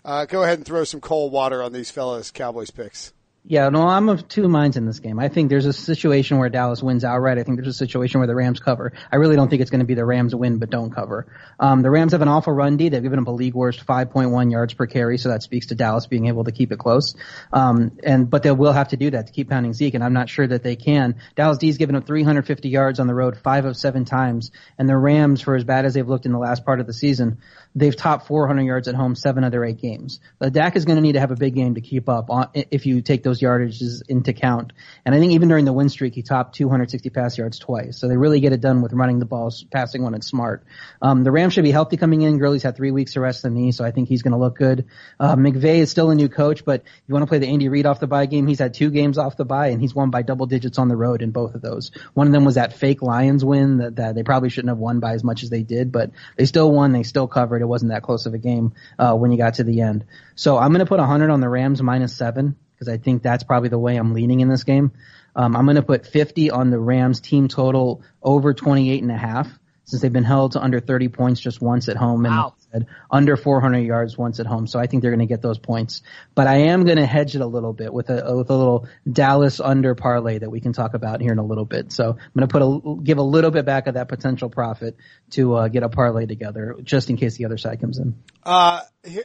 uh, 0.05 0.27
go 0.27 0.43
ahead 0.43 0.59
and 0.59 0.67
throw 0.67 0.85
some 0.85 1.01
cold 1.01 1.33
water 1.33 1.63
on 1.63 1.73
these 1.73 1.91
fellas 1.91 2.31
Cowboys 2.31 2.71
picks. 2.71 3.13
Yeah, 3.47 3.69
no, 3.69 3.87
I'm 3.87 4.09
of 4.09 4.27
two 4.27 4.49
minds 4.49 4.79
in 4.79 4.87
this 4.87 5.01
game. 5.01 5.19
I 5.19 5.29
think 5.29 5.51
there's 5.51 5.67
a 5.67 5.73
situation 5.75 6.39
where 6.39 6.49
Dallas 6.49 6.83
wins 6.83 7.05
outright. 7.05 7.37
I 7.37 7.43
think 7.43 7.59
there's 7.59 7.69
a 7.69 7.75
situation 7.75 8.21
where 8.21 8.27
the 8.27 8.35
Rams 8.35 8.59
cover. 8.59 8.95
I 9.13 9.17
really 9.17 9.37
don't 9.37 9.51
think 9.51 9.61
it's 9.61 9.71
going 9.71 9.81
to 9.81 9.87
be 9.87 9.93
the 9.93 10.05
Rams 10.05 10.35
win 10.35 10.57
but 10.57 10.71
don't 10.71 10.91
cover. 10.91 11.27
Um, 11.61 11.83
the 11.83 11.91
Rams 11.91 12.13
have 12.13 12.23
an 12.23 12.29
awful 12.29 12.55
run 12.55 12.79
D. 12.79 12.89
They've 12.89 13.03
given 13.03 13.19
up 13.19 13.27
a 13.27 13.31
league 13.31 13.53
worst 13.53 13.85
5.1 13.85 14.51
yards 14.51 14.73
per 14.73 14.87
carry, 14.87 15.19
so 15.19 15.29
that 15.29 15.43
speaks 15.43 15.67
to 15.67 15.75
Dallas 15.75 16.07
being 16.07 16.27
able 16.29 16.45
to 16.45 16.53
keep 16.53 16.73
it 16.73 16.79
close. 16.79 17.17
Um, 17.53 17.99
and 18.03 18.31
but 18.31 18.45
they 18.45 18.51
will 18.51 18.73
have 18.73 18.89
to 18.89 18.97
do 18.97 19.11
that 19.11 19.27
to 19.27 19.33
keep 19.35 19.51
pounding 19.51 19.75
Zeke, 19.75 19.93
and 19.93 20.03
I'm 20.03 20.15
not 20.15 20.31
sure 20.31 20.47
that 20.47 20.63
they 20.63 20.77
can. 20.77 21.17
Dallas 21.37 21.59
D's 21.59 21.77
given 21.77 21.97
up 21.97 22.07
350 22.07 22.71
yards 22.71 22.99
on 22.99 23.09
the 23.09 23.15
road 23.15 23.37
five 23.37 23.67
of 23.67 23.77
seven 23.77 24.07
times, 24.07 24.53
and 24.79 24.89
the 24.89 24.97
Rams, 24.97 25.43
for 25.43 25.55
as 25.55 25.65
bad 25.65 25.85
as 25.85 25.93
they've 25.93 26.09
looked 26.09 26.25
in 26.25 26.33
the 26.33 26.39
last 26.39 26.65
part 26.65 26.81
of 26.81 26.87
the 26.87 26.95
season, 26.95 27.37
they've 27.75 27.97
topped 27.97 28.27
400 28.27 28.63
yards 28.63 28.89
at 28.89 28.95
home 28.95 29.15
seven 29.15 29.43
of 29.43 29.51
their 29.51 29.65
eight 29.65 29.81
games. 29.81 30.21
The 30.39 30.51
Dak 30.51 30.77
is 30.77 30.85
going 30.85 30.97
to 30.97 31.03
need 31.03 31.15
to 31.15 31.21
have 31.21 31.31
a 31.31 31.37
big 31.37 31.55
game 31.55 31.75
to 31.75 31.81
keep 31.81 32.09
up 32.09 32.31
on, 32.31 32.49
if 32.55 32.87
you 32.87 33.03
take 33.03 33.23
those 33.23 33.41
yardages 33.41 34.03
into 34.09 34.33
count. 34.33 34.73
And 35.05 35.15
I 35.15 35.19
think 35.19 35.33
even 35.33 35.49
during 35.49 35.65
the 35.65 35.73
win 35.73 35.89
streak, 35.89 36.15
he 36.15 36.23
topped 36.23 36.55
260 36.55 37.11
pass 37.11 37.37
yards 37.37 37.59
twice. 37.59 37.99
So 37.99 38.09
they 38.09 38.17
really 38.17 38.41
get 38.41 38.53
it 38.53 38.61
done 38.61 38.83
with 38.83 38.93
running 38.93 39.19
the 39.19 39.25
balls, 39.25 39.65
passing 39.73 40.03
when 40.03 40.15
it's 40.15 40.27
smart. 40.27 40.65
Um, 41.03 41.25
the 41.25 41.33
Rams 41.33 41.55
should 41.55 41.65
be 41.65 41.73
healthy 41.73 41.97
coming 41.97 42.23
in. 42.23 42.39
Gurley's 42.39 42.63
had 42.63 42.77
three 42.77 42.93
weeks 42.93 43.15
to 43.15 43.21
rest 43.21 43.43
the 43.43 43.51
knee, 43.51 43.73
so 43.73 43.85
I 43.85 43.91
think 43.91 44.09
he's 44.09 44.23
going 44.23 44.33
to 44.33 44.39
look 44.39 44.57
good. 44.57 44.87
Uh, 45.19 45.35
McVay 45.35 45.79
is 45.79 45.91
still 45.91 46.11
a 46.11 46.15
new 46.15 46.29
coach, 46.29 46.65
but 46.65 46.85
you 47.07 47.13
want 47.13 47.25
to 47.25 47.29
play 47.29 47.39
the 47.39 47.49
Andy 47.49 47.69
Reid 47.69 47.87
off 47.87 47.99
the 47.99 48.07
bye 48.07 48.27
game, 48.27 48.47
he's 48.47 48.61
had 48.61 48.75
two 48.75 48.91
games 48.91 49.19
off 49.19 49.37
the 49.37 49.45
bye 49.45 49.69
and 49.69 49.81
he's 49.81 49.95
won 49.95 50.11
by 50.11 50.23
double 50.23 50.47
digits 50.47 50.79
on 50.79 50.89
the 50.89 50.97
road 50.97 51.23
in 51.23 51.33
both 51.33 51.55
of 51.55 51.63
those. 51.63 51.91
One 52.15 52.27
of 52.27 52.33
them 52.33 52.45
was 52.45 52.55
that 52.55 52.73
fake 52.73 53.03
Lions 53.03 53.45
win 53.45 53.79
that, 53.79 53.97
that 53.97 54.15
they 54.15 54.23
probably 54.23 54.51
shouldn't 54.51 54.71
have 54.71 54.79
won 54.79 55.01
by 55.01 55.15
as 55.15 55.25
much 55.25 55.43
as 55.43 55.51
they 55.51 55.63
did, 55.63 55.91
but 55.91 56.11
they 56.37 56.47
still 56.47 56.71
won. 56.71 56.93
They 56.93 57.03
still 57.03 57.27
covered. 57.27 57.64
It 57.65 57.69
wasn't 57.69 57.93
that 57.93 58.03
close 58.03 58.27
of 58.27 58.35
a 58.35 58.39
game, 58.39 58.75
uh, 58.99 59.15
when 59.15 59.33
you 59.33 59.39
got 59.39 59.55
to 59.55 59.65
the 59.65 59.81
end. 59.81 60.05
So 60.35 60.57
I'm 60.59 60.71
going 60.71 60.81
to 60.81 60.87
put 60.87 61.01
100 61.01 61.31
on 61.31 61.41
the 61.41 61.49
Rams 61.49 61.83
minus 61.83 62.15
seven 62.17 62.57
because 62.75 62.89
I 62.89 62.99
think 62.99 63.23
that's 63.23 63.43
probably 63.43 63.71
the 63.71 63.79
way 63.79 63.97
I'm 63.97 64.15
leaning 64.15 64.41
in 64.41 64.49
this 64.49 64.65
game. 64.65 64.93
Um, 65.37 65.57
I'm 65.57 65.65
going 65.65 65.77
to 65.77 65.83
put 65.83 66.07
50 66.07 66.51
on 66.51 66.71
the 66.71 66.79
Rams 66.79 67.21
team 67.21 67.49
total 67.49 68.03
over 68.23 68.55
28 68.55 69.03
and 69.03 69.11
a 69.11 69.17
half 69.17 69.49
since 69.85 70.03
they've 70.03 70.13
been 70.13 70.25
held 70.25 70.53
to 70.53 70.63
under 70.63 70.81
30 70.81 71.09
points 71.09 71.41
just 71.41 71.61
once 71.61 71.89
at 71.89 71.97
home 71.97 72.25
and 72.25 72.35
Wow. 72.35 72.55
Said, 72.75 72.87
under 73.11 73.37
400 73.37 73.79
yards 73.79 74.19
once 74.19 74.41
at 74.41 74.47
home. 74.47 74.67
So 74.67 74.79
I 74.79 74.87
think 74.87 75.03
they're 75.03 75.11
going 75.11 75.21
to 75.21 75.27
get 75.27 75.43
those 75.43 75.59
points. 75.59 76.03
But 76.35 76.47
I 76.47 76.57
am 76.57 76.85
going 76.85 76.99
to 76.99 77.07
hedge 77.07 77.35
it 77.35 77.41
a 77.41 77.47
little 77.47 77.73
bit 77.73 77.93
with 77.93 78.11
a 78.11 78.35
with 78.37 78.51
a 78.51 78.57
little 78.57 78.89
Dallas 79.11 79.61
under 79.61 79.95
parlay 79.95 80.39
that 80.39 80.51
we 80.51 80.61
can 80.61 80.73
talk 80.73 80.95
about 80.95 81.21
here 81.21 81.33
in 81.33 81.39
a 81.39 81.45
little 81.45 81.65
bit. 81.65 81.93
So 81.93 82.11
I'm 82.11 82.33
going 82.35 82.49
to 82.49 82.53
put 82.53 82.63
a 82.63 83.03
give 83.03 83.19
a 83.19 83.23
little 83.23 83.51
bit 83.51 83.65
back 83.65 83.87
of 83.87 83.95
that 83.95 84.09
potential 84.09 84.51
profit 84.51 84.97
to 85.31 85.55
uh, 85.55 85.69
get 85.69 85.83
a 85.83 85.89
parlay 85.89 86.27
together 86.27 86.77
just 86.83 87.11
in 87.11 87.17
case 87.17 87.37
the 87.37 87.45
other 87.45 87.59
side 87.59 87.81
comes 87.81 87.99
in. 87.99 88.15
Uh, 88.43 88.81
here, 89.05 89.25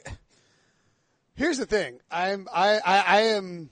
here's 1.40 1.58
the 1.58 1.66
thing. 1.66 2.00
I'm, 2.12 2.48
I, 2.54 2.80
I, 2.86 3.00
I 3.00 3.22
am, 3.22 3.70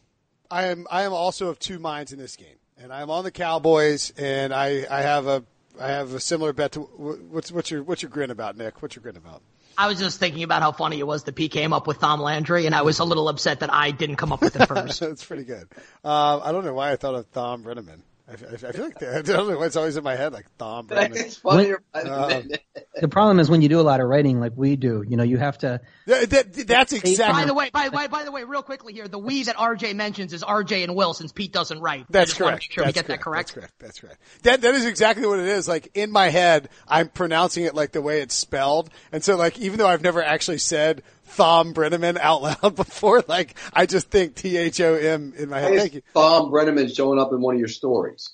I 0.49 0.65
am, 0.67 0.87
I 0.89 1.03
am 1.03 1.13
also 1.13 1.49
of 1.49 1.59
two 1.59 1.79
minds 1.79 2.13
in 2.13 2.19
this 2.19 2.35
game. 2.35 2.55
And 2.79 2.93
I'm 2.93 3.09
on 3.09 3.23
the 3.23 3.31
Cowboys 3.31 4.13
and 4.17 4.53
I, 4.53 4.85
I 4.89 5.01
have 5.01 5.27
a, 5.27 5.43
I 5.79 5.89
have 5.89 6.13
a 6.13 6.19
similar 6.19 6.53
bet 6.53 6.71
to, 6.73 6.81
what's, 6.81 7.51
what's 7.51 7.69
your, 7.69 7.83
what's 7.83 8.01
your 8.01 8.09
grin 8.09 8.31
about, 8.31 8.57
Nick? 8.57 8.81
What's 8.81 8.95
your 8.95 9.03
grin 9.03 9.17
about? 9.17 9.41
I 9.77 9.87
was 9.87 9.99
just 9.99 10.19
thinking 10.19 10.43
about 10.43 10.63
how 10.63 10.71
funny 10.71 10.99
it 10.99 11.05
was 11.05 11.23
that 11.23 11.35
P 11.35 11.49
came 11.49 11.71
up 11.71 11.85
with 11.85 11.97
Thom 11.97 12.19
Landry, 12.19 12.65
and 12.65 12.73
I 12.73 12.81
was 12.81 12.99
a 12.99 13.03
little 13.03 13.29
upset 13.29 13.59
that 13.59 13.71
I 13.71 13.91
didn't 13.91 14.15
come 14.15 14.31
up 14.31 14.41
with 14.41 14.55
it 14.55 14.65
first. 14.67 14.99
That's 14.99 15.23
pretty 15.23 15.43
good. 15.43 15.67
Um, 16.03 16.41
I 16.43 16.51
don't 16.51 16.65
know 16.65 16.73
why 16.73 16.91
I 16.91 16.95
thought 16.95 17.13
of 17.13 17.27
Thom 17.27 17.63
Brennaman. 17.63 18.01
I, 18.27 18.31
I, 18.31 18.53
I 18.53 18.71
feel 18.71 18.85
like 18.85 18.99
that, 18.99 19.15
I 19.15 19.21
don't 19.21 19.47
know 19.47 19.57
why 19.57 19.65
it's 19.65 19.75
always 19.75 19.95
in 19.97 20.03
my 20.03 20.15
head, 20.15 20.33
like 20.33 20.45
Thom 20.57 20.87
Brennaman. 20.87 21.17
It's 21.17 21.37
funnier. 21.37 21.81
Um, 21.93 22.49
The 22.99 23.07
problem 23.07 23.39
is 23.39 23.49
when 23.49 23.61
you 23.61 23.69
do 23.69 23.79
a 23.79 23.81
lot 23.81 24.01
of 24.01 24.07
writing 24.07 24.39
like 24.39 24.53
we 24.55 24.75
do, 24.75 25.03
you 25.07 25.17
know, 25.17 25.23
you 25.23 25.37
have 25.37 25.59
to. 25.59 25.81
Yeah, 26.05 26.25
that, 26.25 26.53
that's 26.67 26.93
exactly. 26.93 27.41
By 27.41 27.45
the 27.45 27.53
way, 27.53 27.69
by, 27.69 27.89
by, 27.89 28.07
by 28.07 28.23
the 28.23 28.31
way, 28.31 28.43
real 28.43 28.63
quickly 28.63 28.93
here, 28.93 29.07
the 29.07 29.19
we 29.19 29.43
that 29.43 29.55
RJ 29.55 29.95
mentions 29.95 30.33
is 30.33 30.43
RJ 30.43 30.83
and 30.83 30.95
Will 30.95 31.13
since 31.13 31.31
Pete 31.31 31.53
doesn't 31.53 31.79
write. 31.79 32.05
That's 32.09 32.33
correct. 32.33 32.63
Make 32.63 32.71
sure 32.71 32.83
That's 32.85 32.95
we 32.95 33.01
get 33.01 33.07
that 33.07 33.21
correct. 33.21 33.49
That's 33.49 33.51
correct. 33.51 33.73
That's 33.79 33.99
correct. 33.99 34.21
That 34.43 34.61
that 34.61 34.73
is 34.75 34.85
exactly 34.85 35.27
what 35.27 35.39
it 35.39 35.47
is. 35.47 35.67
Like 35.67 35.91
in 35.93 36.11
my 36.11 36.29
head, 36.29 36.69
I'm 36.87 37.09
pronouncing 37.09 37.65
it 37.65 37.75
like 37.75 37.91
the 37.91 38.01
way 38.01 38.21
it's 38.21 38.35
spelled, 38.35 38.89
and 39.11 39.23
so 39.23 39.35
like 39.35 39.59
even 39.59 39.77
though 39.77 39.87
I've 39.87 40.03
never 40.03 40.23
actually 40.23 40.59
said 40.59 41.03
Thom 41.27 41.73
Brennaman 41.73 42.17
out 42.17 42.41
loud 42.41 42.75
before, 42.75 43.23
like 43.27 43.55
I 43.73 43.85
just 43.85 44.09
think 44.09 44.35
T 44.35 44.57
H 44.57 44.79
O 44.81 44.95
M 44.95 45.33
in 45.37 45.49
my 45.49 45.59
head. 45.59 45.77
Thank 45.77 45.93
you. 45.93 46.01
Thom 46.13 46.51
Brennaman 46.51 46.93
showing 46.95 47.19
up 47.19 47.31
in 47.33 47.41
one 47.41 47.55
of 47.55 47.59
your 47.59 47.67
stories. 47.67 48.31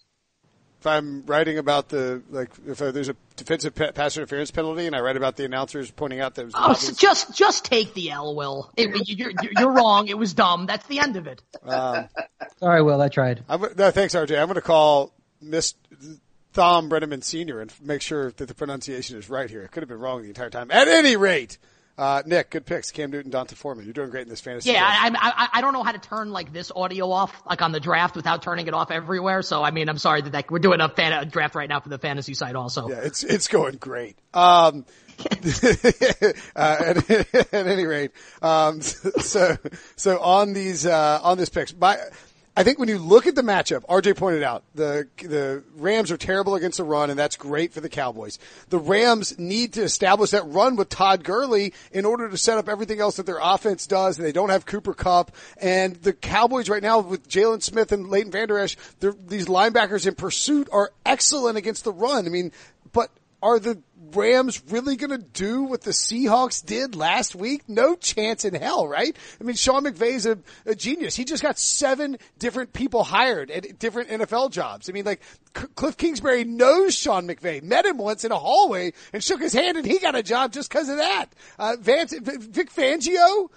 If 0.79 0.87
I'm 0.87 1.25
writing 1.25 1.57
about 1.57 1.87
the 1.89 2.21
like, 2.29 2.49
if 2.67 2.81
uh, 2.81 2.91
there's 2.91 3.07
a 3.07 3.15
defensive 3.37 3.73
pa- 3.73 3.93
pass 3.93 4.17
interference 4.17 4.51
penalty, 4.51 4.85
and 4.85 4.93
I 4.93 4.99
write 4.99 5.15
about 5.15 5.37
the 5.37 5.45
announcers 5.45 5.89
pointing 5.89 6.19
out 6.19 6.35
that 6.35 6.41
it 6.41 6.45
was 6.45 6.53
Oh, 6.57 6.73
so 6.73 6.93
just 6.93 7.33
just 7.33 7.63
take 7.63 7.93
the 7.93 8.11
L, 8.11 8.35
Will. 8.35 8.69
It, 8.75 9.07
you're, 9.07 9.31
you're, 9.31 9.51
you're 9.57 9.71
wrong. 9.71 10.09
It 10.09 10.17
was 10.17 10.33
dumb. 10.33 10.65
That's 10.65 10.85
the 10.87 10.99
end 10.99 11.15
of 11.15 11.25
it. 11.25 11.41
Sorry, 12.59 12.83
Will, 12.83 13.01
I 13.01 13.07
tried. 13.07 13.43
I'm, 13.47 13.61
no, 13.77 13.91
thanks, 13.91 14.13
RJ. 14.13 14.37
I'm 14.37 14.47
going 14.47 14.55
to 14.55 14.61
call 14.61 15.13
Miss 15.41 15.73
Thom 16.51 16.89
Brennaman 16.89 17.23
Senior 17.23 17.61
and 17.61 17.73
make 17.81 18.01
sure 18.01 18.31
that 18.33 18.47
the 18.47 18.53
pronunciation 18.53 19.17
is 19.17 19.29
right 19.29 19.49
here. 19.49 19.61
It 19.63 19.71
could 19.71 19.83
have 19.83 19.89
been 19.89 19.99
wrong 19.99 20.21
the 20.21 20.27
entire 20.27 20.49
time. 20.49 20.69
At 20.69 20.89
any 20.89 21.15
rate, 21.15 21.57
uh, 21.97 22.23
Nick, 22.25 22.49
good 22.49 22.65
picks. 22.65 22.91
Cam 22.91 23.11
Newton, 23.11 23.29
D'Onta 23.31 23.55
Foreman. 23.55 23.85
You're 23.85 23.93
doing 23.93 24.09
great 24.09 24.23
in 24.23 24.29
this 24.29 24.41
fantasy. 24.41 24.71
Yeah. 24.71 24.83
I, 24.83 25.11
I 25.13 25.49
I 25.53 25.61
don't 25.61 25.73
know 25.73 25.83
how 25.83 25.91
to 25.91 25.99
turn 25.99 26.31
like 26.31 26.51
this 26.51 26.71
audio 26.75 27.11
off, 27.11 27.33
like 27.47 27.61
on 27.61 27.71
the 27.71 27.79
draft, 27.79 28.15
without 28.15 28.41
turning 28.41 28.67
it 28.67 28.73
off 28.73 28.89
everywhere. 28.89 29.43
So 29.43 29.63
I 29.63 29.71
mean, 29.71 29.89
I'm 29.89 29.99
sorry 29.99 30.21
that, 30.21 30.31
that 30.31 30.51
we're 30.51 30.59
doing 30.59 30.81
a, 30.81 30.89
fan, 30.89 31.13
a 31.13 31.25
draft 31.25 31.53
right 31.55 31.69
now 31.69 31.79
for 31.79 31.89
the 31.89 31.99
fantasy 31.99 32.33
side 32.33 32.55
also. 32.55 32.89
Yeah, 32.89 33.01
it's 33.03 33.23
it's 33.23 33.47
going 33.47 33.75
great. 33.75 34.17
Um, 34.33 34.85
uh, 35.19 35.25
at, 36.55 37.09
at 37.53 37.53
any 37.53 37.85
rate, 37.85 38.11
um, 38.41 38.81
so 38.81 39.55
so 39.95 40.19
on 40.19 40.53
these 40.53 40.87
uh, 40.87 41.19
on 41.21 41.37
this 41.37 41.49
picks, 41.49 41.75
my 41.75 41.97
I 42.55 42.63
think 42.63 42.77
when 42.77 42.87
you 42.87 42.99
look 42.99 43.25
at 43.25 43.33
the 43.33 43.41
matchup, 43.41 43.83
RJ 43.87 44.15
pointed 44.15 44.43
out 44.43 44.63
the 44.75 45.07
the 45.17 45.63
Rams 45.75 46.11
are 46.11 46.17
terrible 46.17 46.53
against 46.53 46.77
the 46.77 46.83
run, 46.83 47.09
and 47.09 47.17
that's 47.17 47.35
great 47.35 47.73
for 47.73 47.81
the 47.81 47.89
Cowboys. 47.89 48.37
The 48.69 48.77
Rams 48.77 49.39
need 49.39 49.73
to 49.73 49.81
establish 49.81 50.29
that 50.31 50.45
run 50.45 50.75
with 50.75 50.89
Todd 50.89 51.23
Gurley 51.23 51.73
in 51.91 52.05
order 52.05 52.29
to 52.29 52.37
set 52.37 52.59
up 52.59 52.69
everything 52.69 52.99
else 52.99 53.15
that 53.17 53.25
their 53.25 53.39
offense 53.41 53.87
does. 53.87 54.19
And 54.19 54.27
they 54.27 54.31
don't 54.31 54.49
have 54.49 54.67
Cooper 54.67 54.93
Kupp, 54.93 55.35
and 55.57 55.95
the 55.95 56.13
Cowboys 56.13 56.69
right 56.69 56.83
now 56.83 56.99
with 56.99 57.27
Jaylon 57.27 57.63
Smith 57.63 57.91
and 57.91 58.09
Leighton 58.09 58.31
Vander 58.31 58.59
Esch, 58.59 58.77
these 58.99 59.47
linebackers 59.47 60.05
in 60.05 60.13
pursuit 60.13 60.69
are 60.71 60.91
excellent 61.07 61.57
against 61.57 61.83
the 61.83 61.91
run. 61.91 62.27
I 62.27 62.29
mean, 62.29 62.51
are 63.43 63.59
the 63.59 63.83
Rams 64.13 64.61
really 64.69 64.95
going 64.95 65.09
to 65.09 65.17
do 65.17 65.63
what 65.63 65.81
the 65.81 65.91
Seahawks 65.91 66.65
did 66.65 66.95
last 66.95 67.35
week? 67.35 67.63
No 67.67 67.95
chance 67.95 68.45
in 68.45 68.53
hell, 68.53 68.87
right? 68.87 69.15
I 69.39 69.43
mean, 69.43 69.55
Sean 69.55 69.83
McVay's 69.83 70.25
a, 70.25 70.37
a 70.65 70.75
genius. 70.75 71.15
He 71.15 71.25
just 71.25 71.43
got 71.43 71.59
seven 71.59 72.17
different 72.39 72.73
people 72.73 73.03
hired 73.03 73.51
at 73.51 73.79
different 73.79 74.09
NFL 74.09 74.51
jobs. 74.51 74.89
I 74.89 74.93
mean, 74.93 75.05
like 75.05 75.21
C- 75.57 75.65
Cliff 75.75 75.97
Kingsbury 75.97 76.45
knows 76.45 76.95
Sean 76.95 77.27
McVay, 77.27 77.61
met 77.61 77.85
him 77.85 77.97
once 77.97 78.23
in 78.23 78.31
a 78.31 78.39
hallway 78.39 78.93
and 79.11 79.23
shook 79.23 79.41
his 79.41 79.53
hand 79.53 79.77
and 79.77 79.85
he 79.85 79.99
got 79.99 80.15
a 80.15 80.23
job 80.23 80.53
just 80.53 80.69
because 80.69 80.89
of 80.89 80.97
that. 80.97 81.25
Uh, 81.59 81.75
Vance, 81.79 82.13
Vic 82.13 82.71
Fangio, 82.71 83.49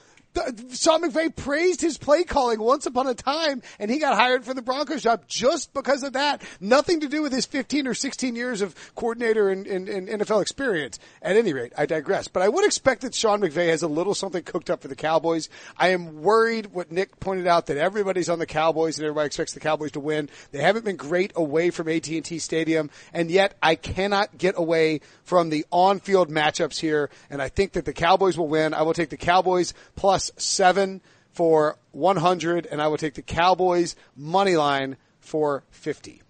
Sean 0.73 1.03
McVay 1.03 1.35
praised 1.35 1.81
his 1.81 1.99
play 1.99 2.25
calling 2.25 2.61
once 2.61 2.87
upon 2.87 3.07
a 3.07 3.15
time, 3.15 3.63
and 3.79 3.91
he 3.91 3.99
got 3.99 4.17
hired 4.17 4.45
for 4.45 4.55
the 4.55 4.63
Broncos 4.63 5.03
job 5.03 5.25
just 5.27 5.73
because 5.73 6.03
of 6.03 6.13
that. 6.15 6.43
Nothing 6.61 7.01
to 7.01 7.09
do 7.09 7.23
with 7.23 7.33
his 7.33 7.47
15 7.47 7.87
or 7.87 7.95
16 7.95 8.37
years 8.37 8.61
of 8.61 8.75
coordinator 8.95 9.49
and, 9.51 9.67
and, 9.67 9.89
and 9.89 10.09
NFL 10.09 10.43
experience. 10.43 10.99
At 11.23 11.37
any 11.37 11.53
rate, 11.53 11.73
I 11.77 11.87
digress. 11.87 12.29
But 12.29 12.43
I 12.43 12.49
would 12.49 12.65
expect 12.65 13.03
that 13.03 13.15
Sean 13.15 13.41
McVay 13.41 13.69
has 13.69 13.83
a 13.83 13.89
little 13.89 14.15
something 14.15 14.43
cooked 14.43 14.71
up 14.71 14.83
for 14.83 14.89
the 14.89 14.97
Cowboys. 14.97 15.49
I 15.77 15.89
am 15.89 16.23
worried 16.23 16.67
what 16.73 16.93
Nick 16.93 17.19
pointed 17.21 17.47
out 17.47 17.67
that 17.67 17.77
everybody's 17.77 18.29
on 18.29 18.39
the 18.39 18.47
Cowboys 18.47 18.99
and 18.99 19.07
everybody 19.07 19.27
expects 19.27 19.55
the 19.55 19.61
Cowboys 19.61 19.93
to 19.93 20.01
win. 20.01 20.29
They 20.53 20.61
haven't 20.61 20.85
been 20.85 20.97
great 20.97 21.33
away 21.37 21.71
from 21.71 21.89
AT&T 21.89 22.39
Stadium, 22.39 22.91
and 23.13 23.31
yet 23.31 23.57
I 23.63 23.75
cannot 23.75 24.37
get 24.37 24.55
away 24.59 25.01
from 25.25 25.51
the 25.51 25.65
on-field 25.71 26.31
matchups 26.31 26.79
here, 26.79 27.11
and 27.31 27.41
I 27.41 27.49
think 27.49 27.73
that 27.73 27.85
the 27.85 27.93
Cowboys 27.93 28.37
will 28.37 28.49
win. 28.49 28.75
I 28.75 28.83
will 28.83 28.95
take 28.95 29.11
the 29.11 29.17
Cowboys 29.17 29.75
plus 29.95 30.26
seven 30.37 31.01
for 31.33 31.79
100, 31.93 32.67
and 32.67 32.81
I 32.81 32.89
will 32.89 32.97
take 32.97 33.15
the 33.15 33.23
Cowboys 33.23 33.95
money 34.17 34.57
line 34.57 34.97
for 35.21 35.65
50. 35.71 36.23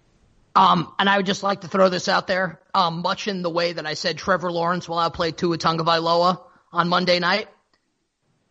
Um, 0.56 0.92
and 0.98 1.09
I 1.09 1.18
would 1.18 1.26
just 1.26 1.42
like 1.42 1.61
to 1.61 1.68
throw 1.68 1.90
this 1.90 2.09
out 2.09 2.26
there, 2.26 2.61
um, 2.74 3.02
much 3.02 3.28
in 3.28 3.42
the 3.42 3.50
way 3.50 3.74
that 3.74 3.87
I 3.87 3.94
said 3.94 4.16
Trevor 4.16 4.50
Lawrence 4.50 4.88
will 4.88 4.98
outplay 4.98 5.30
Tua 5.32 5.59
Tagovailoa 5.59 6.40
on 6.72 6.88
Monday 6.88 7.18
night. 7.18 7.48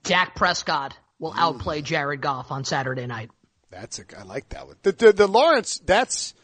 Dak 0.03 0.35
Prescott 0.35 0.95
will 1.17 1.33
outplay 1.35 1.81
Jared 1.81 2.21
Goff 2.21 2.51
on 2.51 2.63
Saturday 2.63 3.07
night. 3.07 3.31
That's 3.71 3.99
a, 3.99 4.03
I 4.17 4.23
like 4.23 4.49
that 4.49 4.67
one. 4.67 4.75
The, 4.83 4.91
the, 4.91 5.13
the 5.13 5.27
Lawrence, 5.27 5.79
that's, 5.79 6.35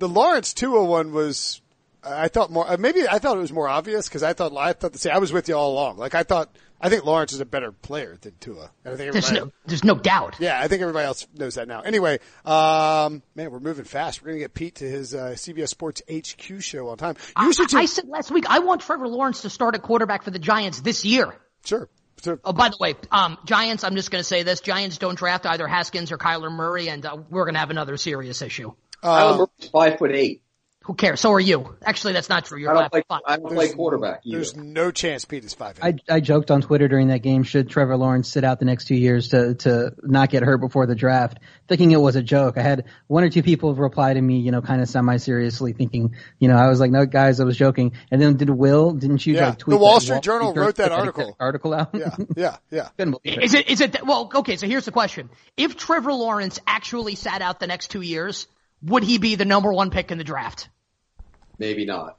the 0.00 0.08
Lawrence 0.08 0.52
Tua 0.52 0.84
one 0.84 1.12
was, 1.12 1.62
I 2.06 2.28
thought 2.28 2.50
more, 2.50 2.70
uh, 2.70 2.76
maybe 2.78 3.08
I 3.08 3.18
thought 3.18 3.36
it 3.36 3.40
was 3.40 3.52
more 3.52 3.68
obvious 3.68 4.08
because 4.08 4.22
I 4.22 4.32
thought, 4.32 4.56
I 4.56 4.72
thought 4.72 4.92
the 4.92 4.98
same, 4.98 5.12
I 5.14 5.18
was 5.18 5.32
with 5.32 5.48
you 5.48 5.54
all 5.54 5.72
along. 5.72 5.96
Like 5.98 6.14
I 6.14 6.22
thought, 6.22 6.54
I 6.80 6.88
think 6.88 7.04
Lawrence 7.04 7.32
is 7.32 7.40
a 7.40 7.46
better 7.46 7.72
player 7.72 8.16
than 8.20 8.34
Tua. 8.38 8.70
And 8.84 8.94
I 8.94 8.96
think 8.96 9.12
There's 9.12 9.32
no, 9.32 9.50
there's 9.66 9.84
no 9.84 9.94
doubt. 9.94 10.36
yeah, 10.38 10.60
I 10.60 10.68
think 10.68 10.82
everybody 10.82 11.06
else 11.06 11.26
knows 11.34 11.54
that 11.54 11.66
now. 11.68 11.80
Anyway, 11.80 12.18
um, 12.44 13.22
man, 13.34 13.50
we're 13.50 13.60
moving 13.60 13.84
fast. 13.84 14.20
We're 14.22 14.26
going 14.28 14.38
to 14.38 14.44
get 14.44 14.54
Pete 14.54 14.74
to 14.76 14.84
his, 14.84 15.14
uh, 15.14 15.32
CBS 15.36 15.68
Sports 15.68 16.02
HQ 16.10 16.60
show 16.62 16.88
on 16.88 16.98
time. 16.98 17.16
You 17.40 17.52
should 17.52 17.74
I, 17.74 17.78
I 17.78 17.82
just, 17.82 17.94
said 17.94 18.08
last 18.08 18.30
week 18.30 18.44
I 18.48 18.58
want 18.60 18.82
Trevor 18.82 19.08
Lawrence 19.08 19.42
to 19.42 19.50
start 19.50 19.74
at 19.74 19.82
quarterback 19.82 20.22
for 20.22 20.30
the 20.30 20.38
Giants 20.38 20.80
this 20.80 21.04
year. 21.04 21.34
sure. 21.64 21.88
So, 22.22 22.38
Oh, 22.44 22.54
by 22.54 22.70
the 22.70 22.78
way, 22.80 22.94
um, 23.12 23.36
Giants. 23.44 23.84
I'm 23.84 23.94
just 23.94 24.10
going 24.10 24.20
to 24.20 24.24
say 24.26 24.42
this: 24.42 24.60
Giants 24.62 24.96
don't 24.96 25.18
draft 25.18 25.44
either 25.44 25.68
Haskins 25.68 26.10
or 26.10 26.16
Kyler 26.16 26.50
Murray, 26.50 26.88
and 26.88 27.04
uh, 27.04 27.18
we're 27.28 27.44
going 27.44 27.54
to 27.54 27.60
have 27.60 27.68
another 27.68 27.98
serious 27.98 28.40
issue. 28.40 28.72
Kyler 29.04 29.36
Murray's 29.38 29.70
five 29.70 29.98
foot 29.98 30.12
eight. 30.12 30.42
Who 30.86 30.94
cares? 30.94 31.20
So 31.20 31.32
are 31.32 31.40
you. 31.40 31.76
Actually, 31.84 32.12
that's 32.12 32.28
not 32.28 32.44
true. 32.44 32.60
You're 32.60 32.70
I 32.70 32.74
don't 32.74 32.82
five 32.84 32.90
play. 32.92 33.00
foot 33.00 33.08
five. 33.08 33.20
I 33.26 33.36
don't 33.38 33.54
play 33.54 33.72
quarterback 33.72 34.20
either. 34.24 34.38
there's 34.38 34.56
no 34.56 34.92
chance 34.92 35.24
Pete 35.24 35.44
is 35.44 35.52
five. 35.52 35.78
I, 35.82 35.96
I 36.08 36.20
joked 36.20 36.52
on 36.52 36.62
Twitter 36.62 36.86
during 36.86 37.08
that 37.08 37.22
game, 37.22 37.42
should 37.42 37.68
Trevor 37.68 37.96
Lawrence 37.96 38.28
sit 38.28 38.44
out 38.44 38.60
the 38.60 38.66
next 38.66 38.86
two 38.86 38.94
years 38.94 39.30
to, 39.30 39.56
to 39.56 39.90
not 40.04 40.30
get 40.30 40.44
hurt 40.44 40.58
before 40.58 40.86
the 40.86 40.94
draft, 40.94 41.40
thinking 41.66 41.90
it 41.90 42.00
was 42.00 42.14
a 42.14 42.22
joke. 42.22 42.56
I 42.56 42.62
had 42.62 42.84
one 43.08 43.24
or 43.24 43.30
two 43.30 43.42
people 43.42 43.74
reply 43.74 44.14
to 44.14 44.20
me, 44.22 44.38
you 44.38 44.52
know, 44.52 44.62
kind 44.62 44.80
of 44.80 44.88
semi-seriously 44.88 45.72
thinking, 45.72 46.14
you 46.38 46.46
know, 46.46 46.56
I 46.56 46.68
was 46.68 46.78
like, 46.78 46.92
no 46.92 47.04
guys, 47.04 47.40
I 47.40 47.44
was 47.44 47.56
joking. 47.56 47.92
And 48.12 48.22
then 48.22 48.36
did 48.36 48.48
Will, 48.48 48.92
didn't 48.92 49.26
you 49.26 49.34
Yeah, 49.34 49.48
like 49.48 49.58
tweet 49.58 49.72
the 49.72 49.78
Wall 49.78 49.94
that 49.94 50.02
Street 50.02 50.22
Journal 50.22 50.46
Journal 50.52 50.54
wrote 50.54 50.76
that 50.76 50.90
put 50.90 50.98
article. 50.98 51.36
article 51.40 51.74
out? 51.74 51.90
yeah, 51.94 52.14
yeah, 52.36 52.56
yeah. 52.70 52.88
Couldn't 52.96 53.18
believe 53.22 53.38
it. 53.38 53.44
Is 53.44 53.54
it? 53.54 53.68
Is 53.68 53.80
it? 53.80 54.06
Well, 54.06 54.30
okay. 54.36 54.56
So 54.56 54.66
here's 54.66 54.84
the 54.84 54.92
question: 54.92 55.30
If 55.56 55.76
Trevor 55.76 56.12
Lawrence 56.12 56.60
actually 56.66 57.14
sat 57.14 57.42
out 57.42 57.60
the 57.60 57.66
next 57.66 57.88
two 57.88 58.00
years, 58.02 58.46
would 58.82 59.02
he 59.02 59.18
be 59.18 59.34
the 59.34 59.44
number 59.44 59.72
one 59.72 59.90
pick 59.90 60.10
in 60.10 60.18
the 60.18 60.24
draft? 60.24 60.68
Maybe 61.58 61.84
not. 61.84 62.18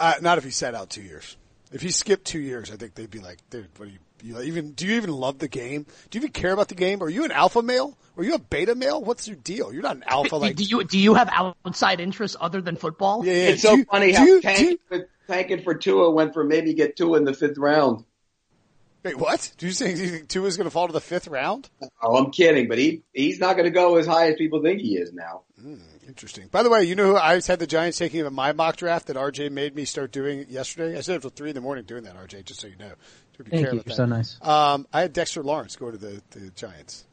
Uh, 0.00 0.14
not 0.20 0.38
if 0.38 0.44
he 0.44 0.50
sat 0.50 0.74
out 0.74 0.90
two 0.90 1.02
years. 1.02 1.36
If 1.72 1.80
he 1.82 1.90
skipped 1.90 2.24
two 2.26 2.40
years, 2.40 2.70
I 2.70 2.76
think 2.76 2.94
they'd 2.94 3.10
be 3.10 3.20
like, 3.20 3.38
dude, 3.50 3.68
what 3.76 3.86
do 3.88 3.92
you, 3.92 3.98
you 4.36 4.42
even, 4.42 4.72
do 4.72 4.86
you 4.86 4.96
even 4.96 5.10
love 5.10 5.38
the 5.38 5.48
game? 5.48 5.84
Do 6.10 6.18
you 6.18 6.22
even 6.22 6.32
care 6.32 6.52
about 6.52 6.68
the 6.68 6.74
game? 6.74 7.02
Are 7.02 7.08
you 7.08 7.24
an 7.24 7.32
alpha 7.32 7.62
male? 7.62 7.96
Are 8.16 8.22
you 8.24 8.34
a 8.34 8.38
beta 8.38 8.74
male? 8.74 9.02
What's 9.02 9.26
your 9.26 9.36
deal? 9.36 9.72
You're 9.72 9.82
not 9.82 9.96
an 9.96 10.04
alpha 10.06 10.36
like, 10.36 10.56
do 10.56 10.64
you 10.64 10.84
do 10.84 10.98
you 10.98 11.14
have 11.14 11.30
outside 11.64 11.98
interests 12.00 12.36
other 12.38 12.60
than 12.60 12.76
football? 12.76 13.24
yeah, 13.24 13.32
yeah. 13.32 13.38
It's 13.50 13.62
Do 13.62 13.68
so 13.68 13.74
you- 13.76 13.84
funny 13.84 14.12
how 14.12 14.24
you- 14.24 14.40
do 14.40 14.42
tanking, 14.42 14.68
you- 14.70 14.78
for, 14.88 15.08
tanking 15.28 15.62
for 15.62 15.74
Tua 15.74 16.10
went 16.10 16.34
for 16.34 16.44
maybe 16.44 16.74
get 16.74 16.94
Tua 16.96 17.16
in 17.16 17.24
the 17.24 17.32
fifth 17.32 17.56
round. 17.56 18.04
wait, 19.02 19.16
what? 19.16 19.50
Do 19.56 19.66
you 19.66 19.72
think, 19.72 19.96
do 19.96 20.02
you 20.04 20.10
think 20.10 20.28
Tua's 20.28 20.58
going 20.58 20.66
to 20.66 20.70
fall 20.70 20.88
to 20.88 20.92
the 20.92 21.00
fifth 21.00 21.26
round? 21.26 21.70
Oh, 22.02 22.16
I'm 22.16 22.30
kidding, 22.32 22.68
but 22.68 22.76
he 22.76 23.02
he's 23.14 23.38
not 23.40 23.54
going 23.56 23.64
to 23.64 23.70
go 23.70 23.96
as 23.96 24.06
high 24.06 24.28
as 24.28 24.36
people 24.36 24.60
think 24.62 24.80
he 24.82 24.96
is 24.96 25.12
now. 25.14 25.42
Interesting. 26.06 26.48
By 26.48 26.62
the 26.62 26.70
way, 26.70 26.82
you 26.84 26.94
know 26.96 27.06
who 27.12 27.16
I 27.16 27.40
had 27.40 27.58
the 27.58 27.66
Giants 27.66 27.96
taking 27.98 28.24
in 28.26 28.34
my 28.34 28.52
mock 28.52 28.76
draft 28.76 29.06
that 29.06 29.16
RJ 29.16 29.50
made 29.52 29.74
me 29.76 29.84
start 29.84 30.10
doing 30.12 30.46
yesterday? 30.48 30.98
I 30.98 31.00
said 31.00 31.16
until 31.16 31.30
three 31.30 31.50
in 31.50 31.54
the 31.54 31.60
morning 31.60 31.84
doing 31.84 32.02
that, 32.04 32.16
RJ, 32.16 32.44
just 32.44 32.60
so 32.60 32.66
you 32.66 32.76
know. 32.76 32.92
So 33.36 33.44
be 33.44 33.50
Thank 33.50 33.66
you. 33.66 33.72
You're 33.74 33.82
that. 33.84 33.94
so 33.94 34.04
nice. 34.06 34.36
Um, 34.42 34.86
I 34.92 35.02
had 35.02 35.12
Dexter 35.12 35.42
Lawrence 35.42 35.76
go 35.76 35.90
to 35.90 35.96
the, 35.96 36.20
the 36.30 36.50
Giants. 36.50 37.04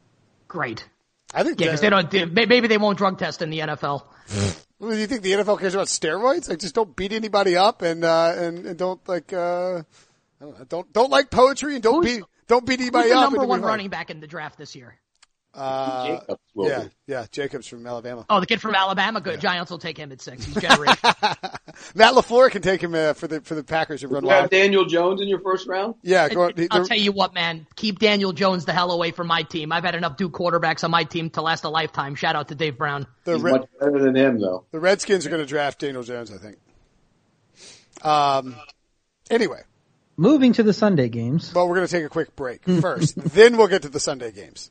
Great. 0.48 0.84
I 1.32 1.44
think 1.44 1.60
Yeah, 1.60 1.66
because 1.68 1.80
they 1.80 1.90
don't. 1.90 2.10
they- 2.10 2.24
Maybe 2.24 2.66
they 2.66 2.78
won't 2.78 2.98
drug 2.98 3.18
test 3.18 3.42
in 3.42 3.50
the 3.50 3.60
NFL. 3.60 4.02
Well, 4.80 4.92
do 4.92 4.96
you 4.96 5.06
think 5.06 5.20
the 5.20 5.32
NFL 5.32 5.60
cares 5.60 5.74
about 5.74 5.88
steroids? 5.88 6.48
Like, 6.48 6.58
just 6.58 6.74
don't 6.74 6.96
beat 6.96 7.12
anybody 7.12 7.54
up 7.54 7.82
and 7.82 8.02
uh, 8.02 8.32
and, 8.34 8.64
and 8.64 8.78
don't 8.78 8.98
like 9.06 9.30
uh, 9.30 9.80
I 9.80 9.84
don't, 10.40 10.58
know, 10.58 10.64
don't 10.66 10.92
don't 10.94 11.10
like 11.10 11.30
poetry 11.30 11.74
and 11.74 11.82
don't 11.82 12.02
Who's- 12.02 12.16
beat 12.16 12.24
don't 12.48 12.64
beat 12.64 12.78
Who's 12.80 12.86
anybody 12.86 13.10
the 13.10 13.16
up. 13.16 13.30
number 13.30 13.46
one 13.46 13.60
running 13.60 13.90
back 13.90 14.08
in 14.08 14.20
the 14.20 14.26
draft 14.26 14.56
this 14.56 14.74
year? 14.74 14.94
Uh, 15.52 16.06
Jacobs 16.06 16.40
will 16.54 16.68
yeah, 16.68 16.82
be. 16.84 16.90
yeah, 17.08 17.26
Jacobs 17.32 17.66
from 17.66 17.84
Alabama. 17.84 18.24
Oh, 18.30 18.38
the 18.38 18.46
kid 18.46 18.60
from 18.60 18.74
Alabama. 18.74 19.20
Good. 19.20 19.40
Giants 19.40 19.70
will 19.70 19.78
take 19.78 19.98
him 19.98 20.12
at 20.12 20.20
six. 20.20 20.44
He's 20.44 20.54
generational. 20.56 21.58
Matt 21.94 22.14
LaFleur 22.14 22.50
can 22.52 22.62
take 22.62 22.80
him 22.80 22.94
uh, 22.94 23.14
for 23.14 23.26
the 23.26 23.40
for 23.40 23.56
the 23.56 23.64
Packers 23.64 24.04
and 24.04 24.12
run 24.12 24.24
You 24.24 24.30
have. 24.30 24.50
Daniel 24.50 24.84
Jones 24.84 25.20
in 25.20 25.26
your 25.26 25.40
first 25.40 25.66
round. 25.66 25.96
Yeah, 26.02 26.28
go 26.28 26.44
on. 26.44 26.52
I'll 26.70 26.84
tell 26.84 26.96
you 26.98 27.10
what, 27.10 27.34
man. 27.34 27.66
Keep 27.74 27.98
Daniel 27.98 28.32
Jones 28.32 28.64
the 28.64 28.72
hell 28.72 28.92
away 28.92 29.10
from 29.10 29.26
my 29.26 29.42
team. 29.42 29.72
I've 29.72 29.82
had 29.84 29.96
enough 29.96 30.16
Duke 30.16 30.32
quarterbacks 30.32 30.84
on 30.84 30.92
my 30.92 31.02
team 31.02 31.30
to 31.30 31.42
last 31.42 31.64
a 31.64 31.68
lifetime. 31.68 32.14
Shout 32.14 32.36
out 32.36 32.48
to 32.48 32.54
Dave 32.54 32.78
Brown. 32.78 33.08
the, 33.24 33.34
He's 33.34 33.42
Re- 33.42 33.52
much 33.52 33.68
better 33.80 33.98
than 33.98 34.14
him, 34.14 34.40
though. 34.40 34.66
the 34.70 34.78
Redskins 34.78 35.26
are 35.26 35.30
going 35.30 35.42
to 35.42 35.46
draft 35.48 35.80
Daniel 35.80 36.04
Jones, 36.04 36.32
I 36.32 36.38
think. 36.38 36.58
Um. 38.04 38.54
Anyway, 39.30 39.62
Moving 40.16 40.52
to 40.52 40.62
the 40.62 40.74
Sunday 40.74 41.08
games. 41.08 41.50
Well, 41.54 41.66
we're 41.66 41.76
going 41.76 41.86
to 41.86 41.90
take 41.90 42.04
a 42.04 42.10
quick 42.10 42.36
break 42.36 42.62
first. 42.64 43.14
then 43.34 43.56
we'll 43.56 43.68
get 43.68 43.82
to 43.82 43.88
the 43.88 43.98
Sunday 43.98 44.30
games. 44.32 44.70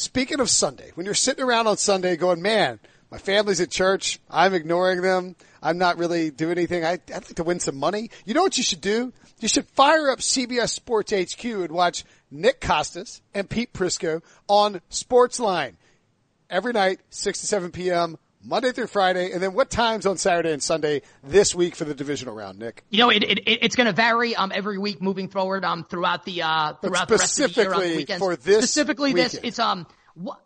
speaking 0.00 0.40
of 0.40 0.50
Sunday, 0.50 0.90
when 0.94 1.04
you're 1.04 1.14
sitting 1.14 1.44
around 1.44 1.66
on 1.66 1.76
Sunday 1.76 2.16
going, 2.16 2.42
man, 2.42 2.80
my 3.10 3.18
family's 3.18 3.60
at 3.60 3.70
church. 3.70 4.20
I'm 4.30 4.54
ignoring 4.54 5.02
them. 5.02 5.34
I'm 5.62 5.78
not 5.78 5.98
really 5.98 6.30
doing 6.30 6.52
anything. 6.52 6.84
I, 6.84 6.92
I'd 6.92 7.10
like 7.10 7.34
to 7.34 7.44
win 7.44 7.60
some 7.60 7.76
money. 7.76 8.10
You 8.24 8.34
know 8.34 8.42
what 8.42 8.56
you 8.56 8.62
should 8.62 8.80
do? 8.80 9.12
You 9.40 9.48
should 9.48 9.66
fire 9.68 10.10
up 10.10 10.20
CBS 10.20 10.70
Sports 10.70 11.12
HQ 11.12 11.44
and 11.44 11.72
watch 11.72 12.04
Nick 12.30 12.60
Kostos 12.60 13.20
and 13.34 13.50
Pete 13.50 13.72
Prisco 13.72 14.22
on 14.48 14.80
Sportsline 14.90 15.74
every 16.48 16.72
night, 16.72 17.00
6 17.10 17.40
to 17.40 17.46
7 17.46 17.70
p.m., 17.70 18.16
Monday 18.42 18.72
through 18.72 18.86
Friday. 18.86 19.32
And 19.32 19.42
then 19.42 19.52
what 19.52 19.70
times 19.70 20.06
on 20.06 20.16
Saturday 20.16 20.52
and 20.52 20.62
Sunday 20.62 21.02
this 21.22 21.54
week 21.54 21.76
for 21.76 21.84
the 21.84 21.94
divisional 21.94 22.34
round, 22.34 22.58
Nick? 22.58 22.84
You 22.90 22.98
know, 22.98 23.10
it, 23.10 23.22
it, 23.22 23.38
it 23.38 23.58
it's 23.62 23.76
going 23.76 23.86
to 23.86 23.92
vary 23.92 24.34
um 24.34 24.52
every 24.54 24.78
week 24.78 25.02
moving 25.02 25.28
forward 25.28 25.64
um 25.64 25.84
throughout 25.84 26.24
the 26.24 26.42
uh 26.42 26.74
throughout 26.74 27.08
the 27.08 27.16
rest 27.16 27.40
of 27.40 27.54
the 27.54 27.62
year 27.62 27.74
on 27.74 27.80
the 27.82 27.96
weekends. 27.96 28.18
for 28.18 28.36
this 28.36 28.58
specifically 28.58 29.12
this 29.12 29.34
it's 29.34 29.58
um 29.58 29.86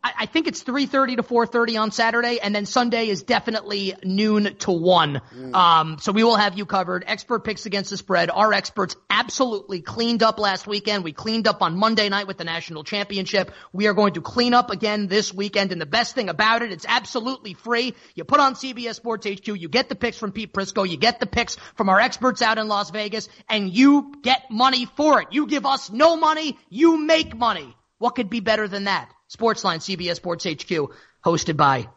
I 0.03 0.13
I 0.25 0.27
think 0.27 0.47
it's 0.47 0.63
3:30 0.63 1.17
to 1.17 1.23
4:30 1.23 1.77
on 1.77 1.91
Saturday, 1.91 2.41
and 2.41 2.55
then 2.55 2.65
Sunday 2.65 3.09
is 3.09 3.23
definitely 3.23 3.95
noon 4.03 4.57
to 4.61 4.73
one. 4.73 5.21
Mm. 5.37 5.55
Um, 5.55 5.99
so 6.01 6.13
we 6.13 6.25
will 6.25 6.37
have 6.37 6.57
you 6.57 6.65
covered. 6.65 7.05
Expert 7.07 7.45
picks 7.45 7.67
against 7.67 7.91
the 7.91 7.99
spread. 7.99 8.31
Our 8.31 8.55
experts 8.55 8.97
absolutely 9.11 9.83
cleaned 9.83 10.23
up 10.23 10.39
last 10.39 10.67
weekend. 10.67 11.05
We 11.05 11.13
cleaned 11.13 11.47
up 11.47 11.61
on 11.61 11.77
Monday 11.77 12.09
night 12.09 12.27
with 12.27 12.39
the 12.39 12.45
national 12.45 12.85
championship. 12.85 13.53
We 13.73 13.87
are 13.87 13.93
going 13.93 14.15
to 14.15 14.23
clean 14.23 14.55
up 14.55 14.71
again 14.71 15.09
this 15.09 15.33
weekend. 15.35 15.73
And 15.73 15.81
the 15.81 15.87
best 15.87 16.15
thing 16.15 16.31
about 16.31 16.63
it, 16.63 16.73
it's 16.73 16.87
absolutely 16.89 17.53
free. 17.53 17.95
You 18.15 18.25
put 18.25 18.41
on 18.41 18.55
CBS 18.55 18.95
Sports 18.95 19.27
HQ, 19.27 19.47
you 19.49 19.69
get 19.69 19.91
the 19.91 19.95
picks 19.95 20.17
from 20.17 20.33
Pete 20.33 20.55
Prisco, 20.55 20.89
you 20.89 20.97
get 20.97 21.21
the 21.21 21.27
picks 21.27 21.57
from 21.75 21.91
our 21.91 22.01
experts 22.01 22.41
out 22.41 22.57
in 22.57 22.69
Las 22.69 22.91
Vegas, 22.91 23.29
and 23.49 23.71
you 23.71 24.15
get 24.23 24.51
money 24.51 24.87
for 24.87 25.21
it. 25.21 25.29
You 25.33 25.47
give 25.47 25.67
us 25.67 25.91
no 25.91 26.17
money, 26.17 26.59
you 26.71 26.97
make 26.97 27.37
money. 27.37 27.77
What 28.05 28.17
could 28.17 28.29
be 28.29 28.41
better 28.41 28.69
than 28.69 28.85
that? 28.85 29.11
Sportsline, 29.35 29.79
CBS 29.79 30.17
Sports 30.17 30.45
HQ, 30.45 30.93
hosted 31.25 31.57
by 31.57 31.89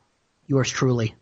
yours 0.45 0.71
truly 0.71 1.15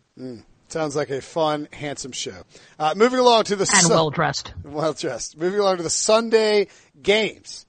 Sounds 0.68 0.94
like 0.94 1.10
a 1.10 1.20
fun, 1.20 1.66
handsome 1.72 2.12
show. 2.12 2.44
Uh, 2.78 2.94
moving 2.96 3.18
along 3.18 3.42
to 3.44 3.56
the 3.56 3.68
and 3.74 3.88
well 3.88 4.10
dressed. 4.10 4.54
well 4.62 4.92
dressed. 4.92 5.36
Moving 5.36 5.58
along 5.58 5.78
to 5.78 5.82
the 5.82 5.90
Sunday 5.90 6.68
games. 7.02 7.66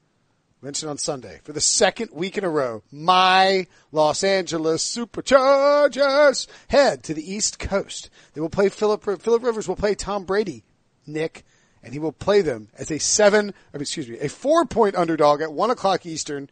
Mentioned 0.61 0.91
on 0.91 0.99
Sunday 0.99 1.39
for 1.43 1.53
the 1.53 1.59
second 1.59 2.11
week 2.13 2.37
in 2.37 2.43
a 2.43 2.49
row. 2.51 2.83
My 2.91 3.65
Los 3.91 4.23
Angeles 4.23 4.85
Superchargers 4.85 6.45
head 6.67 7.01
to 7.05 7.15
the 7.15 7.33
East 7.33 7.57
Coast. 7.57 8.11
They 8.35 8.41
will 8.41 8.49
play 8.49 8.69
Philip. 8.69 9.03
Philip 9.03 9.41
Rivers 9.41 9.67
will 9.67 9.75
play 9.75 9.95
Tom 9.95 10.23
Brady, 10.23 10.65
Nick, 11.07 11.45
and 11.81 11.93
he 11.93 11.99
will 11.99 12.11
play 12.11 12.41
them 12.41 12.67
as 12.77 12.91
a 12.91 12.99
seven. 12.99 13.55
Excuse 13.73 14.07
me, 14.07 14.19
a 14.19 14.29
four 14.29 14.65
point 14.65 14.95
underdog 14.95 15.41
at 15.41 15.51
one 15.51 15.71
o'clock 15.71 16.05
Eastern 16.05 16.47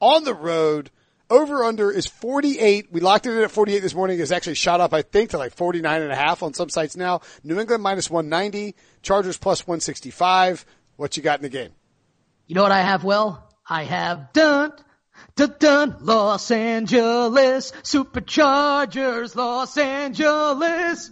on 0.00 0.24
the 0.24 0.34
road. 0.34 0.90
Over 1.28 1.62
under 1.62 1.92
is 1.92 2.06
48. 2.06 2.88
We 2.90 3.00
locked 3.00 3.26
it 3.26 3.36
in 3.36 3.44
at 3.44 3.52
48 3.52 3.78
this 3.78 3.94
morning. 3.94 4.18
It's 4.18 4.32
actually 4.32 4.56
shot 4.56 4.80
up, 4.80 4.92
I 4.92 5.02
think, 5.02 5.30
to 5.30 5.38
like 5.38 5.54
49 5.54 6.02
and 6.02 6.10
a 6.10 6.16
half 6.16 6.42
on 6.42 6.54
some 6.54 6.68
sites 6.68 6.96
now. 6.96 7.20
New 7.44 7.60
England 7.60 7.84
minus 7.84 8.10
190. 8.10 8.74
Chargers 9.02 9.38
plus 9.38 9.64
165. 9.64 10.66
What 10.96 11.16
you 11.16 11.22
got 11.22 11.38
in 11.38 11.44
the 11.44 11.48
game? 11.48 11.70
You 12.48 12.56
know 12.56 12.62
what 12.62 12.72
I 12.72 12.82
have, 12.82 13.04
Will? 13.04 13.40
I 13.64 13.84
have 13.84 14.32
done, 14.32 14.72
dun, 15.36 15.54
dun, 15.60 15.96
Los 16.00 16.50
Angeles 16.50 17.70
Superchargers, 17.84 19.36
Los 19.36 19.78
Angeles 19.78 21.10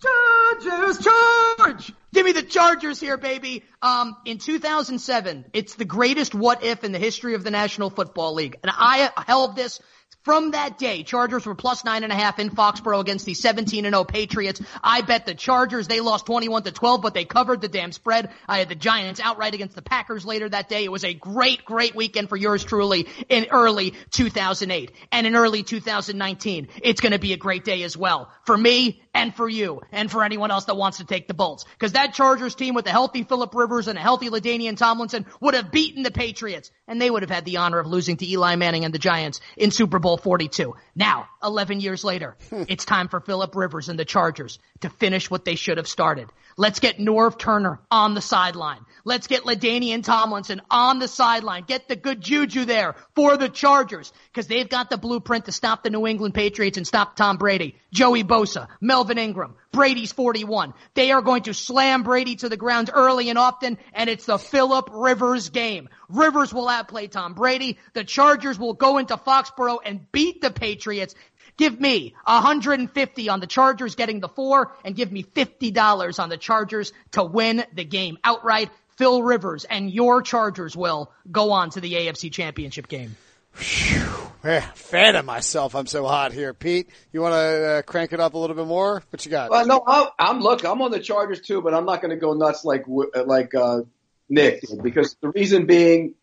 Chargers, 0.00 0.98
charge! 0.98 1.92
Give 2.16 2.24
me 2.24 2.32
the 2.32 2.42
Chargers 2.42 2.98
here, 2.98 3.18
baby. 3.18 3.62
Um, 3.82 4.16
in 4.24 4.38
2007, 4.38 5.44
it's 5.52 5.74
the 5.74 5.84
greatest 5.84 6.34
what 6.34 6.64
if 6.64 6.82
in 6.82 6.92
the 6.92 6.98
history 6.98 7.34
of 7.34 7.44
the 7.44 7.50
National 7.50 7.90
Football 7.90 8.32
League. 8.32 8.56
And 8.62 8.72
I 8.74 9.10
held 9.26 9.54
this 9.54 9.80
from 10.26 10.50
that 10.50 10.76
day. 10.76 11.04
Chargers 11.04 11.46
were 11.46 11.54
plus 11.54 11.84
nine 11.84 12.02
and 12.02 12.12
a 12.12 12.16
half 12.16 12.40
in 12.40 12.50
Foxborough 12.50 12.98
against 12.98 13.24
the 13.26 13.34
17 13.34 13.84
and 13.84 13.94
0 13.94 14.02
Patriots. 14.02 14.60
I 14.82 15.02
bet 15.02 15.24
the 15.24 15.36
Chargers, 15.36 15.86
they 15.86 16.00
lost 16.00 16.26
21 16.26 16.64
to 16.64 16.72
12, 16.72 17.00
but 17.00 17.14
they 17.14 17.24
covered 17.24 17.60
the 17.60 17.68
damn 17.68 17.92
spread. 17.92 18.30
I 18.48 18.58
had 18.58 18.68
the 18.68 18.74
Giants 18.74 19.20
outright 19.20 19.54
against 19.54 19.76
the 19.76 19.82
Packers 19.82 20.26
later 20.26 20.48
that 20.48 20.68
day. 20.68 20.82
It 20.82 20.90
was 20.90 21.04
a 21.04 21.14
great, 21.14 21.64
great 21.64 21.94
weekend 21.94 22.28
for 22.28 22.34
yours 22.34 22.64
truly 22.64 23.06
in 23.28 23.46
early 23.52 23.94
2008 24.10 24.90
and 25.12 25.28
in 25.28 25.36
early 25.36 25.62
2019. 25.62 26.68
It's 26.82 27.00
going 27.00 27.12
to 27.12 27.20
be 27.20 27.32
a 27.32 27.36
great 27.36 27.64
day 27.64 27.84
as 27.84 27.96
well 27.96 28.28
for 28.44 28.58
me 28.58 29.02
and 29.14 29.32
for 29.32 29.48
you 29.48 29.80
and 29.92 30.10
for 30.10 30.24
anyone 30.24 30.50
else 30.50 30.64
that 30.64 30.76
wants 30.76 30.98
to 30.98 31.04
take 31.04 31.28
the 31.28 31.34
Bolts. 31.34 31.64
Cause 31.78 31.92
that 31.92 32.14
Chargers 32.14 32.56
team 32.56 32.74
with 32.74 32.86
a 32.88 32.90
healthy 32.90 33.22
Philip 33.22 33.54
Rivers 33.54 33.86
and 33.86 33.96
a 33.96 34.02
healthy 34.02 34.28
LaDainian 34.28 34.76
Tomlinson 34.76 35.24
would 35.40 35.54
have 35.54 35.70
beaten 35.70 36.02
the 36.02 36.10
Patriots 36.10 36.72
and 36.88 37.00
they 37.00 37.10
would 37.10 37.22
have 37.22 37.30
had 37.30 37.44
the 37.44 37.58
honor 37.58 37.78
of 37.78 37.86
losing 37.86 38.16
to 38.16 38.28
Eli 38.28 38.56
Manning 38.56 38.84
and 38.84 38.92
the 38.92 38.98
Giants 38.98 39.40
in 39.56 39.70
Super 39.70 39.98
Bowl 39.98 40.15
42. 40.16 40.74
Now, 40.94 41.28
11 41.42 41.80
years 41.80 42.04
later, 42.04 42.36
hmm. 42.50 42.64
it's 42.68 42.84
time 42.84 43.08
for 43.08 43.20
Philip 43.20 43.54
Rivers 43.54 43.88
and 43.88 43.98
the 43.98 44.04
Chargers 44.04 44.58
to 44.80 44.90
finish 44.90 45.30
what 45.30 45.44
they 45.44 45.54
should 45.54 45.76
have 45.78 45.88
started. 45.88 46.28
Let's 46.56 46.80
get 46.80 46.98
Norv 46.98 47.38
Turner 47.38 47.80
on 47.90 48.14
the 48.14 48.22
sideline. 48.22 48.80
Let's 49.04 49.26
get 49.26 49.42
LaDainian 49.42 50.02
Tomlinson 50.02 50.62
on 50.70 50.98
the 50.98 51.08
sideline. 51.08 51.64
Get 51.64 51.86
the 51.86 51.96
good 51.96 52.20
juju 52.20 52.64
there 52.64 52.94
for 53.14 53.36
the 53.36 53.48
Chargers 53.48 54.12
because 54.32 54.46
they've 54.46 54.68
got 54.68 54.88
the 54.88 54.96
blueprint 54.96 55.44
to 55.44 55.52
stop 55.52 55.82
the 55.82 55.90
New 55.90 56.06
England 56.06 56.34
Patriots 56.34 56.78
and 56.78 56.86
stop 56.86 57.14
Tom 57.14 57.36
Brady, 57.36 57.76
Joey 57.96 58.24
Bosa, 58.24 58.68
Melvin 58.78 59.16
Ingram. 59.16 59.54
Brady's 59.72 60.12
41. 60.12 60.74
They 60.92 61.12
are 61.12 61.22
going 61.22 61.44
to 61.44 61.54
slam 61.54 62.02
Brady 62.02 62.36
to 62.36 62.50
the 62.50 62.56
ground 62.58 62.90
early 62.92 63.30
and 63.30 63.38
often, 63.38 63.78
and 63.94 64.10
it's 64.10 64.26
the 64.26 64.38
Philip 64.38 64.90
Rivers 64.92 65.48
game. 65.48 65.88
Rivers 66.10 66.52
will 66.52 66.68
outplay 66.68 67.06
Tom 67.06 67.32
Brady. 67.32 67.78
The 67.94 68.04
Chargers 68.04 68.58
will 68.58 68.74
go 68.74 68.98
into 68.98 69.16
Foxborough 69.16 69.78
and 69.82 70.12
beat 70.12 70.42
the 70.42 70.50
Patriots. 70.50 71.14
Give 71.56 71.80
me 71.80 72.14
150 72.24 73.28
on 73.30 73.40
the 73.40 73.46
Chargers 73.46 73.94
getting 73.94 74.20
the 74.20 74.28
four 74.28 74.76
and 74.84 74.94
give 74.94 75.10
me 75.10 75.22
$50 75.22 76.18
on 76.18 76.28
the 76.28 76.36
Chargers 76.36 76.92
to 77.12 77.24
win 77.24 77.64
the 77.72 77.84
game 77.84 78.18
outright. 78.22 78.68
Phil 78.98 79.22
Rivers 79.22 79.64
and 79.64 79.90
your 79.90 80.20
Chargers 80.20 80.76
will 80.76 81.10
go 81.32 81.52
on 81.52 81.70
to 81.70 81.80
the 81.80 81.94
AFC 81.94 82.30
championship 82.30 82.88
game. 82.88 83.16
Eh, 83.58 84.60
fan 84.74 85.16
of 85.16 85.24
myself. 85.24 85.74
I'm 85.74 85.86
so 85.86 86.06
hot 86.06 86.32
here. 86.32 86.54
Pete, 86.54 86.88
you 87.12 87.20
want 87.20 87.32
to 87.32 87.38
uh, 87.38 87.82
crank 87.82 88.12
it 88.12 88.20
up 88.20 88.34
a 88.34 88.38
little 88.38 88.54
bit 88.54 88.66
more? 88.66 89.02
What 89.10 89.24
you 89.24 89.30
got? 89.30 89.50
Well, 89.50 89.66
no, 89.66 89.82
I'm, 89.84 90.08
I'm 90.18 90.40
look. 90.40 90.64
I'm 90.64 90.80
on 90.82 90.92
the 90.92 91.00
Chargers 91.00 91.40
too, 91.40 91.62
but 91.62 91.74
I'm 91.74 91.84
not 91.84 92.00
going 92.00 92.10
to 92.10 92.16
go 92.16 92.32
nuts 92.34 92.64
like 92.64 92.84
like 92.86 93.54
uh, 93.54 93.80
Nick 94.28 94.60
did 94.60 94.82
because 94.82 95.16
the 95.20 95.30
reason 95.30 95.66
being, 95.66 96.14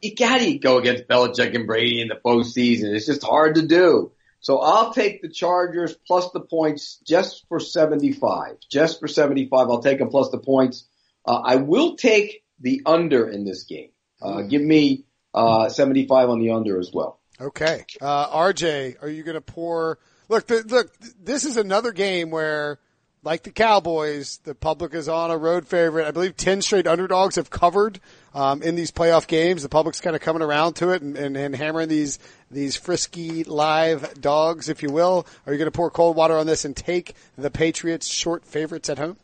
you 0.00 0.14
gotta 0.14 0.58
go 0.58 0.78
against 0.78 1.08
Belichick 1.08 1.54
and 1.54 1.66
Brady 1.66 2.00
in 2.00 2.08
the 2.08 2.14
postseason. 2.14 2.94
It's 2.94 3.06
just 3.06 3.24
hard 3.24 3.56
to 3.56 3.66
do. 3.66 4.12
So 4.40 4.58
I'll 4.58 4.92
take 4.92 5.20
the 5.20 5.28
Chargers 5.28 5.96
plus 6.06 6.30
the 6.30 6.40
points 6.40 7.00
just 7.04 7.44
for 7.48 7.58
75. 7.58 8.56
Just 8.70 9.00
for 9.00 9.08
75. 9.08 9.68
I'll 9.68 9.82
take 9.82 9.98
them 9.98 10.10
plus 10.10 10.30
the 10.30 10.38
points. 10.38 10.86
Uh, 11.26 11.40
I 11.44 11.56
will 11.56 11.96
take 11.96 12.44
the 12.60 12.82
under 12.86 13.28
in 13.28 13.44
this 13.44 13.64
game. 13.64 13.90
Uh, 14.22 14.42
give 14.42 14.62
me, 14.62 15.04
uh, 15.34 15.68
75 15.68 16.30
on 16.30 16.40
the 16.40 16.50
under 16.50 16.78
as 16.78 16.90
well. 16.92 17.18
Okay. 17.40 17.84
Uh, 18.00 18.28
RJ, 18.28 19.02
are 19.02 19.08
you 19.08 19.22
going 19.22 19.34
to 19.34 19.40
pour? 19.40 19.98
Look, 20.28 20.46
the, 20.48 20.64
look, 20.66 20.92
this 21.22 21.44
is 21.44 21.56
another 21.56 21.92
game 21.92 22.30
where, 22.30 22.80
like 23.22 23.44
the 23.44 23.50
Cowboys, 23.50 24.38
the 24.44 24.54
public 24.54 24.92
is 24.92 25.08
on 25.08 25.30
a 25.30 25.36
road 25.36 25.66
favorite. 25.66 26.06
I 26.06 26.10
believe 26.10 26.36
10 26.36 26.62
straight 26.62 26.86
underdogs 26.86 27.36
have 27.36 27.48
covered, 27.48 28.00
um, 28.34 28.62
in 28.62 28.74
these 28.74 28.90
playoff 28.90 29.26
games. 29.26 29.62
The 29.62 29.68
public's 29.68 30.00
kind 30.00 30.16
of 30.16 30.22
coming 30.22 30.42
around 30.42 30.74
to 30.74 30.90
it 30.90 31.02
and, 31.02 31.16
and, 31.16 31.36
and 31.36 31.54
hammering 31.54 31.88
these, 31.88 32.18
these 32.50 32.76
frisky 32.76 33.44
live 33.44 34.20
dogs, 34.20 34.68
if 34.68 34.82
you 34.82 34.90
will. 34.90 35.26
Are 35.46 35.52
you 35.52 35.58
going 35.58 35.70
to 35.70 35.76
pour 35.76 35.90
cold 35.90 36.16
water 36.16 36.36
on 36.36 36.46
this 36.46 36.64
and 36.64 36.76
take 36.76 37.14
the 37.36 37.50
Patriots 37.50 38.08
short 38.08 38.44
favorites 38.44 38.90
at 38.90 38.98
home? 38.98 39.16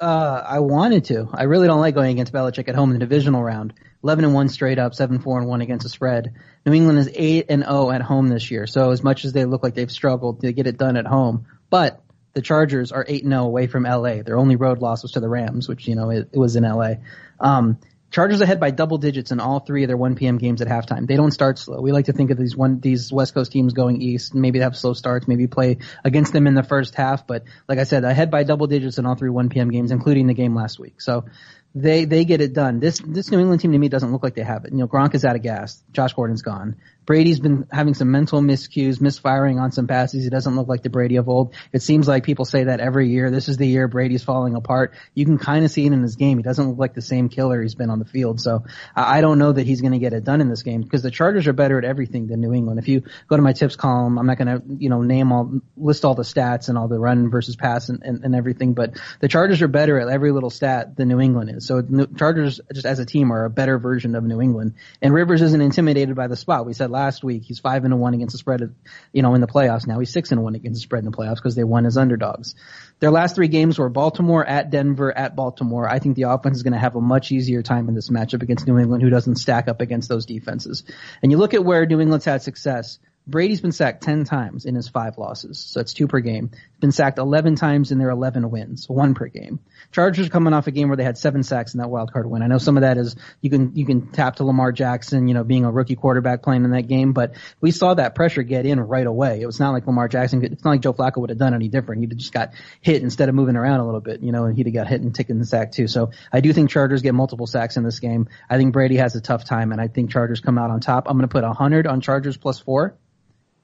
Uh, 0.00 0.42
I 0.46 0.60
wanted 0.60 1.04
to. 1.06 1.28
I 1.32 1.44
really 1.44 1.66
don't 1.66 1.80
like 1.80 1.94
going 1.94 2.12
against 2.12 2.32
Belichick 2.32 2.68
at 2.68 2.74
home 2.74 2.90
in 2.90 2.98
the 2.98 3.00
divisional 3.00 3.42
round. 3.42 3.74
11 4.02 4.24
and 4.24 4.34
1 4.34 4.48
straight 4.48 4.78
up, 4.78 4.94
7 4.94 5.18
4 5.18 5.38
and 5.40 5.48
1 5.48 5.60
against 5.60 5.82
the 5.82 5.88
spread. 5.88 6.34
New 6.64 6.72
England 6.72 6.98
is 6.98 7.10
8 7.12 7.46
and 7.48 7.62
0 7.64 7.90
at 7.90 8.02
home 8.02 8.28
this 8.28 8.50
year. 8.50 8.66
So 8.66 8.90
as 8.90 9.02
much 9.02 9.24
as 9.24 9.32
they 9.32 9.44
look 9.44 9.62
like 9.62 9.74
they've 9.74 9.90
struggled 9.90 10.40
to 10.42 10.52
get 10.52 10.66
it 10.66 10.78
done 10.78 10.96
at 10.96 11.06
home, 11.06 11.46
but 11.70 12.02
the 12.34 12.42
Chargers 12.42 12.92
are 12.92 13.04
8 13.06 13.24
and 13.24 13.32
0 13.32 13.44
away 13.44 13.66
from 13.66 13.82
LA. 13.82 14.22
Their 14.22 14.38
only 14.38 14.56
road 14.56 14.78
loss 14.78 15.02
was 15.02 15.12
to 15.12 15.20
the 15.20 15.28
Rams, 15.28 15.68
which, 15.68 15.88
you 15.88 15.96
know, 15.96 16.10
it, 16.10 16.28
it 16.32 16.38
was 16.38 16.56
in 16.56 16.62
LA. 16.62 16.94
Um, 17.40 17.78
Chargers 18.10 18.40
ahead 18.40 18.58
by 18.58 18.70
double 18.70 18.96
digits 18.96 19.32
in 19.32 19.40
all 19.40 19.60
three 19.60 19.84
of 19.84 19.88
their 19.88 19.96
1 19.96 20.14
p.m. 20.14 20.38
games 20.38 20.62
at 20.62 20.68
halftime. 20.68 21.06
They 21.06 21.16
don't 21.16 21.30
start 21.30 21.58
slow. 21.58 21.82
We 21.82 21.92
like 21.92 22.06
to 22.06 22.14
think 22.14 22.30
of 22.30 22.38
these 22.38 22.56
one 22.56 22.80
these 22.80 23.12
West 23.12 23.34
Coast 23.34 23.52
teams 23.52 23.74
going 23.74 24.00
east. 24.00 24.34
Maybe 24.34 24.60
they 24.60 24.62
have 24.62 24.76
slow 24.78 24.94
starts. 24.94 25.28
Maybe 25.28 25.46
play 25.46 25.76
against 26.02 26.32
them 26.32 26.46
in 26.46 26.54
the 26.54 26.62
first 26.62 26.94
half. 26.94 27.26
But 27.26 27.44
like 27.68 27.78
I 27.78 27.84
said, 27.84 28.04
ahead 28.04 28.30
by 28.30 28.44
double 28.44 28.66
digits 28.66 28.96
in 28.96 29.04
all 29.04 29.14
three 29.14 29.28
1 29.28 29.50
p.m. 29.50 29.70
games, 29.70 29.90
including 29.90 30.26
the 30.26 30.32
game 30.32 30.54
last 30.54 30.78
week. 30.78 31.02
So 31.02 31.26
they 31.74 32.04
they 32.04 32.24
get 32.24 32.40
it 32.40 32.52
done. 32.52 32.80
This 32.80 33.00
this 33.04 33.30
New 33.30 33.38
England 33.38 33.60
team 33.60 33.72
to 33.72 33.78
me 33.78 33.88
doesn't 33.88 34.10
look 34.10 34.22
like 34.22 34.34
they 34.34 34.42
have 34.42 34.64
it. 34.64 34.72
You 34.72 34.78
know, 34.78 34.88
Gronk 34.88 35.14
is 35.14 35.24
out 35.24 35.36
of 35.36 35.42
gas. 35.42 35.82
Josh 35.92 36.14
Gordon's 36.14 36.42
gone. 36.42 36.76
Brady's 37.08 37.40
been 37.40 37.66
having 37.72 37.94
some 37.94 38.10
mental 38.10 38.42
miscues, 38.42 39.00
misfiring 39.00 39.58
on 39.58 39.72
some 39.72 39.86
passes. 39.86 40.24
He 40.24 40.28
doesn't 40.28 40.54
look 40.54 40.68
like 40.68 40.82
the 40.82 40.90
Brady 40.90 41.16
of 41.16 41.26
old. 41.26 41.54
It 41.72 41.80
seems 41.80 42.06
like 42.06 42.22
people 42.22 42.44
say 42.44 42.64
that 42.64 42.80
every 42.80 43.08
year. 43.08 43.30
This 43.30 43.48
is 43.48 43.56
the 43.56 43.66
year 43.66 43.88
Brady's 43.88 44.22
falling 44.22 44.54
apart. 44.54 44.92
You 45.14 45.24
can 45.24 45.38
kind 45.38 45.64
of 45.64 45.70
see 45.70 45.86
it 45.86 45.92
in 45.94 46.02
his 46.02 46.16
game. 46.16 46.36
He 46.36 46.42
doesn't 46.42 46.68
look 46.68 46.78
like 46.78 46.92
the 46.92 47.00
same 47.00 47.30
killer 47.30 47.62
he's 47.62 47.74
been 47.74 47.88
on 47.88 47.98
the 47.98 48.04
field. 48.04 48.42
So 48.42 48.64
I 48.94 49.22
don't 49.22 49.38
know 49.38 49.52
that 49.52 49.66
he's 49.66 49.80
going 49.80 49.94
to 49.94 49.98
get 49.98 50.12
it 50.12 50.22
done 50.22 50.42
in 50.42 50.50
this 50.50 50.62
game 50.62 50.82
because 50.82 51.00
the 51.00 51.10
Chargers 51.10 51.46
are 51.46 51.54
better 51.54 51.78
at 51.78 51.86
everything 51.86 52.26
than 52.26 52.42
New 52.42 52.52
England. 52.52 52.78
If 52.78 52.88
you 52.88 53.04
go 53.26 53.36
to 53.36 53.42
my 53.42 53.54
tips 53.54 53.74
column, 53.74 54.18
I'm 54.18 54.26
not 54.26 54.36
going 54.36 54.60
to, 54.60 54.62
you 54.76 54.90
know, 54.90 55.00
name 55.00 55.32
all, 55.32 55.62
list 55.78 56.04
all 56.04 56.14
the 56.14 56.24
stats 56.24 56.68
and 56.68 56.76
all 56.76 56.88
the 56.88 56.98
run 56.98 57.30
versus 57.30 57.56
pass 57.56 57.88
and, 57.88 58.02
and, 58.02 58.22
and 58.22 58.34
everything, 58.34 58.74
but 58.74 59.00
the 59.20 59.28
Chargers 59.28 59.62
are 59.62 59.68
better 59.68 59.98
at 59.98 60.08
every 60.08 60.30
little 60.30 60.50
stat 60.50 60.94
than 60.98 61.08
New 61.08 61.20
England 61.20 61.56
is. 61.56 61.66
So 61.66 61.80
the 61.80 62.06
Chargers 62.18 62.60
just 62.74 62.84
as 62.84 62.98
a 62.98 63.06
team 63.06 63.32
are 63.32 63.46
a 63.46 63.50
better 63.50 63.78
version 63.78 64.14
of 64.14 64.24
New 64.24 64.42
England. 64.42 64.74
And 65.00 65.14
Rivers 65.14 65.40
isn't 65.40 65.62
intimidated 65.62 66.14
by 66.14 66.26
the 66.26 66.36
spot. 66.36 66.66
We 66.66 66.74
said 66.74 66.97
last 66.98 67.22
week 67.22 67.44
he's 67.44 67.60
five 67.60 67.84
and 67.84 67.98
one 68.00 68.14
against 68.14 68.32
the 68.32 68.38
spread, 68.38 68.74
you 69.12 69.22
know, 69.22 69.34
in 69.34 69.40
the 69.40 69.46
playoffs. 69.46 69.86
Now 69.86 69.98
he's 70.00 70.12
six 70.12 70.32
and 70.32 70.42
one 70.42 70.54
against 70.54 70.80
the 70.80 70.82
spread 70.82 71.04
in 71.04 71.10
the 71.10 71.16
playoffs 71.16 71.36
because 71.36 71.54
they 71.54 71.64
won 71.64 71.86
as 71.86 71.96
underdogs. 71.96 72.54
Their 73.00 73.12
last 73.12 73.36
three 73.36 73.48
games 73.48 73.78
were 73.78 73.88
Baltimore 73.88 74.44
at 74.44 74.70
Denver 74.70 75.16
at 75.16 75.36
Baltimore. 75.36 75.88
I 75.88 76.00
think 76.00 76.16
the 76.16 76.24
offense 76.24 76.56
is 76.56 76.62
going 76.64 76.72
to 76.72 76.78
have 76.78 76.96
a 76.96 77.00
much 77.00 77.30
easier 77.30 77.62
time 77.62 77.88
in 77.88 77.94
this 77.94 78.10
matchup 78.10 78.42
against 78.42 78.66
New 78.66 78.78
England, 78.78 79.02
who 79.02 79.10
doesn't 79.10 79.36
stack 79.36 79.68
up 79.68 79.80
against 79.80 80.08
those 80.08 80.26
defenses. 80.26 80.82
And 81.22 81.30
you 81.30 81.38
look 81.38 81.54
at 81.54 81.64
where 81.64 81.86
New 81.86 82.00
England's 82.00 82.24
had 82.24 82.42
success. 82.42 82.98
Brady's 83.26 83.60
been 83.60 83.72
sacked 83.72 84.02
10 84.02 84.24
times 84.24 84.64
in 84.64 84.74
his 84.74 84.88
five 84.88 85.18
losses, 85.18 85.58
so 85.58 85.80
it's 85.80 85.92
two 85.92 86.08
per 86.08 86.20
game. 86.20 86.50
Been 86.80 86.92
sacked 86.92 87.18
11 87.18 87.56
times 87.56 87.90
in 87.90 87.98
their 87.98 88.10
11 88.10 88.50
wins, 88.50 88.88
one 88.88 89.14
per 89.14 89.26
game. 89.26 89.58
Chargers 89.90 90.28
coming 90.28 90.52
off 90.52 90.68
a 90.68 90.70
game 90.70 90.88
where 90.88 90.96
they 90.96 91.02
had 91.02 91.18
seven 91.18 91.42
sacks 91.42 91.74
in 91.74 91.78
that 91.78 91.88
wild 91.88 92.12
card 92.12 92.30
win. 92.30 92.42
I 92.42 92.46
know 92.46 92.58
some 92.58 92.76
of 92.76 92.82
that 92.82 92.98
is 92.98 93.16
you 93.40 93.50
can 93.50 93.74
you 93.74 93.84
can 93.84 94.12
tap 94.12 94.36
to 94.36 94.44
Lamar 94.44 94.70
Jackson, 94.70 95.26
you 95.26 95.34
know, 95.34 95.42
being 95.42 95.64
a 95.64 95.72
rookie 95.72 95.96
quarterback 95.96 96.42
playing 96.42 96.64
in 96.64 96.70
that 96.70 96.86
game, 96.86 97.12
but 97.12 97.32
we 97.60 97.72
saw 97.72 97.94
that 97.94 98.14
pressure 98.14 98.44
get 98.44 98.64
in 98.64 98.78
right 98.78 99.06
away. 99.06 99.40
It 99.40 99.46
was 99.46 99.58
not 99.58 99.72
like 99.72 99.86
Lamar 99.86 100.06
Jackson. 100.06 100.44
It's 100.44 100.64
not 100.64 100.70
like 100.70 100.80
Joe 100.82 100.92
Flacco 100.92 101.18
would 101.18 101.30
have 101.30 101.38
done 101.38 101.52
any 101.52 101.68
different. 101.68 102.00
He'd 102.00 102.16
just 102.16 102.32
got 102.32 102.52
hit 102.80 103.02
instead 103.02 103.28
of 103.28 103.34
moving 103.34 103.56
around 103.56 103.80
a 103.80 103.84
little 103.84 104.00
bit, 104.00 104.22
you 104.22 104.30
know, 104.30 104.44
and 104.44 104.56
he'd 104.56 104.66
have 104.66 104.74
got 104.74 104.86
hit 104.86 105.00
and 105.00 105.12
taken 105.14 105.38
the 105.38 105.46
sack 105.46 105.72
too. 105.72 105.88
So 105.88 106.12
I 106.32 106.40
do 106.40 106.52
think 106.52 106.70
Chargers 106.70 107.02
get 107.02 107.14
multiple 107.14 107.46
sacks 107.48 107.76
in 107.76 107.82
this 107.82 107.98
game. 107.98 108.28
I 108.48 108.56
think 108.56 108.72
Brady 108.72 108.96
has 108.96 109.16
a 109.16 109.20
tough 109.20 109.44
time, 109.44 109.72
and 109.72 109.80
I 109.80 109.88
think 109.88 110.10
Chargers 110.10 110.40
come 110.40 110.58
out 110.58 110.70
on 110.70 110.80
top. 110.80 111.08
I'm 111.08 111.16
going 111.16 111.28
to 111.28 111.32
put 111.32 111.44
100 111.44 111.86
on 111.86 112.00
Chargers 112.00 112.36
plus 112.36 112.60
four. 112.60 112.96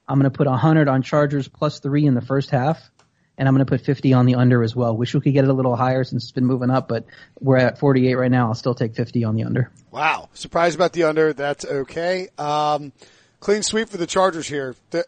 I'm 0.06 0.18
going 0.18 0.30
to 0.30 0.36
put 0.36 0.46
100 0.46 0.88
on 0.88 1.02
Chargers 1.02 1.48
plus 1.48 1.80
three 1.80 2.06
in 2.06 2.14
the 2.14 2.20
first 2.20 2.50
half, 2.50 2.90
and 3.36 3.48
I'm 3.48 3.54
going 3.54 3.64
to 3.64 3.70
put 3.70 3.80
50 3.80 4.12
on 4.12 4.26
the 4.26 4.36
under 4.36 4.62
as 4.62 4.76
well. 4.76 4.96
Wish 4.96 5.14
we 5.14 5.20
could 5.20 5.32
get 5.32 5.44
it 5.44 5.50
a 5.50 5.52
little 5.52 5.76
higher 5.76 6.04
since 6.04 6.24
it's 6.24 6.32
been 6.32 6.46
moving 6.46 6.70
up, 6.70 6.88
but 6.88 7.04
we're 7.40 7.56
at 7.56 7.78
48 7.78 8.14
right 8.14 8.30
now. 8.30 8.48
I'll 8.48 8.54
still 8.54 8.74
take 8.74 8.94
50 8.94 9.24
on 9.24 9.34
the 9.34 9.44
under. 9.44 9.70
Wow. 9.90 10.28
Surprised 10.34 10.76
about 10.76 10.92
the 10.92 11.04
under. 11.04 11.32
That's 11.32 11.64
okay. 11.64 12.28
Um, 12.38 12.92
clean 13.40 13.62
sweep 13.62 13.88
for 13.88 13.96
the 13.96 14.06
Chargers 14.06 14.46
here. 14.46 14.76
The, 14.90 15.04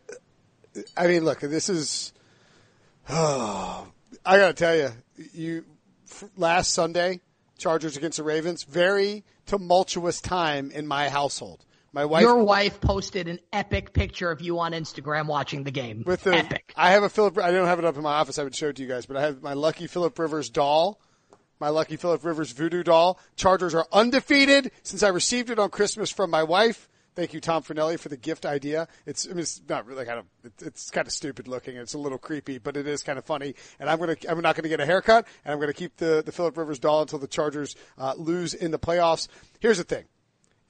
I 0.97 1.07
mean, 1.07 1.25
look, 1.25 1.41
this 1.41 1.69
is, 1.69 2.13
oh, 3.09 3.87
I 4.27 4.39
gotta 4.39 4.55
tell 4.55 4.77
you, 4.77 4.91
you, 5.33 5.65
last 6.37 6.73
Sunday, 6.73 7.21
Chargers 7.59 7.97
against 7.97 8.19
the 8.19 8.25
Ravens, 8.25 8.65
very 8.65 9.25
tumultuous 9.47 10.21
time 10.21 10.71
in 10.71 10.87
my 10.87 11.09
household. 11.09 11.65
My 11.97 12.05
wife, 12.05 12.21
Your 12.21 12.45
wife 12.45 12.79
posted 12.79 13.27
an 13.27 13.41
epic 13.55 13.95
picture 13.95 14.31
of 14.31 14.43
you 14.43 14.59
on 14.59 14.73
Instagram 14.73 15.29
watching 15.29 15.65
the 15.65 15.71
game. 15.71 16.03
with 16.05 16.25
the, 16.25 16.35
epic. 16.35 16.75
I 16.77 16.91
have 16.91 17.03
a 17.03 17.09
Philip, 17.09 17.39
I 17.39 17.51
don't 17.51 17.67
have 17.67 17.79
it 17.79 17.87
up 17.87 17.97
in 17.97 18.03
my 18.03 18.17
office. 18.17 18.39
I 18.39 18.45
would 18.45 18.55
show 18.55 18.69
it 18.69 18.77
to 18.77 18.83
you 18.83 18.89
guys, 18.89 19.07
but 19.07 19.17
I 19.17 19.23
have 19.23 19.43
my 19.43 19.55
lucky 19.55 19.87
Philip 19.87 20.19
Rivers 20.19 20.51
doll. 20.51 21.01
My 21.59 21.71
lucky 21.71 21.97
Philip 21.97 22.23
Rivers 22.23 22.53
voodoo 22.53 22.83
doll. 22.83 23.19
Chargers 23.35 23.75
are 23.75 23.87
undefeated 23.91 24.73
since 24.83 25.03
I 25.03 25.09
received 25.09 25.49
it 25.49 25.59
on 25.59 25.71
Christmas 25.71 26.11
from 26.11 26.31
my 26.31 26.43
wife. 26.43 26.91
Thank 27.15 27.33
you, 27.33 27.41
Tom 27.41 27.63
Fornelli, 27.63 27.99
for 27.99 28.11
the 28.11 28.19
gift 28.19 28.45
idea. 28.45 28.89
It's, 29.07 29.25
I 29.25 29.31
mean, 29.31 29.39
it's 29.39 29.63
not 29.67 29.87
really 29.87 30.05
kind 30.05 30.19
of, 30.19 30.27
it's, 30.45 30.63
it's 30.63 30.91
kind 30.91 31.07
of 31.07 31.15
stupid 31.15 31.49
looking. 31.49 31.77
It's 31.77 31.95
a 31.95 31.99
little 31.99 32.19
creepy, 32.19 32.59
but 32.59 32.77
it 32.77 32.87
is 32.87 33.03
kind 33.03 33.19
of 33.19 33.25
funny. 33.25 33.55
And 33.81 33.89
I'm 33.89 33.99
gonna, 33.99 34.17
I'm 34.29 34.43
not 34.43 34.55
gonna 34.55 34.69
get 34.69 34.81
a 34.81 34.87
haircut, 34.87 35.27
and 35.47 35.55
I'm 35.55 35.59
gonna 35.61 35.73
keep 35.73 35.97
the 35.97 36.23
the 36.23 36.31
Philip 36.31 36.59
Rivers 36.59 36.79
doll 36.79 37.01
until 37.01 37.21
the 37.21 37.27
Chargers 37.27 37.75
uh, 37.97 38.13
lose 38.19 38.53
in 38.53 38.71
the 38.71 38.79
playoffs. 38.79 39.29
Here's 39.61 39.79
the 39.79 39.85
thing 39.85 40.05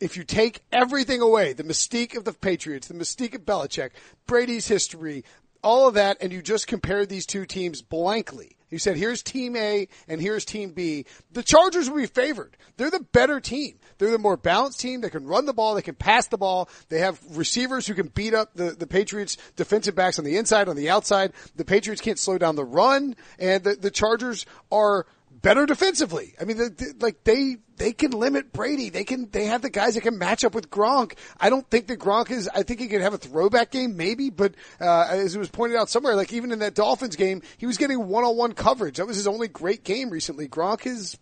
if 0.00 0.16
you 0.16 0.24
take 0.24 0.62
everything 0.72 1.20
away, 1.20 1.52
the 1.52 1.64
mystique 1.64 2.16
of 2.16 2.24
the 2.24 2.32
Patriots, 2.32 2.88
the 2.88 2.94
mystique 2.94 3.34
of 3.34 3.42
Belichick, 3.42 3.90
Brady's 4.26 4.68
history, 4.68 5.24
all 5.62 5.88
of 5.88 5.94
that, 5.94 6.18
and 6.20 6.32
you 6.32 6.42
just 6.42 6.66
compare 6.66 7.06
these 7.06 7.26
two 7.26 7.46
teams 7.46 7.82
blankly. 7.82 8.56
You 8.68 8.78
said, 8.78 8.96
here's 8.96 9.22
team 9.22 9.56
A 9.56 9.88
and 10.08 10.20
here's 10.20 10.44
team 10.44 10.72
B. 10.72 11.06
The 11.30 11.42
Chargers 11.42 11.88
will 11.88 11.98
be 11.98 12.06
favored. 12.06 12.56
They're 12.76 12.90
the 12.90 13.06
better 13.12 13.40
team. 13.40 13.78
They're 13.98 14.10
the 14.10 14.18
more 14.18 14.36
balanced 14.36 14.80
team. 14.80 15.00
They 15.00 15.10
can 15.10 15.24
run 15.24 15.46
the 15.46 15.52
ball. 15.52 15.74
They 15.74 15.82
can 15.82 15.94
pass 15.94 16.26
the 16.26 16.36
ball. 16.36 16.68
They 16.88 16.98
have 16.98 17.20
receivers 17.30 17.86
who 17.86 17.94
can 17.94 18.08
beat 18.08 18.34
up 18.34 18.54
the, 18.54 18.72
the 18.72 18.86
Patriots 18.86 19.36
defensive 19.54 19.94
backs 19.94 20.18
on 20.18 20.24
the 20.24 20.36
inside, 20.36 20.68
on 20.68 20.76
the 20.76 20.90
outside. 20.90 21.32
The 21.54 21.64
Patriots 21.64 22.02
can't 22.02 22.18
slow 22.18 22.38
down 22.38 22.56
the 22.56 22.64
run 22.64 23.14
and 23.38 23.62
the, 23.62 23.76
the 23.76 23.90
Chargers 23.90 24.46
are 24.72 25.06
better 25.46 25.64
defensively. 25.64 26.34
I 26.40 26.44
mean, 26.44 26.58
like 26.98 27.22
they 27.22 27.58
they 27.76 27.92
can 27.92 28.10
limit 28.10 28.52
Brady. 28.52 28.90
They 28.90 29.04
can 29.04 29.30
they 29.30 29.44
have 29.44 29.62
the 29.62 29.70
guys 29.70 29.94
that 29.94 30.00
can 30.00 30.18
match 30.18 30.42
up 30.42 30.56
with 30.56 30.70
Gronk. 30.70 31.12
I 31.38 31.50
don't 31.50 31.68
think 31.70 31.86
that 31.86 32.00
Gronk 32.00 32.32
is. 32.32 32.48
I 32.52 32.64
think 32.64 32.80
he 32.80 32.88
could 32.88 33.00
have 33.00 33.14
a 33.14 33.18
throwback 33.18 33.70
game 33.70 33.96
maybe, 33.96 34.30
but 34.30 34.54
uh, 34.80 35.06
as 35.08 35.36
it 35.36 35.38
was 35.38 35.48
pointed 35.48 35.76
out 35.76 35.88
somewhere, 35.88 36.16
like 36.16 36.32
even 36.32 36.50
in 36.50 36.58
that 36.58 36.74
Dolphins 36.74 37.14
game, 37.14 37.42
he 37.58 37.66
was 37.66 37.76
getting 37.76 38.08
one 38.08 38.24
on 38.24 38.36
one 38.36 38.54
coverage. 38.54 38.96
That 38.96 39.06
was 39.06 39.16
his 39.16 39.28
only 39.28 39.46
great 39.46 39.84
game 39.84 40.10
recently. 40.10 40.48
Gronk 40.48 40.84
is. 40.84 41.16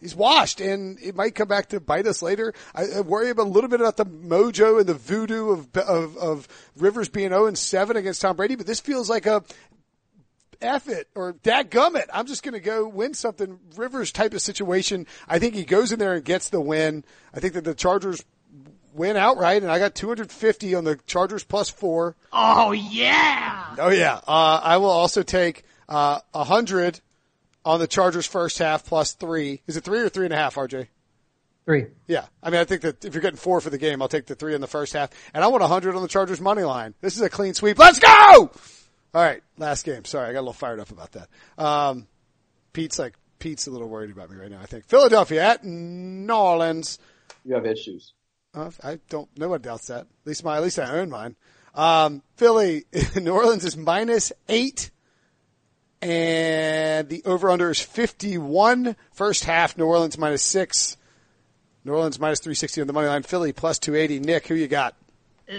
He's 0.00 0.16
washed, 0.16 0.60
and 0.60 0.98
it 1.00 1.14
might 1.14 1.36
come 1.36 1.46
back 1.46 1.68
to 1.68 1.78
bite 1.78 2.08
us 2.08 2.22
later. 2.22 2.52
I, 2.74 2.86
I 2.96 3.00
worry 3.02 3.30
about 3.30 3.46
a 3.46 3.50
little 3.50 3.70
bit 3.70 3.80
about 3.80 3.96
the 3.96 4.04
mojo 4.04 4.80
and 4.80 4.88
the 4.88 4.94
voodoo 4.94 5.50
of 5.50 5.68
of, 5.76 6.16
of 6.16 6.48
Rivers 6.76 7.08
being 7.08 7.28
0 7.28 7.46
and 7.46 7.56
7 7.56 7.96
against 7.96 8.20
Tom 8.20 8.34
Brady, 8.34 8.56
but 8.56 8.66
this 8.66 8.80
feels 8.80 9.08
like 9.08 9.26
a 9.26 9.44
F 10.62 10.88
it 10.88 11.08
or 11.14 11.34
dadgummit. 11.34 12.06
I'm 12.12 12.26
just 12.26 12.42
going 12.42 12.54
to 12.54 12.60
go 12.60 12.86
win 12.88 13.14
something. 13.14 13.58
Rivers 13.76 14.12
type 14.12 14.34
of 14.34 14.40
situation. 14.40 15.06
I 15.28 15.38
think 15.38 15.54
he 15.54 15.64
goes 15.64 15.92
in 15.92 15.98
there 15.98 16.14
and 16.14 16.24
gets 16.24 16.48
the 16.50 16.60
win. 16.60 17.04
I 17.34 17.40
think 17.40 17.54
that 17.54 17.64
the 17.64 17.74
Chargers 17.74 18.24
win 18.94 19.16
outright 19.16 19.62
and 19.62 19.72
I 19.72 19.78
got 19.78 19.94
250 19.94 20.74
on 20.74 20.84
the 20.84 20.96
Chargers 21.06 21.44
plus 21.44 21.68
four. 21.68 22.16
Oh 22.32 22.72
yeah. 22.72 23.74
Oh 23.78 23.90
yeah. 23.90 24.20
Uh, 24.26 24.60
I 24.62 24.76
will 24.76 24.90
also 24.90 25.22
take, 25.22 25.64
uh, 25.88 26.20
a 26.34 26.44
hundred 26.44 27.00
on 27.64 27.80
the 27.80 27.86
Chargers 27.86 28.26
first 28.26 28.58
half 28.58 28.84
plus 28.84 29.12
three. 29.12 29.62
Is 29.66 29.76
it 29.76 29.84
three 29.84 30.00
or 30.00 30.08
three 30.08 30.26
and 30.26 30.34
a 30.34 30.36
half, 30.36 30.56
RJ? 30.56 30.88
Three. 31.64 31.86
Yeah. 32.08 32.24
I 32.42 32.50
mean, 32.50 32.60
I 32.60 32.64
think 32.64 32.82
that 32.82 33.04
if 33.04 33.14
you're 33.14 33.22
getting 33.22 33.38
four 33.38 33.60
for 33.60 33.70
the 33.70 33.78
game, 33.78 34.02
I'll 34.02 34.08
take 34.08 34.26
the 34.26 34.34
three 34.34 34.54
in 34.54 34.60
the 34.60 34.66
first 34.66 34.92
half 34.92 35.10
and 35.32 35.44
I 35.44 35.46
want 35.46 35.62
a 35.62 35.68
hundred 35.68 35.94
on 35.94 36.02
the 36.02 36.08
Chargers 36.08 36.40
money 36.40 36.62
line. 36.62 36.94
This 37.00 37.16
is 37.16 37.22
a 37.22 37.30
clean 37.30 37.54
sweep. 37.54 37.78
Let's 37.78 37.98
go! 38.00 38.50
All 39.14 39.22
right, 39.22 39.42
last 39.58 39.84
game. 39.84 40.04
Sorry, 40.04 40.28
I 40.28 40.32
got 40.32 40.38
a 40.38 40.40
little 40.40 40.52
fired 40.54 40.80
up 40.80 40.90
about 40.90 41.12
that. 41.12 41.28
Um, 41.58 42.06
Pete's 42.72 42.98
like 42.98 43.14
Pete's 43.38 43.66
a 43.66 43.70
little 43.70 43.88
worried 43.88 44.10
about 44.10 44.30
me 44.30 44.36
right 44.36 44.50
now. 44.50 44.60
I 44.62 44.66
think 44.66 44.86
Philadelphia 44.86 45.42
at 45.42 45.64
New 45.64 46.32
Orleans. 46.32 46.98
You 47.44 47.54
have 47.54 47.66
issues. 47.66 48.14
Uh, 48.54 48.70
I 48.82 49.00
don't. 49.08 49.28
No 49.36 49.48
one 49.48 49.60
doubts 49.60 49.88
that. 49.88 50.02
At 50.02 50.06
least 50.24 50.44
my. 50.44 50.56
At 50.56 50.62
least 50.62 50.78
I 50.78 50.98
own 50.98 51.10
mine. 51.10 51.36
Um, 51.74 52.22
Philly, 52.36 52.84
New 53.16 53.32
Orleans 53.32 53.64
is 53.64 53.76
minus 53.76 54.32
eight, 54.48 54.90
and 56.00 57.08
the 57.08 57.22
over 57.24 57.50
under 57.50 57.70
is 57.70 57.80
fifty 57.80 58.38
one. 58.38 58.96
First 59.12 59.44
half, 59.44 59.76
New 59.76 59.86
Orleans 59.86 60.16
minus 60.16 60.42
six. 60.42 60.96
New 61.84 61.92
Orleans 61.92 62.18
minus 62.20 62.40
three 62.40 62.54
sixty 62.54 62.80
on 62.80 62.86
the 62.86 62.92
money 62.92 63.08
line. 63.08 63.24
Philly 63.24 63.52
plus 63.52 63.78
two 63.78 63.94
eighty. 63.94 64.20
Nick, 64.20 64.46
who 64.46 64.54
you 64.54 64.68
got? 64.68 64.94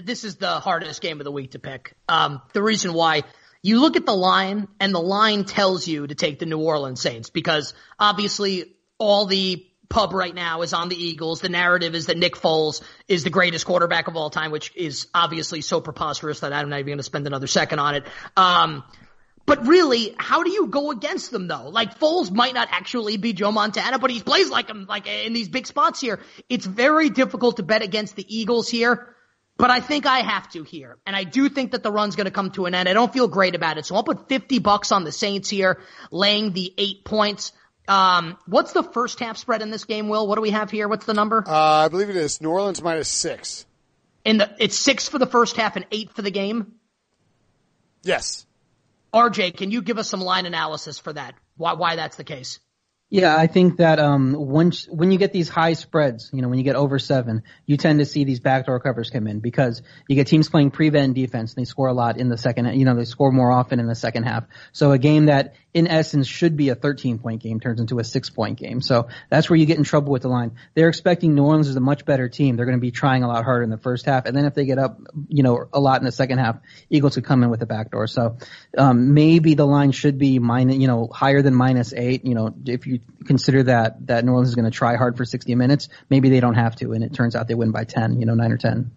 This 0.03 0.23
is 0.23 0.37
the 0.37 0.59
hardest 0.59 1.01
game 1.01 1.19
of 1.19 1.25
the 1.25 1.31
week 1.31 1.51
to 1.51 1.59
pick. 1.59 1.93
Um, 2.07 2.41
the 2.53 2.63
reason 2.63 2.93
why 2.93 3.23
you 3.63 3.79
look 3.79 3.95
at 3.95 4.05
the 4.05 4.15
line 4.15 4.67
and 4.79 4.93
the 4.93 5.01
line 5.01 5.45
tells 5.45 5.87
you 5.87 6.05
to 6.05 6.13
take 6.13 6.37
the 6.37 6.45
New 6.45 6.59
Orleans 6.59 7.01
Saints 7.01 7.29
because 7.29 7.73
obviously 7.97 8.75
all 8.99 9.25
the 9.25 9.65
pub 9.89 10.13
right 10.13 10.35
now 10.35 10.63
is 10.63 10.73
on 10.73 10.89
the 10.89 10.95
Eagles. 10.95 11.39
The 11.39 11.49
narrative 11.49 11.95
is 11.95 12.07
that 12.07 12.17
Nick 12.17 12.35
Foles 12.35 12.81
is 13.07 13.23
the 13.23 13.29
greatest 13.29 13.65
quarterback 13.65 14.07
of 14.07 14.17
all 14.17 14.29
time, 14.29 14.51
which 14.51 14.75
is 14.75 15.07
obviously 15.13 15.61
so 15.61 15.79
preposterous 15.79 16.41
that 16.41 16.51
I'm 16.51 16.69
not 16.69 16.79
even 16.79 16.87
going 16.87 16.97
to 16.97 17.03
spend 17.03 17.25
another 17.25 17.47
second 17.47 17.79
on 17.79 17.95
it. 17.95 18.03
Um, 18.35 18.83
but 19.45 19.65
really, 19.65 20.13
how 20.17 20.43
do 20.43 20.51
you 20.51 20.67
go 20.67 20.91
against 20.91 21.31
them 21.31 21.47
though? 21.47 21.69
Like 21.69 21.99
Foles 21.99 22.31
might 22.31 22.53
not 22.53 22.67
actually 22.71 23.15
be 23.15 23.31
Joe 23.31 23.51
Montana, 23.51 23.97
but 23.97 24.09
he 24.09 24.19
plays 24.21 24.49
like 24.49 24.69
him, 24.69 24.87
like 24.89 25.07
in 25.07 25.31
these 25.31 25.47
big 25.47 25.67
spots 25.67 26.01
here. 26.01 26.19
It's 26.49 26.65
very 26.65 27.09
difficult 27.09 27.57
to 27.57 27.63
bet 27.63 27.81
against 27.81 28.17
the 28.17 28.25
Eagles 28.27 28.67
here. 28.67 29.15
But 29.57 29.69
I 29.69 29.79
think 29.79 30.05
I 30.05 30.19
have 30.19 30.49
to 30.51 30.63
here. 30.63 30.97
And 31.05 31.15
I 31.15 31.23
do 31.23 31.47
think 31.47 31.71
that 31.71 31.83
the 31.83 31.91
run's 31.91 32.15
going 32.15 32.25
to 32.25 32.31
come 32.31 32.51
to 32.51 32.65
an 32.65 32.73
end. 32.73 32.89
I 32.89 32.93
don't 32.93 33.13
feel 33.13 33.27
great 33.27 33.55
about 33.55 33.77
it. 33.77 33.85
So 33.85 33.95
I'll 33.95 34.03
put 34.03 34.27
50 34.27 34.59
bucks 34.59 34.91
on 34.91 35.03
the 35.03 35.11
Saints 35.11 35.49
here, 35.49 35.81
laying 36.11 36.53
the 36.53 36.73
eight 36.77 37.05
points. 37.05 37.51
Um, 37.87 38.37
what's 38.47 38.73
the 38.73 38.83
first 38.83 39.19
half 39.19 39.37
spread 39.37 39.61
in 39.61 39.69
this 39.69 39.85
game, 39.85 40.09
Will? 40.09 40.27
What 40.27 40.35
do 40.35 40.41
we 40.41 40.51
have 40.51 40.71
here? 40.71 40.87
What's 40.87 41.05
the 41.05 41.13
number? 41.13 41.43
Uh, 41.45 41.51
I 41.51 41.87
believe 41.89 42.09
it 42.09 42.15
is 42.15 42.41
New 42.41 42.49
Orleans 42.49 42.81
minus 42.81 43.09
six. 43.09 43.65
In 44.25 44.37
the, 44.37 44.55
it's 44.57 44.75
six 44.75 45.07
for 45.07 45.19
the 45.19 45.27
first 45.27 45.57
half 45.57 45.75
and 45.75 45.85
eight 45.91 46.11
for 46.11 46.21
the 46.21 46.31
game? 46.31 46.73
Yes. 48.03 48.45
RJ, 49.13 49.57
can 49.57 49.69
you 49.69 49.81
give 49.81 49.97
us 49.97 50.09
some 50.09 50.21
line 50.21 50.45
analysis 50.45 50.97
for 50.97 51.13
that? 51.13 51.35
Why, 51.57 51.73
why 51.73 51.95
that's 51.97 52.15
the 52.15 52.23
case? 52.23 52.59
Yeah, 53.13 53.37
I 53.37 53.45
think 53.45 53.77
that 53.77 53.99
um, 53.99 54.33
once 54.33 54.87
when 54.87 55.11
you 55.11 55.19
get 55.19 55.31
these 55.31 55.47
high 55.47 55.73
spreads, 55.73 56.31
you 56.33 56.41
know, 56.41 56.49
when 56.49 56.57
you 56.57 56.63
get 56.63 56.75
over 56.75 56.97
seven, 56.97 57.43
you 57.67 57.77
tend 57.77 57.99
to 57.99 58.05
see 58.05 58.23
these 58.23 58.39
backdoor 58.39 58.79
covers 58.79 59.11
come 59.11 59.27
in 59.27 59.39
because 59.39 59.83
you 60.07 60.15
get 60.15 60.25
teams 60.25 60.49
playing 60.49 60.71
prevent 60.71 61.13
defense 61.13 61.53
and 61.53 61.63
they 61.63 61.69
score 61.69 61.89
a 61.89 61.93
lot 61.93 62.17
in 62.17 62.29
the 62.29 62.39
second. 62.39 62.73
You 62.73 62.85
know, 62.85 62.95
they 62.95 63.05
score 63.05 63.31
more 63.31 63.51
often 63.51 63.79
in 63.79 63.85
the 63.85 63.93
second 63.93 64.23
half. 64.23 64.45
So 64.71 64.93
a 64.93 64.97
game 64.97 65.27
that 65.27 65.53
in 65.73 65.87
essence 65.87 66.27
should 66.27 66.55
be 66.55 66.69
a 66.69 66.75
13 66.75 67.19
point 67.19 67.41
game 67.41 67.59
turns 67.59 67.79
into 67.79 67.99
a 67.99 68.03
six 68.03 68.29
point 68.29 68.59
game. 68.59 68.81
So 68.81 69.07
that's 69.29 69.49
where 69.49 69.57
you 69.57 69.65
get 69.65 69.77
in 69.77 69.83
trouble 69.83 70.11
with 70.11 70.21
the 70.21 70.27
line. 70.27 70.51
They're 70.75 70.89
expecting 70.89 71.33
New 71.35 71.43
Orleans 71.43 71.67
is 71.67 71.75
a 71.75 71.81
much 71.81 72.05
better 72.05 72.29
team. 72.29 72.55
They're 72.55 72.65
going 72.65 72.77
to 72.77 72.81
be 72.81 72.91
trying 72.91 73.23
a 73.23 73.27
lot 73.27 73.43
harder 73.43 73.63
in 73.63 73.69
the 73.69 73.77
first 73.77 74.05
half, 74.05 74.25
and 74.25 74.35
then 74.35 74.45
if 74.45 74.53
they 74.53 74.65
get 74.65 74.77
up, 74.77 74.99
you 75.27 75.43
know, 75.43 75.67
a 75.73 75.79
lot 75.79 75.99
in 75.99 76.05
the 76.05 76.11
second 76.11 76.37
half, 76.37 76.57
Eagles 76.89 77.15
could 77.15 77.25
come 77.25 77.43
in 77.43 77.49
with 77.49 77.61
a 77.61 77.65
backdoor. 77.65 78.07
So 78.07 78.37
um, 78.77 79.13
maybe 79.13 79.55
the 79.55 79.65
line 79.65 79.91
should 79.91 80.17
be 80.17 80.39
minus, 80.39 80.77
you 80.77 80.87
know, 80.87 81.07
higher 81.07 81.41
than 81.41 81.55
minus 81.55 81.93
eight. 81.93 82.25
You 82.25 82.35
know, 82.35 82.53
if 82.65 82.85
you 82.85 82.99
consider 83.25 83.63
that 83.63 84.07
that 84.07 84.25
New 84.25 84.31
Orleans 84.31 84.49
is 84.49 84.55
going 84.55 84.65
to 84.65 84.71
try 84.71 84.95
hard 84.95 85.17
for 85.17 85.25
60 85.25 85.55
minutes, 85.55 85.89
maybe 86.09 86.29
they 86.29 86.39
don't 86.39 86.55
have 86.55 86.75
to, 86.77 86.93
and 86.93 87.03
it 87.03 87.13
turns 87.13 87.35
out 87.35 87.47
they 87.47 87.55
win 87.55 87.71
by 87.71 87.83
10, 87.83 88.19
you 88.19 88.25
know, 88.25 88.35
nine 88.35 88.51
or 88.51 88.57
10. 88.57 88.91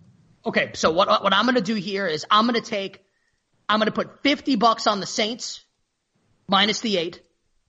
Okay, 0.44 0.70
so 0.74 0.92
what 0.92 1.08
what 1.22 1.34
I'm 1.34 1.44
going 1.44 1.56
to 1.56 1.60
do 1.60 1.74
here 1.74 2.06
is 2.06 2.24
I'm 2.30 2.46
going 2.46 2.60
to 2.60 2.68
take 2.68 3.02
I'm 3.68 3.80
going 3.80 3.86
to 3.86 3.92
put 3.92 4.22
50 4.22 4.56
bucks 4.56 4.86
on 4.86 5.00
the 5.00 5.06
Saints 5.06 5.65
minus 6.48 6.80
the 6.80 6.96
eight. 6.96 7.20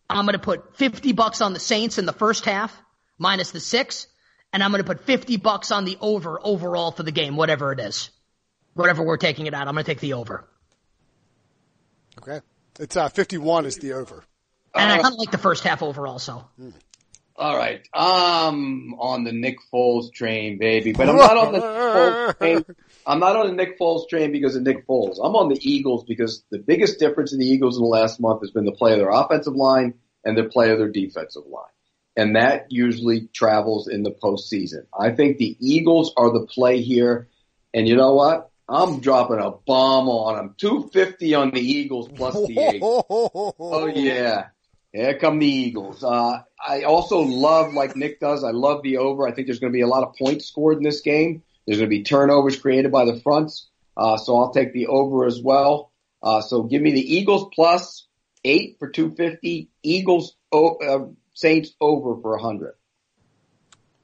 I'm 0.10 0.26
going 0.26 0.34
to 0.34 0.40
put 0.40 0.78
50 0.78 1.12
bucks 1.14 1.42
on 1.42 1.54
the 1.54 1.60
Saints 1.60 1.98
in 1.98 2.06
the 2.06 2.14
first 2.14 2.46
half 2.46 2.76
minus 3.18 3.52
the 3.52 3.60
six, 3.60 4.08
and 4.54 4.64
I'm 4.64 4.72
going 4.72 4.84
to 4.84 4.88
put 4.88 5.06
50 5.06 5.38
bucks 5.38 5.72
on 5.72 5.86
the 5.86 5.98
over 6.00 6.40
overall 6.42 6.92
for 6.92 7.04
the 7.04 7.12
game, 7.12 7.36
whatever 7.36 7.72
it 7.72 7.80
is, 7.80 8.10
whatever 8.74 9.04
we're 9.04 9.18
taking 9.18 9.48
it 9.48 9.54
at, 9.54 9.68
I'm 9.68 9.74
going 9.74 9.84
to 9.84 9.92
take 9.92 10.00
the 10.00 10.14
over. 10.14 10.48
Okay. 12.20 12.42
It's 12.80 12.96
uh, 12.96 13.10
51 13.10 13.66
is 13.66 13.78
the 13.78 13.94
over. 13.94 14.24
And 14.76 14.92
I 14.92 15.02
kind 15.02 15.14
of 15.14 15.20
like 15.20 15.32
the 15.32 15.38
first 15.38 15.64
half 15.64 15.82
overall, 15.82 16.20
so. 16.20 16.46
All 17.36 17.58
right. 17.58 17.88
Um, 17.94 18.96
on 19.00 19.24
the 19.24 19.32
Nick 19.32 19.58
Foles 19.74 20.12
train, 20.12 20.58
baby. 20.58 20.92
But 20.94 21.10
I'm 21.10 21.18
not 21.18 21.38
on 21.38 21.54
the 21.54 21.60
Foles 21.60 22.38
train. 22.38 22.66
I'm 23.08 23.20
not 23.20 23.38
on 23.38 23.47
the 23.47 23.53
Nick 23.53 23.80
Foles 23.80 24.10
train 24.10 24.34
because 24.34 24.58
of 24.58 24.64
Nick 24.64 24.86
Foles. 24.86 25.18
I'm 25.24 25.36
on 25.38 25.47
the 25.47 25.60
Eagles 25.62 26.03
because 26.03 26.43
the 26.51 26.60
biggest 26.60 26.99
difference 26.99 27.32
in 27.32 27.39
the 27.39 27.45
Eagles 27.45 27.78
in 27.78 27.84
the 27.84 27.89
last 27.89 28.20
month 28.20 28.41
has 28.41 28.51
been 28.51 28.66
the 28.66 28.74
play 28.74 28.91
of 28.91 28.99
their 28.99 29.10
offensive 29.10 29.55
line 29.55 29.93
and 30.26 30.38
the 30.38 30.43
play 30.43 30.72
of 30.72 30.78
their 30.78 30.89
defensive 30.89 31.45
line. 31.47 31.64
And 32.18 32.36
that 32.36 32.66
usually 32.70 33.28
travels 33.28 33.88
in 33.88 34.03
the 34.03 34.12
postseason. 34.12 34.88
I 34.97 35.12
think 35.12 35.38
the 35.38 35.55
Eagles 35.62 36.14
are 36.18 36.34
the 36.34 36.45
play 36.47 36.82
here. 36.82 37.30
And 37.74 37.88
you 37.88 37.95
know 37.95 38.14
what? 38.14 38.51
I'm 38.68 38.99
dropping 38.99 39.39
a 39.39 39.51
bomb 39.51 40.10
on 40.10 40.36
them. 40.36 40.55
250 40.58 41.36
on 41.36 41.51
the 41.51 41.62
Eagles 41.62 42.10
plus 42.10 42.34
the 42.34 42.60
eight. 42.74 42.82
Oh 42.84 43.86
yeah. 43.88 44.47
Here 44.91 45.18
come 45.18 45.39
the 45.39 45.47
Eagles. 45.47 46.03
Uh, 46.03 46.41
I 46.66 46.82
also 46.84 47.20
love, 47.20 47.74
like 47.74 47.95
Nick 47.95 48.20
does, 48.20 48.43
I 48.43 48.51
love 48.51 48.84
the 48.84 48.97
over. 48.97 49.28
I 49.28 49.32
think 49.32 49.47
there's 49.47 49.60
going 49.60 49.72
to 49.72 49.78
be 49.78 49.82
a 49.82 49.88
lot 49.88 50.03
of 50.03 50.16
points 50.16 50.47
scored 50.47 50.78
in 50.78 50.84
this 50.84 51.01
game. 51.01 51.43
There's 51.68 51.80
going 51.80 51.89
to 51.89 51.95
be 51.95 52.03
turnovers 52.03 52.57
created 52.57 52.91
by 52.91 53.05
the 53.05 53.20
fronts. 53.20 53.68
Uh, 53.95 54.18
so 54.18 54.38
I'll 54.38 54.51
take 54.51 54.74
the 54.74 54.88
over 54.88 55.26
as 55.26 55.41
well. 55.41 55.91
Uh, 56.24 56.41
so 56.41 56.63
give 56.63 56.82
me 56.82 56.91
the 56.91 57.15
Eagles 57.15 57.49
plus 57.53 58.07
eight 58.43 58.78
for 58.80 58.89
250. 58.89 59.70
Eagles, 59.84 60.36
uh, 60.51 60.99
Saints 61.34 61.72
over 61.80 62.20
for 62.20 62.32
100. 62.32 62.74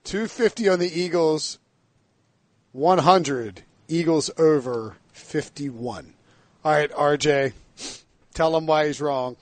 250 0.03 0.69
on 0.69 0.79
the 0.79 1.01
Eagles, 1.01 1.57
100. 2.73 3.63
Eagles 3.87 4.29
over 4.37 4.97
51. 5.13 6.13
All 6.63 6.71
right, 6.71 6.91
RJ, 6.91 7.53
tell 8.33 8.55
him 8.55 8.67
why 8.67 8.87
he's 8.87 9.01
wrong. 9.01 9.35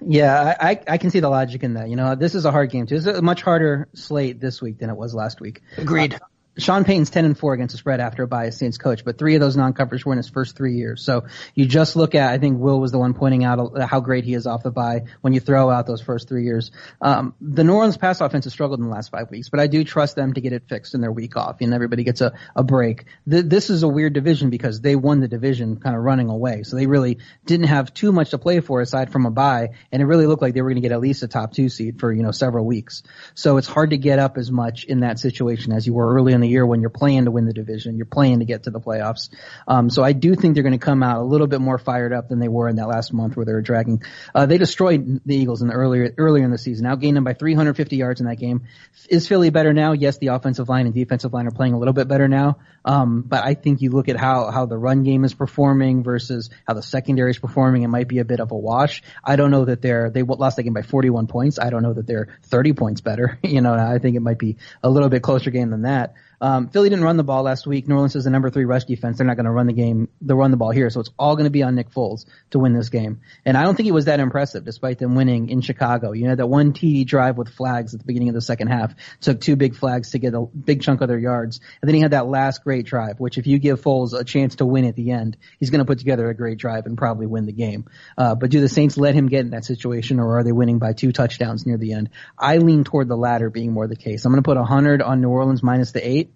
Yeah, 0.00 0.56
I, 0.60 0.80
I 0.88 0.98
can 0.98 1.10
see 1.10 1.20
the 1.20 1.28
logic 1.28 1.62
in 1.62 1.74
that. 1.74 1.88
You 1.88 1.96
know, 1.96 2.14
this 2.14 2.34
is 2.34 2.44
a 2.44 2.50
hard 2.50 2.70
game 2.70 2.86
too. 2.86 2.96
It's 2.96 3.06
a 3.06 3.22
much 3.22 3.42
harder 3.42 3.88
slate 3.94 4.40
this 4.40 4.60
week 4.60 4.78
than 4.78 4.90
it 4.90 4.96
was 4.96 5.14
last 5.14 5.40
week. 5.40 5.62
Agreed. 5.76 6.14
Uh, 6.14 6.18
Sean 6.60 6.84
Payton's 6.84 7.10
10 7.10 7.24
and 7.24 7.38
4 7.38 7.54
against 7.54 7.72
the 7.72 7.78
spread 7.78 8.00
after 8.00 8.22
a 8.22 8.28
biased 8.28 8.58
Saints 8.58 8.78
coach, 8.78 9.04
but 9.04 9.18
three 9.18 9.34
of 9.34 9.40
those 9.40 9.56
non-coverage 9.56 10.04
were 10.04 10.12
in 10.12 10.18
his 10.18 10.28
first 10.28 10.56
three 10.56 10.74
years. 10.74 11.02
So 11.02 11.24
you 11.54 11.66
just 11.66 11.96
look 11.96 12.14
at, 12.14 12.32
I 12.32 12.38
think 12.38 12.58
Will 12.58 12.80
was 12.80 12.92
the 12.92 12.98
one 12.98 13.14
pointing 13.14 13.44
out 13.44 13.78
how 13.80 14.00
great 14.00 14.24
he 14.24 14.34
is 14.34 14.46
off 14.46 14.62
the 14.62 14.70
bye 14.70 15.04
when 15.20 15.32
you 15.32 15.40
throw 15.40 15.70
out 15.70 15.86
those 15.86 16.00
first 16.00 16.28
three 16.28 16.44
years. 16.44 16.70
Um, 17.00 17.34
the 17.40 17.64
New 17.64 17.74
Orleans 17.74 17.96
pass 17.96 18.20
offense 18.20 18.44
has 18.44 18.52
struggled 18.52 18.80
in 18.80 18.86
the 18.86 18.92
last 18.92 19.10
five 19.10 19.30
weeks, 19.30 19.48
but 19.48 19.60
I 19.60 19.66
do 19.66 19.84
trust 19.84 20.16
them 20.16 20.34
to 20.34 20.40
get 20.40 20.52
it 20.52 20.64
fixed 20.68 20.94
in 20.94 21.00
their 21.00 21.12
week 21.12 21.36
off 21.36 21.56
and 21.60 21.74
everybody 21.74 22.04
gets 22.04 22.20
a, 22.20 22.32
a 22.54 22.62
break. 22.62 23.04
Th- 23.28 23.44
this 23.44 23.70
is 23.70 23.82
a 23.82 23.88
weird 23.88 24.12
division 24.12 24.50
because 24.50 24.80
they 24.80 24.96
won 24.96 25.20
the 25.20 25.28
division 25.28 25.76
kind 25.76 25.96
of 25.96 26.02
running 26.02 26.28
away. 26.28 26.62
So 26.62 26.76
they 26.76 26.86
really 26.86 27.18
didn't 27.44 27.68
have 27.68 27.92
too 27.94 28.12
much 28.12 28.30
to 28.30 28.38
play 28.38 28.60
for 28.60 28.80
aside 28.80 29.12
from 29.12 29.26
a 29.26 29.30
bye 29.30 29.70
and 29.92 30.02
it 30.02 30.06
really 30.06 30.26
looked 30.26 30.42
like 30.42 30.54
they 30.54 30.62
were 30.62 30.70
going 30.70 30.82
to 30.82 30.88
get 30.88 30.92
at 30.92 31.00
least 31.00 31.22
a 31.22 31.28
top 31.28 31.52
two 31.52 31.68
seed 31.68 32.00
for, 32.00 32.12
you 32.12 32.22
know, 32.22 32.32
several 32.32 32.64
weeks. 32.64 33.02
So 33.34 33.56
it's 33.56 33.68
hard 33.68 33.90
to 33.90 33.98
get 33.98 34.18
up 34.18 34.36
as 34.36 34.50
much 34.50 34.84
in 34.84 35.00
that 35.00 35.18
situation 35.18 35.72
as 35.72 35.86
you 35.86 35.94
were 35.94 36.14
early 36.14 36.32
in 36.32 36.40
the 36.40 36.49
year 36.50 36.66
when 36.66 36.80
you're 36.80 36.90
playing 36.90 37.24
to 37.24 37.30
win 37.30 37.46
the 37.46 37.52
division. 37.52 37.96
You're 37.96 38.06
playing 38.06 38.40
to 38.40 38.44
get 38.44 38.64
to 38.64 38.70
the 38.70 38.80
playoffs. 38.80 39.30
Um, 39.66 39.88
so 39.90 40.02
I 40.02 40.12
do 40.12 40.34
think 40.34 40.54
they're 40.54 40.62
going 40.62 40.78
to 40.78 40.84
come 40.84 41.02
out 41.02 41.18
a 41.18 41.24
little 41.24 41.46
bit 41.46 41.60
more 41.60 41.78
fired 41.78 42.12
up 42.12 42.28
than 42.28 42.38
they 42.38 42.48
were 42.48 42.68
in 42.68 42.76
that 42.76 42.88
last 42.88 43.12
month 43.12 43.36
where 43.36 43.46
they 43.46 43.52
were 43.52 43.62
dragging. 43.62 44.02
Uh, 44.34 44.46
they 44.46 44.58
destroyed 44.58 45.20
the 45.24 45.36
Eagles 45.36 45.62
in 45.62 45.68
the 45.68 45.74
earlier 45.74 46.12
earlier 46.18 46.44
in 46.44 46.50
the 46.50 46.58
season, 46.58 46.86
outgained 46.86 47.14
them 47.14 47.24
by 47.24 47.34
350 47.34 47.96
yards 47.96 48.20
in 48.20 48.26
that 48.26 48.36
game. 48.36 48.62
Is 49.08 49.26
Philly 49.26 49.50
better 49.50 49.72
now? 49.72 49.92
Yes, 49.92 50.18
the 50.18 50.28
offensive 50.28 50.68
line 50.68 50.86
and 50.86 50.94
defensive 50.94 51.32
line 51.32 51.46
are 51.46 51.52
playing 51.52 51.74
a 51.74 51.78
little 51.78 51.94
bit 51.94 52.08
better 52.08 52.28
now. 52.28 52.58
Um, 52.84 53.22
but 53.22 53.44
I 53.44 53.54
think 53.54 53.82
you 53.82 53.90
look 53.90 54.08
at 54.08 54.16
how 54.16 54.50
how 54.50 54.66
the 54.66 54.78
run 54.78 55.02
game 55.04 55.24
is 55.24 55.34
performing 55.34 56.02
versus 56.02 56.50
how 56.66 56.74
the 56.74 56.82
secondary 56.82 57.30
is 57.30 57.38
performing. 57.38 57.82
It 57.82 57.88
might 57.88 58.08
be 58.08 58.18
a 58.18 58.24
bit 58.24 58.40
of 58.40 58.52
a 58.52 58.56
wash. 58.56 59.02
I 59.22 59.36
don't 59.36 59.50
know 59.50 59.64
that 59.66 59.82
they're 59.82 60.10
they 60.10 60.22
lost 60.22 60.56
that 60.56 60.62
game 60.62 60.72
by 60.72 60.82
41 60.82 61.26
points. 61.26 61.58
I 61.58 61.70
don't 61.70 61.82
know 61.82 61.92
that 61.92 62.06
they're 62.06 62.28
30 62.44 62.72
points 62.74 63.00
better. 63.00 63.38
You 63.50 63.60
know, 63.62 63.74
I 63.74 63.98
think 63.98 64.14
it 64.14 64.20
might 64.20 64.38
be 64.38 64.58
a 64.80 64.88
little 64.88 65.08
bit 65.08 65.22
closer 65.22 65.50
game 65.50 65.70
than 65.70 65.82
that. 65.82 66.14
Um, 66.40 66.68
Philly 66.68 66.88
didn't 66.88 67.04
run 67.04 67.16
the 67.16 67.24
ball 67.24 67.42
last 67.42 67.66
week. 67.66 67.86
New 67.86 67.94
Orleans 67.94 68.16
is 68.16 68.24
the 68.24 68.30
number 68.30 68.50
three 68.50 68.64
rush 68.64 68.84
defense. 68.84 69.18
They're 69.18 69.26
not 69.26 69.36
going 69.36 69.44
to 69.44 69.50
run 69.50 69.66
the 69.66 69.72
game. 69.72 70.08
They'll 70.20 70.36
run 70.36 70.50
the 70.50 70.56
ball 70.56 70.70
here. 70.70 70.88
So 70.88 71.00
it's 71.00 71.10
all 71.18 71.36
going 71.36 71.44
to 71.44 71.50
be 71.50 71.62
on 71.62 71.74
Nick 71.74 71.90
Foles 71.90 72.24
to 72.50 72.58
win 72.58 72.72
this 72.72 72.88
game. 72.88 73.20
And 73.44 73.56
I 73.56 73.62
don't 73.62 73.74
think 73.74 73.84
he 73.84 73.92
was 73.92 74.06
that 74.06 74.20
impressive 74.20 74.64
despite 74.64 74.98
them 74.98 75.14
winning 75.14 75.50
in 75.50 75.60
Chicago. 75.60 76.12
You 76.12 76.28
know, 76.28 76.34
that 76.36 76.46
one 76.46 76.72
TD 76.72 77.06
drive 77.06 77.36
with 77.36 77.48
flags 77.48 77.92
at 77.94 78.00
the 78.00 78.06
beginning 78.06 78.28
of 78.28 78.34
the 78.34 78.40
second 78.40 78.68
half 78.68 78.94
took 79.20 79.40
two 79.40 79.56
big 79.56 79.76
flags 79.76 80.12
to 80.12 80.18
get 80.18 80.34
a 80.34 80.40
big 80.40 80.82
chunk 80.82 81.02
of 81.02 81.08
their 81.08 81.18
yards. 81.18 81.60
And 81.82 81.88
then 81.88 81.94
he 81.94 82.00
had 82.00 82.12
that 82.12 82.26
last 82.26 82.64
great 82.64 82.86
drive, 82.86 83.20
which 83.20 83.36
if 83.36 83.46
you 83.46 83.58
give 83.58 83.82
Foles 83.82 84.18
a 84.18 84.24
chance 84.24 84.56
to 84.56 84.66
win 84.66 84.86
at 84.86 84.96
the 84.96 85.10
end, 85.10 85.36
he's 85.58 85.70
going 85.70 85.80
to 85.80 85.84
put 85.84 85.98
together 85.98 86.28
a 86.30 86.34
great 86.34 86.58
drive 86.58 86.86
and 86.86 86.96
probably 86.96 87.26
win 87.26 87.44
the 87.44 87.52
game. 87.52 87.84
Uh, 88.16 88.34
but 88.34 88.50
do 88.50 88.60
the 88.60 88.68
Saints 88.68 88.96
let 88.96 89.14
him 89.14 89.28
get 89.28 89.40
in 89.40 89.50
that 89.50 89.64
situation 89.64 90.18
or 90.18 90.38
are 90.38 90.44
they 90.44 90.52
winning 90.52 90.78
by 90.78 90.94
two 90.94 91.12
touchdowns 91.12 91.66
near 91.66 91.76
the 91.76 91.92
end? 91.92 92.08
I 92.38 92.58
lean 92.58 92.84
toward 92.84 93.08
the 93.08 93.16
latter 93.16 93.50
being 93.50 93.72
more 93.72 93.86
the 93.86 93.96
case. 93.96 94.24
I'm 94.24 94.32
going 94.32 94.42
to 94.42 94.48
put 94.48 94.56
100 94.56 95.02
on 95.02 95.20
New 95.20 95.28
Orleans 95.28 95.62
minus 95.62 95.92
the 95.92 96.06
eight. 96.06 96.29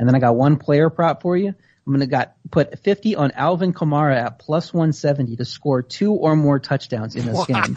And 0.00 0.08
then 0.08 0.14
I 0.14 0.18
got 0.18 0.34
one 0.34 0.56
player 0.56 0.88
prop 0.88 1.20
for 1.20 1.36
you. 1.36 1.48
I'm 1.48 1.92
gonna 1.92 2.06
got 2.06 2.34
put 2.50 2.78
50 2.78 3.16
on 3.16 3.32
Alvin 3.32 3.74
Kamara 3.74 4.16
at 4.16 4.38
plus 4.38 4.72
170 4.72 5.36
to 5.36 5.44
score 5.44 5.82
two 5.82 6.12
or 6.14 6.34
more 6.36 6.58
touchdowns 6.58 7.16
in 7.16 7.26
this 7.26 7.36
wow. 7.36 7.44
game. 7.44 7.76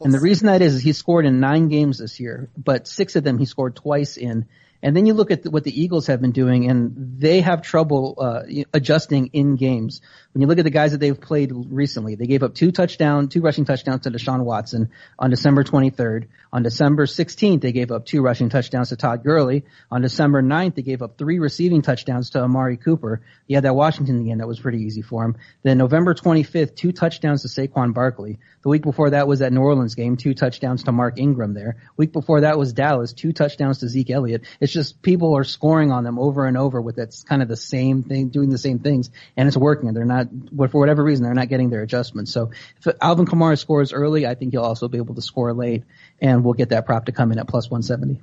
And 0.00 0.12
the 0.12 0.18
reason 0.18 0.48
that 0.48 0.62
is, 0.62 0.74
is 0.74 0.82
he 0.82 0.92
scored 0.92 1.26
in 1.26 1.38
nine 1.38 1.68
games 1.68 1.98
this 1.98 2.18
year, 2.18 2.50
but 2.56 2.88
six 2.88 3.14
of 3.14 3.22
them 3.22 3.38
he 3.38 3.44
scored 3.44 3.76
twice 3.76 4.16
in 4.16 4.46
And 4.84 4.94
then 4.94 5.06
you 5.06 5.14
look 5.14 5.30
at 5.30 5.46
what 5.46 5.64
the 5.64 5.82
Eagles 5.82 6.08
have 6.08 6.20
been 6.20 6.32
doing, 6.32 6.68
and 6.68 7.18
they 7.18 7.40
have 7.40 7.62
trouble 7.62 8.16
uh, 8.18 8.42
adjusting 8.74 9.30
in 9.32 9.56
games. 9.56 10.02
When 10.34 10.42
you 10.42 10.46
look 10.46 10.58
at 10.58 10.64
the 10.64 10.70
guys 10.70 10.92
that 10.92 10.98
they've 10.98 11.18
played 11.18 11.52
recently, 11.54 12.16
they 12.16 12.26
gave 12.26 12.42
up 12.42 12.54
two 12.54 12.70
touchdown, 12.70 13.28
two 13.28 13.40
rushing 13.40 13.64
touchdowns 13.64 14.02
to 14.02 14.10
Deshaun 14.10 14.44
Watson 14.44 14.90
on 15.18 15.30
December 15.30 15.64
23rd. 15.64 16.26
On 16.52 16.62
December 16.62 17.06
16th, 17.06 17.62
they 17.62 17.72
gave 17.72 17.90
up 17.90 18.04
two 18.04 18.20
rushing 18.20 18.50
touchdowns 18.50 18.90
to 18.90 18.96
Todd 18.96 19.24
Gurley. 19.24 19.64
On 19.90 20.02
December 20.02 20.42
9th, 20.42 20.74
they 20.74 20.82
gave 20.82 21.00
up 21.00 21.16
three 21.16 21.38
receiving 21.38 21.80
touchdowns 21.80 22.30
to 22.30 22.42
Amari 22.42 22.76
Cooper. 22.76 23.22
He 23.48 23.54
had 23.54 23.64
that 23.64 23.74
Washington 23.74 24.22
game 24.26 24.38
that 24.38 24.46
was 24.46 24.60
pretty 24.60 24.82
easy 24.82 25.00
for 25.00 25.24
him. 25.24 25.36
Then 25.62 25.78
November 25.78 26.12
25th, 26.12 26.76
two 26.76 26.92
touchdowns 26.92 27.40
to 27.42 27.48
Saquon 27.48 27.94
Barkley. 27.94 28.38
The 28.62 28.68
week 28.68 28.82
before 28.82 29.10
that 29.10 29.26
was 29.26 29.38
that 29.38 29.52
New 29.52 29.62
Orleans 29.62 29.94
game, 29.94 30.16
two 30.16 30.34
touchdowns 30.34 30.84
to 30.84 30.92
Mark 30.92 31.18
Ingram 31.18 31.54
there. 31.54 31.76
Week 31.96 32.12
before 32.12 32.42
that 32.42 32.58
was 32.58 32.72
Dallas, 32.72 33.12
two 33.14 33.32
touchdowns 33.32 33.78
to 33.78 33.88
Zeke 33.88 34.10
Elliott. 34.10 34.42
It's 34.60 34.73
just 34.74 35.00
people 35.00 35.34
are 35.36 35.44
scoring 35.44 35.90
on 35.90 36.04
them 36.04 36.18
over 36.18 36.46
and 36.46 36.58
over 36.58 36.80
with 36.80 36.96
that's 36.96 37.22
kind 37.22 37.40
of 37.40 37.48
the 37.48 37.56
same 37.56 38.02
thing, 38.02 38.28
doing 38.28 38.50
the 38.50 38.58
same 38.58 38.80
things, 38.80 39.10
and 39.36 39.48
it's 39.48 39.56
working. 39.56 39.88
And 39.88 39.96
they're 39.96 40.04
not, 40.04 40.28
for 40.70 40.78
whatever 40.78 41.02
reason, 41.02 41.24
they're 41.24 41.32
not 41.32 41.48
getting 41.48 41.70
their 41.70 41.82
adjustments. 41.82 42.32
So 42.32 42.50
if 42.76 42.94
Alvin 43.00 43.24
Kamara 43.24 43.58
scores 43.58 43.94
early, 43.94 44.26
I 44.26 44.34
think 44.34 44.52
he'll 44.52 44.62
also 44.62 44.88
be 44.88 44.98
able 44.98 45.14
to 45.14 45.22
score 45.22 45.54
late, 45.54 45.84
and 46.20 46.44
we'll 46.44 46.54
get 46.54 46.68
that 46.70 46.84
prop 46.84 47.06
to 47.06 47.12
come 47.12 47.32
in 47.32 47.38
at 47.38 47.48
plus 47.48 47.70
170. 47.70 48.20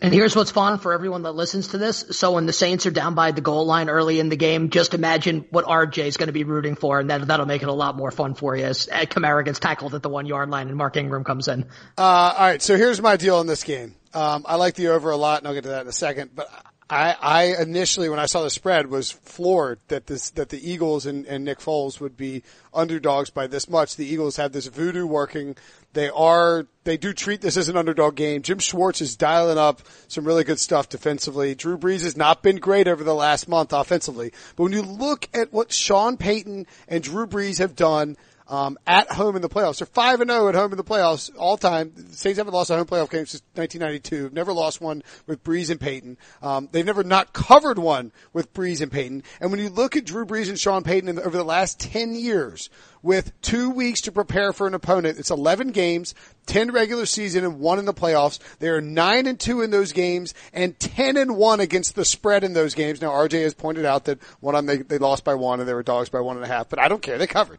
And 0.00 0.14
here's 0.14 0.36
what's 0.36 0.50
fun 0.50 0.78
for 0.78 0.92
everyone 0.92 1.22
that 1.22 1.32
listens 1.32 1.68
to 1.68 1.78
this. 1.78 2.04
So 2.12 2.32
when 2.32 2.46
the 2.46 2.52
Saints 2.52 2.86
are 2.86 2.90
down 2.90 3.14
by 3.14 3.32
the 3.32 3.40
goal 3.40 3.66
line 3.66 3.88
early 3.88 4.20
in 4.20 4.28
the 4.28 4.36
game, 4.36 4.70
just 4.70 4.94
imagine 4.94 5.46
what 5.50 5.64
RJ 5.64 6.06
is 6.06 6.16
going 6.16 6.28
to 6.28 6.32
be 6.32 6.44
rooting 6.44 6.76
for, 6.76 7.00
and 7.00 7.10
that, 7.10 7.26
that'll 7.26 7.46
make 7.46 7.62
it 7.62 7.68
a 7.68 7.72
lot 7.72 7.96
more 7.96 8.10
fun 8.10 8.34
for 8.34 8.56
you 8.56 8.64
as 8.64 8.86
Kamara 8.86 9.44
gets 9.44 9.58
tackled 9.58 9.94
at 9.94 10.02
the 10.02 10.08
one 10.08 10.26
yard 10.26 10.50
line 10.50 10.68
and 10.68 10.76
Mark 10.76 10.96
Ingram 10.96 11.24
comes 11.24 11.48
in. 11.48 11.64
Uh, 11.96 12.02
all 12.02 12.46
right, 12.46 12.62
so 12.62 12.76
here's 12.76 13.00
my 13.00 13.16
deal 13.16 13.40
in 13.40 13.46
this 13.46 13.64
game. 13.64 13.94
Um, 14.14 14.44
I 14.46 14.56
like 14.56 14.74
the 14.74 14.88
over 14.88 15.10
a 15.10 15.16
lot, 15.16 15.40
and 15.40 15.48
I'll 15.48 15.54
get 15.54 15.64
to 15.64 15.70
that 15.70 15.82
in 15.82 15.88
a 15.88 15.92
second. 15.92 16.30
But 16.34 16.48
I, 16.90 17.16
I 17.20 17.42
initially, 17.60 18.08
when 18.08 18.18
I 18.18 18.26
saw 18.26 18.42
the 18.42 18.50
spread, 18.50 18.88
was 18.88 19.10
floored 19.10 19.78
that 19.88 20.06
this 20.06 20.30
that 20.30 20.48
the 20.48 20.70
Eagles 20.70 21.04
and, 21.04 21.26
and 21.26 21.44
Nick 21.44 21.58
Foles 21.58 22.00
would 22.00 22.16
be 22.16 22.42
underdogs 22.72 23.28
by 23.28 23.46
this 23.46 23.68
much. 23.68 23.96
The 23.96 24.06
Eagles 24.06 24.36
have 24.36 24.52
this 24.52 24.66
voodoo 24.68 25.06
working. 25.06 25.56
They 25.92 26.08
are 26.08 26.66
they 26.84 26.96
do 26.96 27.12
treat 27.12 27.42
this 27.42 27.58
as 27.58 27.68
an 27.68 27.76
underdog 27.76 28.16
game. 28.16 28.40
Jim 28.40 28.58
Schwartz 28.58 29.02
is 29.02 29.16
dialing 29.16 29.58
up 29.58 29.82
some 30.08 30.24
really 30.24 30.44
good 30.44 30.58
stuff 30.58 30.88
defensively. 30.88 31.54
Drew 31.54 31.76
Brees 31.76 32.04
has 32.04 32.16
not 32.16 32.42
been 32.42 32.56
great 32.56 32.88
over 32.88 33.04
the 33.04 33.14
last 33.14 33.48
month 33.48 33.74
offensively, 33.74 34.32
but 34.56 34.62
when 34.62 34.72
you 34.72 34.82
look 34.82 35.28
at 35.34 35.52
what 35.52 35.72
Sean 35.72 36.16
Payton 36.16 36.66
and 36.88 37.02
Drew 37.02 37.26
Brees 37.26 37.58
have 37.58 37.76
done 37.76 38.16
um, 38.48 38.78
at 38.86 39.10
home 39.10 39.36
in 39.36 39.42
the 39.42 39.48
playoffs. 39.48 39.78
They're 39.78 39.86
five 39.86 40.20
and 40.20 40.30
zero 40.30 40.46
oh 40.46 40.48
at 40.48 40.54
home 40.54 40.72
in 40.72 40.76
the 40.76 40.84
playoffs 40.84 41.30
all 41.36 41.56
time. 41.56 41.92
Saints 42.12 42.38
haven't 42.38 42.54
lost 42.54 42.70
a 42.70 42.76
home 42.76 42.86
playoff 42.86 43.10
game 43.10 43.26
since 43.26 43.42
1992. 43.54 44.30
Never 44.34 44.52
lost 44.52 44.80
one 44.80 45.02
with 45.26 45.42
Brees 45.44 45.70
and 45.70 45.80
Payton. 45.80 46.16
Um, 46.42 46.68
they've 46.72 46.86
never 46.86 47.04
not 47.04 47.32
covered 47.32 47.78
one 47.78 48.12
with 48.32 48.52
Brees 48.52 48.80
and 48.80 48.90
Payton. 48.90 49.22
And 49.40 49.50
when 49.50 49.60
you 49.60 49.68
look 49.68 49.96
at 49.96 50.04
Drew 50.04 50.24
Brees 50.24 50.48
and 50.48 50.58
Sean 50.58 50.82
Payton 50.82 51.16
the, 51.16 51.22
over 51.22 51.36
the 51.36 51.44
last 51.44 51.78
ten 51.78 52.14
years, 52.14 52.70
with 53.02 53.32
two 53.42 53.70
weeks 53.70 54.00
to 54.02 54.12
prepare 54.12 54.52
for 54.52 54.66
an 54.66 54.74
opponent. 54.74 55.18
It's 55.18 55.30
11 55.30 55.68
games, 55.68 56.14
10 56.46 56.72
regular 56.72 57.06
season 57.06 57.44
and 57.44 57.60
one 57.60 57.78
in 57.78 57.84
the 57.84 57.94
playoffs. 57.94 58.38
They 58.58 58.68
are 58.68 58.80
9 58.80 59.26
and 59.26 59.38
2 59.38 59.62
in 59.62 59.70
those 59.70 59.92
games 59.92 60.34
and 60.52 60.78
10 60.78 61.16
and 61.16 61.36
1 61.36 61.60
against 61.60 61.94
the 61.94 62.04
spread 62.04 62.42
in 62.42 62.54
those 62.54 62.74
games. 62.74 63.00
Now 63.00 63.10
RJ 63.10 63.42
has 63.42 63.54
pointed 63.54 63.84
out 63.84 64.06
that 64.06 64.18
one 64.40 64.54
them 64.54 64.66
they, 64.66 64.78
they 64.78 64.98
lost 64.98 65.24
by 65.24 65.34
one 65.34 65.60
and 65.60 65.68
they 65.68 65.74
were 65.74 65.82
dogs 65.82 66.08
by 66.08 66.20
one 66.20 66.36
and 66.36 66.44
a 66.44 66.48
half, 66.48 66.68
but 66.68 66.78
I 66.78 66.88
don't 66.88 67.02
care. 67.02 67.18
They 67.18 67.26
covered. 67.26 67.58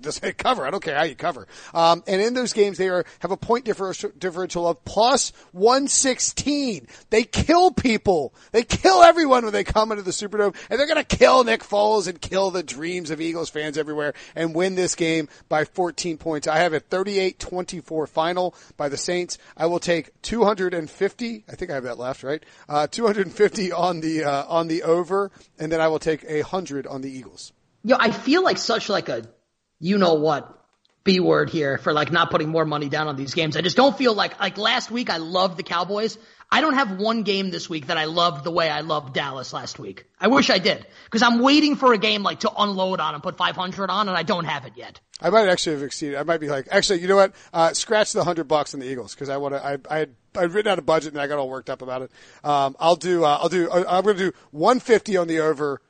Does 0.00 0.20
they 0.20 0.32
cover. 0.32 0.66
I 0.66 0.70
don't 0.70 0.82
care 0.82 0.96
how 0.96 1.04
you 1.04 1.14
cover. 1.14 1.48
Um, 1.74 2.04
and 2.06 2.20
in 2.20 2.34
those 2.34 2.52
games 2.52 2.78
they 2.78 2.88
are, 2.88 3.04
have 3.20 3.30
a 3.30 3.36
point 3.36 3.64
differential, 3.64 4.10
differential 4.18 4.68
of 4.68 4.84
plus 4.84 5.32
116. 5.52 6.86
They 7.10 7.24
kill 7.24 7.70
people. 7.72 8.34
They 8.52 8.62
kill 8.62 9.02
everyone 9.02 9.44
when 9.44 9.52
they 9.52 9.64
come 9.64 9.90
into 9.90 10.02
the 10.02 10.10
Superdome 10.10 10.54
and 10.70 10.78
they're 10.78 10.86
going 10.86 11.04
to 11.04 11.16
kill 11.16 11.42
Nick 11.44 11.62
Foles 11.62 12.06
and 12.06 12.20
kill 12.20 12.50
the 12.50 12.62
dreams 12.62 13.10
of 13.10 13.20
Eagles 13.20 13.48
fans 13.48 13.78
everywhere 13.78 14.14
and 14.34 14.54
win 14.54 14.75
this 14.76 14.94
game 14.94 15.28
by 15.48 15.64
14 15.64 16.18
points. 16.18 16.46
I 16.46 16.58
have 16.58 16.72
a 16.72 16.80
38-24 16.80 18.08
final 18.08 18.54
by 18.76 18.88
the 18.88 18.96
Saints. 18.96 19.38
I 19.56 19.66
will 19.66 19.80
take 19.80 20.10
250. 20.22 21.44
I 21.48 21.54
think 21.54 21.70
I 21.70 21.74
have 21.74 21.84
that 21.84 21.98
left, 21.98 22.22
right? 22.22 22.42
Uh, 22.68 22.86
250 22.86 23.72
on 23.72 24.00
the 24.00 24.24
uh, 24.24 24.44
on 24.46 24.68
the 24.68 24.84
over, 24.84 25.30
and 25.58 25.72
then 25.72 25.80
I 25.80 25.88
will 25.88 25.98
take 25.98 26.24
a 26.28 26.42
hundred 26.42 26.86
on 26.86 27.00
the 27.00 27.10
Eagles. 27.10 27.52
Yo, 27.82 27.96
I 27.98 28.10
feel 28.10 28.42
like 28.42 28.58
such 28.58 28.88
like 28.88 29.08
a, 29.08 29.22
you 29.78 29.98
know 29.98 30.14
what, 30.14 30.52
B 31.04 31.20
word 31.20 31.50
here 31.50 31.78
for 31.78 31.92
like 31.92 32.12
not 32.12 32.30
putting 32.30 32.48
more 32.48 32.64
money 32.64 32.88
down 32.88 33.08
on 33.08 33.16
these 33.16 33.32
games. 33.32 33.56
I 33.56 33.62
just 33.62 33.76
don't 33.76 33.96
feel 33.96 34.12
like 34.12 34.38
like 34.40 34.58
last 34.58 34.90
week 34.90 35.08
I 35.08 35.16
loved 35.18 35.56
the 35.56 35.62
Cowboys. 35.62 36.18
I 36.50 36.60
don't 36.60 36.74
have 36.74 36.98
one 36.98 37.22
game 37.22 37.50
this 37.50 37.68
week 37.68 37.88
that 37.88 37.98
I 37.98 38.04
loved 38.04 38.44
the 38.44 38.50
way 38.50 38.70
I 38.70 38.80
loved 38.80 39.14
Dallas 39.14 39.52
last 39.52 39.78
week. 39.78 40.06
I 40.20 40.28
wish 40.28 40.48
I 40.48 40.58
did 40.58 40.86
because 41.04 41.22
I'm 41.22 41.40
waiting 41.40 41.74
for 41.76 41.92
a 41.92 41.98
game 41.98 42.22
like 42.22 42.40
to 42.40 42.52
unload 42.56 43.00
on 43.00 43.14
and 43.14 43.22
put 43.22 43.36
500 43.36 43.90
on, 43.90 44.08
and 44.08 44.16
I 44.16 44.22
don't 44.22 44.44
have 44.44 44.64
it 44.64 44.74
yet. 44.76 45.00
I 45.20 45.30
might 45.30 45.48
actually 45.48 45.74
have 45.76 45.82
exceeded. 45.82 46.16
I 46.16 46.22
might 46.22 46.40
be 46.40 46.48
like, 46.48 46.68
actually, 46.70 47.00
you 47.00 47.08
know 47.08 47.16
what? 47.16 47.34
Uh, 47.52 47.72
scratch 47.72 48.12
the 48.12 48.22
hundred 48.22 48.44
bucks 48.44 48.74
on 48.74 48.80
the 48.80 48.86
Eagles 48.86 49.14
because 49.14 49.28
I 49.28 49.38
want 49.38 49.54
to. 49.54 49.64
I, 49.64 49.78
I 49.90 49.98
had 49.98 50.14
I'd 50.36 50.52
written 50.52 50.70
out 50.70 50.78
a 50.78 50.82
budget 50.82 51.12
and 51.12 51.20
I 51.20 51.26
got 51.26 51.38
all 51.38 51.48
worked 51.48 51.70
up 51.70 51.82
about 51.82 52.02
it. 52.02 52.10
Um, 52.44 52.76
I'll 52.78 52.96
do. 52.96 53.24
Uh, 53.24 53.38
I'll 53.40 53.48
do. 53.48 53.70
Uh, 53.70 53.84
I'm 53.88 54.04
going 54.04 54.16
to 54.18 54.30
do 54.30 54.36
150 54.50 55.16
on 55.16 55.28
the 55.28 55.40
over 55.40 55.80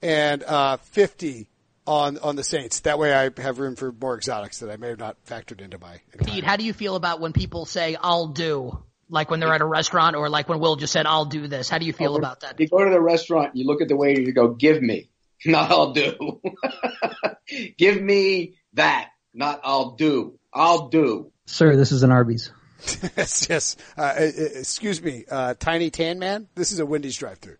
and 0.00 0.42
uh, 0.42 0.78
50 0.78 1.48
on 1.86 2.18
on 2.18 2.36
the 2.36 2.44
Saints. 2.44 2.80
That 2.80 2.98
way, 2.98 3.14
I 3.14 3.30
have 3.40 3.58
room 3.58 3.76
for 3.76 3.92
more 3.92 4.16
exotics 4.16 4.60
that 4.60 4.70
I 4.70 4.76
may 4.76 4.88
have 4.88 4.98
not 4.98 5.22
factored 5.26 5.60
into 5.60 5.78
my. 5.78 6.00
Pete, 6.24 6.44
how 6.44 6.56
do 6.56 6.64
you 6.64 6.72
feel 6.72 6.96
about 6.96 7.20
when 7.20 7.32
people 7.32 7.66
say 7.66 7.96
"I'll 8.00 8.28
do"? 8.28 8.82
Like 9.12 9.30
when 9.30 9.40
they're 9.40 9.52
at 9.52 9.60
a 9.60 9.66
restaurant 9.66 10.16
or 10.16 10.28
like 10.28 10.48
when 10.48 10.58
Will 10.58 10.74
just 10.76 10.92
said, 10.92 11.06
I'll 11.06 11.26
do 11.26 11.46
this. 11.46 11.68
How 11.68 11.78
do 11.78 11.84
you 11.84 11.92
feel 11.92 12.14
oh, 12.14 12.18
about 12.18 12.40
that? 12.40 12.58
You 12.58 12.66
go 12.66 12.82
to 12.82 12.90
the 12.90 13.00
restaurant, 13.00 13.54
you 13.54 13.66
look 13.66 13.82
at 13.82 13.88
the 13.88 13.96
waiter, 13.96 14.22
you 14.22 14.32
go, 14.32 14.48
give 14.48 14.82
me, 14.82 15.10
not 15.44 15.70
I'll 15.70 15.92
do. 15.92 16.40
give 17.76 18.00
me 18.00 18.54
that, 18.72 19.10
not 19.34 19.60
I'll 19.62 19.92
do. 19.92 20.38
I'll 20.52 20.88
do. 20.88 21.30
Sir, 21.46 21.76
this 21.76 21.92
is 21.92 22.02
an 22.02 22.10
Arby's. 22.10 22.50
yes, 23.16 23.46
yes. 23.48 23.76
Uh, 23.96 24.14
excuse 24.16 25.00
me, 25.02 25.24
uh, 25.30 25.54
Tiny 25.58 25.90
Tan 25.90 26.18
Man. 26.18 26.48
This 26.54 26.72
is 26.72 26.80
a 26.80 26.86
Wendy's 26.86 27.16
drive-through. 27.16 27.56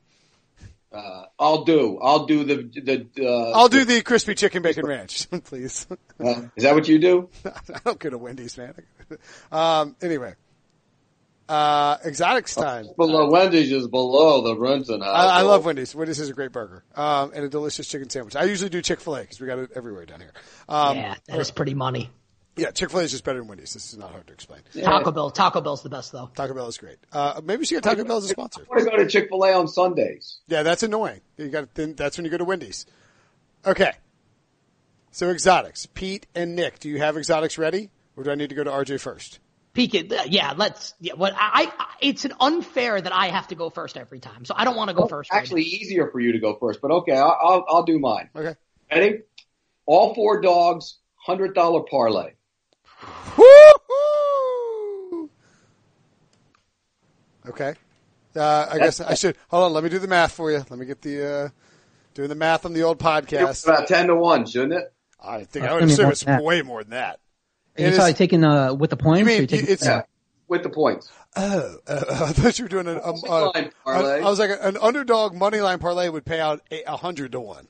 Uh, 0.93 1.25
I'll 1.39 1.65
do. 1.65 1.99
I'll 2.03 2.27
do 2.27 2.45
the 2.45 3.09
the. 3.15 3.27
Uh, 3.27 3.53
I'll 3.53 3.69
do 3.69 3.85
the 3.85 4.03
crispy 4.03 4.35
chicken 4.35 4.63
bacon 4.63 4.85
ranch, 4.85 5.29
please. 5.45 5.87
Uh, 6.19 6.43
is 6.57 6.65
that 6.65 6.75
what 6.75 6.89
you 6.89 6.99
do? 6.99 7.29
I 7.45 7.79
don't 7.85 7.99
go 7.99 8.11
to 8.11 8.19
Wendy's, 8.19 8.59
man. 8.59 8.75
Um, 9.51 9.97
anyway, 10.03 10.35
uh, 11.53 11.99
exotics 12.07 12.55
time. 12.55 12.87
Below 12.97 13.31
Wendy's 13.31 13.71
is 13.71 13.87
below 13.87 14.41
the 14.43 14.57
Renton 14.57 15.03
house. 15.03 15.15
I, 15.15 15.41
I, 15.41 15.43
love 15.43 15.67
Wendy's. 15.67 15.95
Wendy's 15.95 16.19
is 16.19 16.31
a 16.31 16.33
great 16.33 16.51
burger 16.51 16.83
um, 16.95 17.33
and 17.35 17.45
a 17.45 17.49
delicious 17.49 17.87
chicken 17.87 18.09
sandwich. 18.09 18.35
I 18.35 18.45
usually 18.45 18.71
do 18.71 18.81
Chick 18.81 19.01
Fil 19.01 19.17
A 19.17 19.21
because 19.21 19.39
we 19.39 19.47
got 19.47 19.59
it 19.59 19.71
everywhere 19.75 20.07
down 20.07 20.21
here. 20.21 20.33
Um, 20.67 20.97
yeah, 20.97 21.15
that 21.27 21.41
is 21.41 21.51
pretty 21.51 21.75
money. 21.75 22.11
Yeah, 22.57 22.71
Chick 22.71 22.89
Fil 22.91 23.01
A 23.01 23.03
is 23.03 23.11
just 23.11 23.25
better 23.25 23.39
than 23.39 23.49
Wendy's. 23.49 23.75
This 23.75 23.93
is 23.93 23.99
not 23.99 24.13
hard 24.13 24.27
to 24.29 24.33
explain. 24.33 24.61
Yeah. 24.73 24.85
Taco 24.85 25.11
Bell. 25.11 25.31
Taco 25.31 25.61
Bell's 25.61 25.83
the 25.83 25.91
best 25.91 26.11
though. 26.11 26.31
Taco 26.35 26.55
Bell 26.55 26.69
is 26.69 26.79
great. 26.79 26.97
Uh, 27.13 27.43
maybe 27.45 27.61
we 27.61 27.65
should 27.67 27.75
get 27.77 27.85
Taco 27.85 28.05
Bell 28.05 28.17
as 28.17 28.25
a 28.25 28.29
sponsor. 28.29 28.63
I 28.63 28.65
want 28.69 28.85
to 28.85 28.91
go 28.91 28.97
to 28.97 29.07
Chick 29.07 29.29
Fil 29.29 29.45
A 29.45 29.53
on 29.53 29.69
Sundays. 29.69 30.39
Yeah, 30.47 30.63
that's 30.63 30.83
annoying. 30.83 31.21
You 31.37 31.49
got 31.49 31.75
then 31.75 31.95
that's 31.95 32.17
when 32.17 32.25
you 32.25 32.31
go 32.31 32.39
to 32.39 32.47
Wendy's. 32.47 32.87
Okay. 33.67 33.93
So 35.11 35.29
exotics, 35.29 35.85
Pete 35.85 36.27
and 36.35 36.57
Nick. 36.57 36.79
Do 36.79 36.89
you 36.89 36.97
have 36.99 37.19
exotics 37.19 37.59
ready, 37.59 37.91
or 38.17 38.25
do 38.25 38.31
I 38.31 38.37
need 38.37 38.49
to 38.49 38.55
go 38.55 38.65
to 38.65 38.71
RJ 38.71 39.01
first? 39.01 39.39
Peek. 39.73 40.13
Yeah, 40.27 40.55
let's. 40.57 40.95
Yeah, 41.01 41.15
what 41.15 41.35
I, 41.37 41.73
I, 41.79 41.87
it's 42.01 42.25
an 42.25 42.33
unfair 42.41 43.01
that 43.01 43.13
I 43.13 43.29
have 43.29 43.49
to 43.49 43.55
go 43.55 43.71
first 43.71 43.97
every 43.97 44.21
time, 44.21 44.45
so 44.45 44.55
I 44.57 44.65
don't 44.65 44.77
want 44.77 44.89
to 44.89 44.95
go 44.95 45.03
well, 45.03 45.09
first. 45.09 45.31
Actually, 45.33 45.63
right 45.63 45.73
easier 45.73 46.11
for 46.11 46.21
you 46.21 46.33
to 46.33 46.39
go 46.39 46.57
first, 46.59 46.81
but 46.81 46.91
okay, 46.91 47.17
I'll, 47.17 47.39
I'll, 47.43 47.65
I'll 47.69 47.83
do 47.85 47.99
mine. 47.99 48.31
Okay. 48.35 48.55
Ready? 48.91 49.21
All 49.87 50.15
four 50.15 50.41
dogs, 50.41 50.99
hundred 51.17 51.55
dollar 51.55 51.83
parlay. 51.83 52.33
Woo-hoo! 53.37 55.31
Okay. 57.49 57.75
Uh, 58.35 58.67
I 58.71 58.79
guess 58.79 59.01
I 59.01 59.15
should 59.15 59.37
hold 59.49 59.65
on. 59.65 59.73
Let 59.73 59.85
me 59.85 59.91
do 59.91 59.99
the 59.99 60.09
math 60.09 60.33
for 60.33 60.51
you. 60.51 60.59
Let 60.59 60.79
me 60.79 60.87
get 60.87 61.03
the 61.03 61.27
uh, 61.27 61.49
doing 62.15 62.29
the 62.29 62.35
math 62.35 62.65
on 62.65 62.73
the 62.73 62.83
old 62.83 62.99
podcast. 62.99 63.51
It's 63.51 63.65
about 63.65 63.89
ten 63.89 64.07
to 64.07 64.15
one, 64.15 64.47
shouldn't 64.47 64.75
it? 64.75 64.93
I 65.21 65.45
think 65.45 65.67
I 65.67 65.75
would 65.75 65.85
assume 65.85 66.11
it's 66.11 66.25
way 66.25 66.63
more 66.63 66.83
than 66.83 66.91
that. 66.91 67.21
Are 67.79 67.83
you 67.83 67.95
probably 67.95 68.15
taking 68.15 68.45
uh 68.45 68.75
with 68.75 68.91
the 68.91 68.97
points? 68.97 69.21
You 69.21 69.25
mean, 69.25 69.49
it's 69.51 69.85
yeah, 69.85 70.03
with 70.49 70.63
the 70.63 70.69
points. 70.69 71.11
Oh, 71.35 71.77
uh, 71.87 72.05
I 72.27 72.33
thought 72.33 72.59
you 72.59 72.67
were 72.67 72.69
doing 72.69 72.87
an. 72.87 73.01
Um, 73.03 73.17
uh, 73.27 73.51
I, 73.55 73.71
I 73.87 74.21
was 74.21 74.39
like 74.39 74.51
an 74.61 74.77
underdog 74.81 75.35
money 75.35 75.61
line 75.61 75.79
parlay 75.79 76.09
would 76.09 76.25
pay 76.25 76.41
out 76.41 76.63
a 76.71 76.97
hundred 76.97 77.33
to 77.33 77.41
one. 77.41 77.67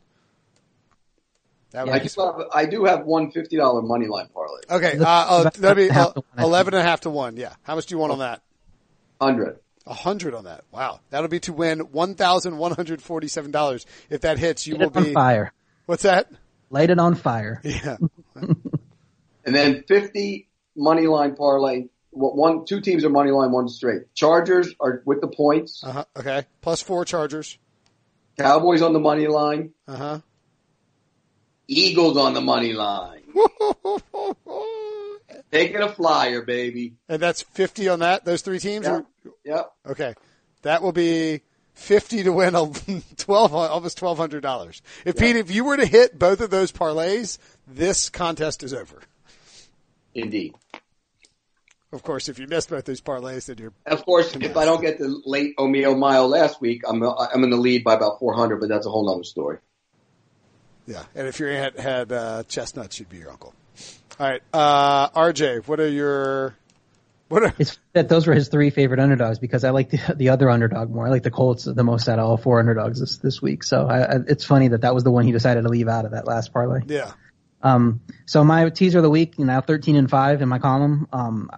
That 1.71 1.87
yeah, 1.87 1.95
I, 1.95 1.99
do 2.01 2.09
have, 2.19 2.35
I 2.53 2.67
do 2.67 2.85
have 2.85 3.07
one 3.07 3.31
fifty 3.31 3.57
dollar 3.57 3.81
money 3.81 4.07
line 4.07 4.29
parlay. 4.35 4.61
Okay, 4.69 4.99
uh, 4.99 5.05
uh, 5.07 5.51
that'd 5.57 5.77
be 5.77 5.91
uh, 5.91 6.13
eleven 6.37 6.75
and 6.75 6.83
a 6.83 6.85
half 6.85 7.03
to 7.03 7.11
one. 7.11 7.37
Yeah, 7.37 7.55
how 7.63 7.77
much 7.77 7.87
do 7.87 7.95
you 7.95 7.99
want 7.99 8.13
on 8.13 8.19
that? 8.19 8.43
Hundred. 9.21 9.59
A 9.87 9.95
hundred 9.95 10.35
on 10.35 10.45
that. 10.45 10.65
Wow, 10.71 11.01
that'll 11.11 11.29
be 11.29 11.41
to 11.41 11.53
win 11.53 11.81
one 11.81 12.15
thousand 12.15 12.59
one 12.59 12.73
hundred 12.73 13.01
forty-seven 13.01 13.53
dollars. 13.53 13.87
If 14.11 14.21
that 14.23 14.39
hits, 14.39 14.67
you 14.67 14.75
Light 14.75 14.93
will 14.93 15.03
be 15.03 15.09
on 15.09 15.15
fire. 15.15 15.53
What's 15.87 16.03
that? 16.03 16.31
Light 16.71 16.91
it 16.91 16.99
on 16.99 17.15
fire. 17.15 17.61
Yeah. 17.65 17.97
and 19.45 19.55
then 19.55 19.85
50 19.89 20.49
money 20.77 21.07
line 21.07 21.35
parlay 21.37 21.85
What 22.11 22.37
one, 22.37 22.65
two 22.67 22.81
teams 22.81 23.05
are 23.05 23.11
money 23.11 23.31
line, 23.31 23.51
one 23.53 23.69
straight. 23.69 24.15
Chargers 24.15 24.75
are 24.81 25.03
with 25.05 25.21
the 25.21 25.29
points. 25.29 25.83
Uh 25.85 25.93
huh. 25.93 26.05
Okay. 26.17 26.45
Plus 26.61 26.81
four 26.83 27.05
Chargers. 27.05 27.59
Cowboys 28.39 28.83
on 28.83 28.93
the 28.93 29.01
money 29.01 29.27
line. 29.27 29.73
Uh 29.89 29.97
huh. 29.97 30.19
Eagles 31.69 32.17
on 32.17 32.35
the 32.35 32.41
money 32.41 32.73
line. 32.73 33.21
Taking 35.51 35.83
a 35.83 35.89
flyer, 35.93 36.43
baby. 36.43 36.95
and 37.09 37.21
that's 37.21 37.43
fifty 37.43 37.89
on 37.89 37.99
that. 38.01 38.25
Those 38.25 38.43
three 38.43 38.59
teams. 38.59 38.87
Yep. 38.87 38.93
Are, 38.95 39.05
Yep. 39.45 39.73
okay. 39.91 40.15
That 40.63 40.83
will 40.83 40.93
be 40.93 41.43
fifty 41.75 42.23
to 42.23 42.33
win 42.33 42.55
a 42.55 42.71
twelve 43.17 43.55
almost 43.55 43.99
twelve 43.99 44.17
hundred 44.19 44.41
dollars. 44.43 44.81
If 45.05 45.17
Pete, 45.19 45.37
if 45.37 45.51
you 45.51 45.65
were 45.65 45.77
to 45.77 45.87
hit 45.87 46.19
both 46.19 46.41
of 46.41 46.51
those 46.51 46.73
parlays, 46.73 47.39
this 47.67 48.09
contest 48.09 48.63
is 48.63 48.73
over. 48.75 49.01
Indeed. 50.15 50.55
Of 51.93 52.03
course, 52.03 52.31
if 52.31 52.39
you 52.39 52.47
missed 52.47 52.71
both 52.71 52.87
those 52.87 53.03
parlays, 53.03 53.47
then 53.47 53.59
you're 53.59 53.73
Of 53.85 54.05
course, 54.07 54.35
if 54.35 54.57
I 54.57 54.65
don't 54.65 54.81
get 54.81 54.99
the 54.99 55.21
late 55.27 55.55
O'Meal 55.59 55.95
mile 55.95 56.27
last 56.27 56.61
week, 56.61 56.83
I'm 56.89 57.03
I'm 57.03 57.45
in 57.45 57.51
the 57.51 57.59
lead 57.59 57.85
by 57.85 57.95
about 57.95 58.19
400, 58.19 58.61
but 58.61 58.69
that's 58.71 58.87
a 58.87 58.91
whole 58.91 59.07
nother 59.07 59.25
story. 59.25 59.59
yeah. 60.87 61.05
And 61.15 61.29
if 61.29 61.39
your 61.39 61.51
aunt 61.51 61.79
had 61.79 62.11
uh, 62.11 62.45
chestnuts, 62.45 62.97
she'd 62.97 63.11
be 63.11 63.19
your 63.19 63.31
uncle. 63.31 63.55
All 64.19 64.29
right, 64.29 64.43
uh, 64.55 65.11
RJ, 65.11 65.67
what 65.67 65.81
are 65.81 65.89
your 65.89 66.57
what 67.29 67.43
are 67.43 67.55
It's 67.59 67.79
that 67.95 68.09
those 68.09 68.27
were 68.27 68.35
his 68.35 68.49
three 68.49 68.71
favorite 68.71 69.01
underdogs 69.01 69.39
because 69.39 69.65
I 69.65 69.71
like 69.71 69.91
the, 69.91 70.15
the 70.17 70.29
other 70.31 70.51
underdog 70.51 70.91
more. 70.91 71.07
I 71.07 71.11
like 71.11 71.23
the 71.23 71.31
Colts 71.31 71.65
the 71.65 71.85
most 71.85 72.09
out 72.09 72.19
of 72.19 72.27
all 72.27 72.37
four 72.37 72.59
underdogs 72.59 73.01
this, 73.01 73.17
this 73.19 73.41
week. 73.41 73.65
So 73.65 73.87
I, 73.87 74.01
I, 74.01 74.17
it's 74.29 74.45
funny 74.45 74.69
that 74.69 74.83
that 74.83 74.95
was 74.95 75.03
the 75.03 75.11
one 75.11 75.25
he 75.25 75.33
decided 75.33 75.63
to 75.63 75.69
leave 75.69 75.89
out 75.89 76.05
of 76.05 76.11
that 76.13 76.27
last 76.27 76.53
parlay. 76.53 76.81
yeah. 76.87 77.13
Um, 77.63 78.01
so 78.27 78.43
my 78.43 78.69
teaser 78.71 78.99
of 78.99 79.05
the 79.05 79.11
week, 79.11 79.39
now 79.39 79.61
13 79.61 79.97
and 79.97 80.11
5 80.11 80.43
in 80.43 80.49
my 80.49 80.59
column. 80.59 81.09
Um, 81.13 81.51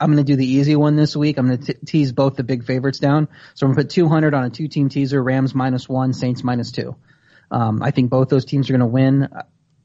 I'm 0.00 0.12
going 0.12 0.16
to 0.16 0.24
do 0.24 0.36
the 0.36 0.46
easy 0.46 0.76
one 0.76 0.96
this 0.96 1.16
week. 1.16 1.38
I'm 1.38 1.46
going 1.46 1.62
to 1.62 1.74
tease 1.86 2.12
both 2.12 2.36
the 2.36 2.42
big 2.42 2.64
favorites 2.64 2.98
down. 2.98 3.28
So 3.54 3.66
I'm 3.66 3.72
going 3.72 3.86
to 3.86 3.88
put 3.88 3.94
200 3.94 4.34
on 4.34 4.44
a 4.44 4.50
two 4.50 4.68
team 4.68 4.88
teaser, 4.88 5.22
Rams 5.22 5.54
minus 5.54 5.88
one, 5.88 6.12
Saints 6.12 6.42
minus 6.42 6.72
two. 6.72 6.96
Um, 7.50 7.82
I 7.82 7.90
think 7.90 8.10
both 8.10 8.28
those 8.28 8.44
teams 8.44 8.68
are 8.68 8.72
going 8.72 8.80
to 8.80 8.86
win. 8.86 9.28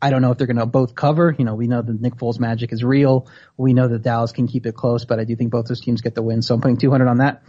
I 0.02 0.10
don't 0.10 0.22
know 0.22 0.32
if 0.32 0.38
they're 0.38 0.48
going 0.48 0.58
to 0.58 0.66
both 0.66 0.96
cover. 0.96 1.36
You 1.38 1.46
know, 1.46 1.56
we 1.56 1.68
know 1.68 1.82
that 1.82 2.02
Nick 2.02 2.16
Foles 2.16 2.40
magic 2.40 2.72
is 2.72 2.84
real. 2.84 3.28
We 3.56 3.74
know 3.74 3.88
that 3.88 4.04
Dallas 4.04 4.32
can 4.32 4.48
keep 4.48 4.66
it 4.66 4.76
close, 4.76 5.06
but 5.06 5.20
I 5.20 5.24
do 5.24 5.36
think 5.36 5.52
both 5.52 5.68
those 5.68 5.82
teams 5.82 6.02
get 6.02 6.16
the 6.16 6.22
win. 6.22 6.42
So 6.42 6.56
I'm 6.56 6.62
putting 6.62 6.78
200 6.78 7.08
on 7.08 7.18
that. 7.18 7.44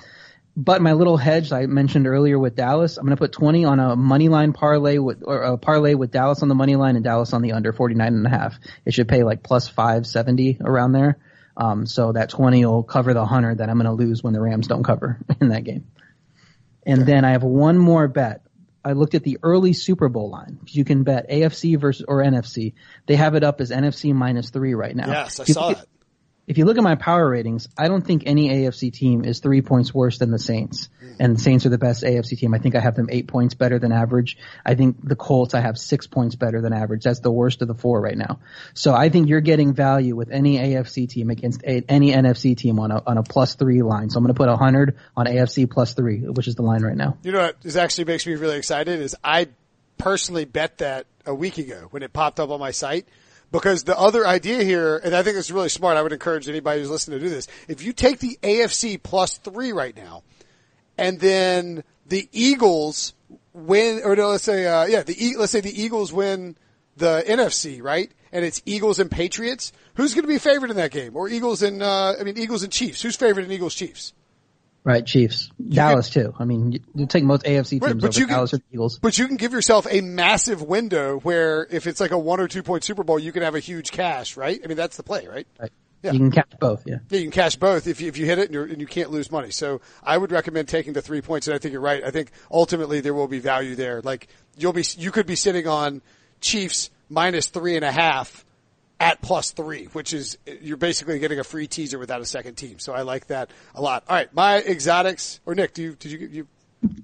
But 0.61 0.83
my 0.83 0.93
little 0.93 1.17
hedge 1.17 1.53
I 1.53 1.67
mentioned 1.67 2.09
earlier 2.09 2.37
with 2.37 2.57
Dallas, 2.57 2.97
I'm 2.97 3.05
going 3.05 3.17
to 3.17 3.21
put 3.21 3.31
20 3.31 3.65
on 3.65 3.79
a 3.79 3.95
money 3.95 4.29
line 4.29 4.53
parlay 4.53 4.99
with, 4.99 5.23
or 5.25 5.41
a 5.43 5.57
parlay 5.57 5.95
with 5.95 6.11
Dallas 6.11 6.43
on 6.43 6.49
the 6.49 6.57
money 6.57 6.75
line 6.75 6.97
and 6.97 7.05
Dallas 7.05 7.33
on 7.33 7.43
the 7.43 7.53
under 7.53 7.73
49 7.73 8.13
and 8.13 8.27
a 8.27 8.29
half. 8.29 8.59
It 8.85 8.93
should 8.93 9.07
pay 9.07 9.23
like 9.23 9.45
plus 9.45 9.69
570 9.69 10.59
around 10.61 10.91
there. 10.91 11.17
Um, 11.57 11.87
so 11.87 12.11
that 12.11 12.31
20 12.31 12.67
will 12.67 12.83
cover 12.83 13.15
the 13.15 13.21
100 13.21 13.59
that 13.59 13.69
I'm 13.71 13.77
going 13.77 13.87
to 13.87 13.93
lose 13.93 14.21
when 14.21 14.33
the 14.33 14.41
Rams 14.41 14.67
don't 14.67 14.83
cover 14.83 15.21
in 15.41 15.51
that 15.51 15.63
game. 15.63 15.87
And 16.85 17.07
then 17.07 17.25
I 17.25 17.31
have 17.33 17.45
one 17.45 17.79
more 17.79 18.09
bet. 18.09 18.45
I 18.85 18.95
looked 18.95 19.15
at 19.15 19.23
the 19.23 19.39
early 19.45 19.75
Super 19.75 20.09
Bowl 20.09 20.29
line. 20.29 20.59
You 20.67 20.85
can 20.85 21.05
bet 21.05 21.31
AFC 21.31 21.79
versus 21.79 22.05
or 22.09 22.17
NFC. 22.17 22.75
They 23.07 23.15
have 23.15 23.37
it 23.37 23.45
up 23.45 23.61
as 23.61 23.71
NFC 23.71 24.13
minus 24.13 24.51
three 24.51 24.75
right 24.75 24.97
now. 24.97 25.07
Yes, 25.07 25.39
I 25.39 25.45
saw 25.45 25.69
that. 25.69 25.87
If 26.49 26.57
you 26.57 26.65
look 26.65 26.79
at 26.79 26.83
my 26.83 26.95
power 26.95 27.29
ratings, 27.29 27.69
I 27.77 27.89
don't 27.89 28.01
think 28.01 28.23
any 28.25 28.49
AFC 28.49 28.91
team 28.91 29.27
is 29.27 29.41
three 29.41 29.61
points 29.61 29.93
worse 29.93 30.17
than 30.17 30.31
the 30.31 30.39
Saints. 30.39 30.89
And 31.21 31.37
the 31.37 31.41
Saints 31.41 31.67
are 31.67 31.69
the 31.69 31.79
best 31.79 32.03
AFC 32.03 32.39
team. 32.39 32.55
I 32.55 32.59
think 32.59 32.75
I 32.75 32.81
have 32.81 32.95
them 32.95 33.09
eight 33.11 33.29
points 33.29 33.53
better 33.53 33.79
than 33.79 33.93
average. 33.93 34.39
I 34.65 34.75
think 34.75 34.97
the 35.07 35.15
Colts 35.15 35.53
I 35.53 35.61
have 35.61 35.77
six 35.77 36.07
points 36.07 36.37
better 36.37 36.63
than 36.63 36.73
average. 36.73 37.05
That's 37.05 37.21
the 37.21 37.31
worst 37.31 37.61
of 37.61 37.69
the 37.69 37.75
four 37.75 38.01
right 38.01 38.17
now. 38.17 38.41
So 38.73 38.95
I 38.95 39.11
think 39.11 39.29
you're 39.29 39.43
getting 39.43 39.75
value 39.75 40.17
with 40.17 40.31
any 40.31 40.59
AFC 40.59 41.07
team 41.07 41.29
against 41.29 41.63
a, 41.65 41.85
any 41.87 42.13
NFC 42.13 42.57
team 42.57 42.79
on 42.79 42.93
a 42.93 43.03
on 43.07 43.19
a 43.19 43.23
plus 43.23 43.55
three 43.55 43.83
line. 43.83 44.09
So 44.09 44.17
I'm 44.17 44.25
going 44.25 44.35
to 44.35 44.39
put 44.39 44.49
hundred 44.49 44.97
on 45.15 45.27
AFC 45.27 45.71
plus 45.71 45.93
three, 45.93 46.21
which 46.21 46.49
is 46.49 46.55
the 46.55 46.63
line 46.63 46.83
right 46.83 46.97
now. 46.97 47.19
You 47.23 47.33
know 47.33 47.41
what 47.41 47.57
is 47.63 47.77
actually 47.77 48.05
makes 48.05 48.27
me 48.27 48.35
really 48.37 48.57
excited 48.57 49.01
is 49.01 49.15
I 49.23 49.49
personally 49.99 50.47
bet 50.47 50.79
that 50.79 51.07
a 51.27 51.35
week 51.35 51.59
ago 51.59 51.89
when 51.91 52.03
it 52.03 52.15
popped 52.15 52.41
up 52.41 52.49
on 52.49 52.59
my 52.59 52.71
site. 52.71 53.07
Because 53.51 53.85
the 53.85 53.99
other 53.99 54.27
idea 54.27 54.63
here, 54.63 54.99
and 54.99 55.15
I 55.15 55.23
think 55.23 55.39
it's 55.39 55.51
really 55.51 55.71
smart, 55.71 55.97
I 55.97 56.03
would 56.03 56.13
encourage 56.13 56.49
anybody 56.49 56.81
who's 56.81 56.91
listening 56.91 57.19
to 57.19 57.25
do 57.25 57.31
this. 57.31 57.49
If 57.67 57.83
you 57.83 57.93
take 57.93 58.19
the 58.19 58.39
AFC 58.43 59.03
plus 59.03 59.39
three 59.39 59.73
right 59.73 59.97
now, 59.97 60.23
and 60.99 61.19
then 61.19 61.83
the 62.07 62.29
Eagles 62.33 63.15
win, 63.55 64.03
or 64.05 64.17
no, 64.17 64.29
let's 64.29 64.45
say, 64.45 64.67
uh, 64.67 64.85
yeah, 64.85 65.03
the 65.03 65.35
let's 65.39 65.53
say 65.53 65.61
the 65.61 65.83
Eagles 65.83 66.13
win 66.13 66.57
the 66.97 67.25
NFC, 67.27 67.83
right? 67.83 68.11
And 68.33 68.45
it's 68.45 68.61
Eagles 68.67 68.99
and 68.99 69.11
Patriots. 69.11 69.73
Who's 69.95 70.13
going 70.13 70.25
to 70.25 70.29
be 70.29 70.39
favored 70.39 70.71
in 70.71 70.77
that 70.77 70.91
game? 70.91 71.17
Or 71.17 71.29
Eagles 71.29 71.63
and, 71.63 71.83
uh, 71.83 72.15
I 72.21 72.25
mean, 72.25 72.37
Eagles 72.37 72.63
and 72.63 72.73
Chiefs. 72.73 73.01
Who's 73.01 73.17
favored 73.17 73.45
in 73.45 73.53
Eagles 73.53 73.75
Chiefs? 73.75 74.13
Right, 74.85 75.05
Chiefs, 75.05 75.51
Dallas 75.69 76.09
too. 76.09 76.33
I 76.39 76.45
mean, 76.45 76.73
you, 76.73 76.81
you 76.95 77.07
take 77.07 77.23
most 77.25 77.45
AFC 77.45 77.71
teams 77.71 77.83
Right, 77.83 77.99
but 77.99 78.09
over 78.09 78.19
you 78.21 78.27
can- 78.27 78.37
Dallas 78.37 78.55
or 78.55 78.59
the 78.59 78.65
Eagles. 78.73 78.99
But 78.99 79.19
you 79.19 79.27
can 79.27 79.37
give 79.37 79.53
yourself 79.53 79.87
a 79.91 80.01
massive 80.01 80.63
window 80.63 81.19
where 81.19 81.67
if 81.71 81.87
it's 81.87 82.01
like 82.01 82.11
a 82.11 82.19
one 82.19 82.41
or 82.41 82.49
two 82.49 82.63
point 82.63 82.85
Super 82.85 83.05
Bowl, 83.05 83.19
you 83.19 83.33
can 83.33 83.43
have 83.43 83.55
a 83.55 83.61
huge 83.61 83.91
cash, 83.91 84.37
right? 84.37 84.59
I 84.63 84.67
mean, 84.67 84.77
that's 84.77 84.97
the 84.97 85.03
play, 85.03 85.27
right? 85.27 85.47
Right. 85.61 85.73
Yeah. 86.03 86.13
You 86.13 86.21
can 86.21 86.31
cash 86.31 86.53
both. 86.61 86.87
Yeah. 86.87 86.99
Yeah, 87.11 87.19
you 87.19 87.25
can 87.25 87.33
cash 87.33 87.57
both 87.57 87.87
if 87.89 88.01
you, 88.01 88.09
if 88.09 88.17
you 88.17 88.25
hit 88.25 88.39
it 88.39 88.47
and, 88.47 88.55
you're, 88.55 88.65
and 88.65 88.81
you 88.81 88.87
can't 88.87 89.11
lose 89.11 89.33
money. 89.33 89.51
So 89.51 89.81
I 90.03 90.17
would 90.17 90.31
recommend 90.31 90.69
taking 90.69 90.93
the 90.93 91.03
three 91.03 91.21
points, 91.21 91.49
and 91.49 91.55
I 91.55 91.59
think 91.59 91.73
you're 91.73 91.81
right. 91.81 92.05
I 92.05 92.11
think 92.13 92.31
ultimately 92.51 93.01
there 93.01 93.15
will 93.15 93.27
be 93.29 93.41
value 93.41 93.75
there. 93.75 94.01
Like 94.01 94.29
you'll 94.57 94.73
be, 94.73 94.85
you 94.97 95.11
could 95.11 95.27
be 95.27 95.35
sitting 95.35 95.67
on 95.67 96.01
Chiefs 96.41 96.91
minus 97.11 97.49
three 97.49 97.75
and 97.75 97.85
a 97.85 97.91
half 97.91 98.45
at 99.01 99.23
plus 99.23 99.53
three, 99.53 99.85
which 99.87 100.13
is 100.13 100.39
you're 100.61 100.77
basically 100.77 101.19
getting 101.19 101.39
a 101.39 101.45
free 101.45 101.67
teaser 101.67 101.99
without 101.99 102.21
a 102.21 102.27
second 102.27 102.57
team. 102.57 102.79
So 102.79 102.93
I 102.93 103.03
like 103.03 103.29
that 103.29 103.51
a 103.75 103.83
lot. 103.83 104.05
All 104.09 104.17
right, 104.17 104.33
my 104.35 104.59
exotics 104.59 105.41
or 105.47 105.55
Nick, 105.55 105.75
do 105.75 105.83
you 105.83 105.95
did 105.95 106.13
you 106.13 106.29
you 106.29 106.47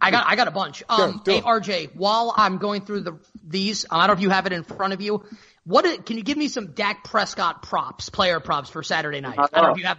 I 0.01 0.11
got 0.11 0.27
I 0.27 0.37
got 0.37 0.49
a 0.49 0.53
bunch. 0.53 0.83
Um, 0.89 1.21
do 1.25 1.33
hey. 1.33 1.41
RJ, 1.41 1.97
while 1.97 2.33
I'm 2.37 2.59
going 2.59 2.85
through 2.85 3.01
the 3.01 3.19
these, 3.47 3.87
I 3.91 3.99
don't 3.99 4.09
know 4.09 4.13
if 4.15 4.21
you 4.21 4.31
have 4.31 4.47
it 4.47 4.53
in 4.53 4.63
front 4.65 4.93
of 4.93 5.01
you. 5.01 5.25
What 5.65 6.07
can 6.07 6.17
you 6.17 6.23
give 6.23 6.37
me 6.37 6.49
some 6.49 6.73
Dak 6.73 7.05
Prescott 7.05 7.63
props, 7.63 8.09
player 8.09 8.39
props 8.39 8.71
for 8.71 8.83
Saturday 8.83 9.21
night? 9.21 9.39
I 9.39 9.47
don't 9.47 9.65
know 9.65 9.73
if 9.73 9.79
you 9.79 9.87
have. 9.87 9.99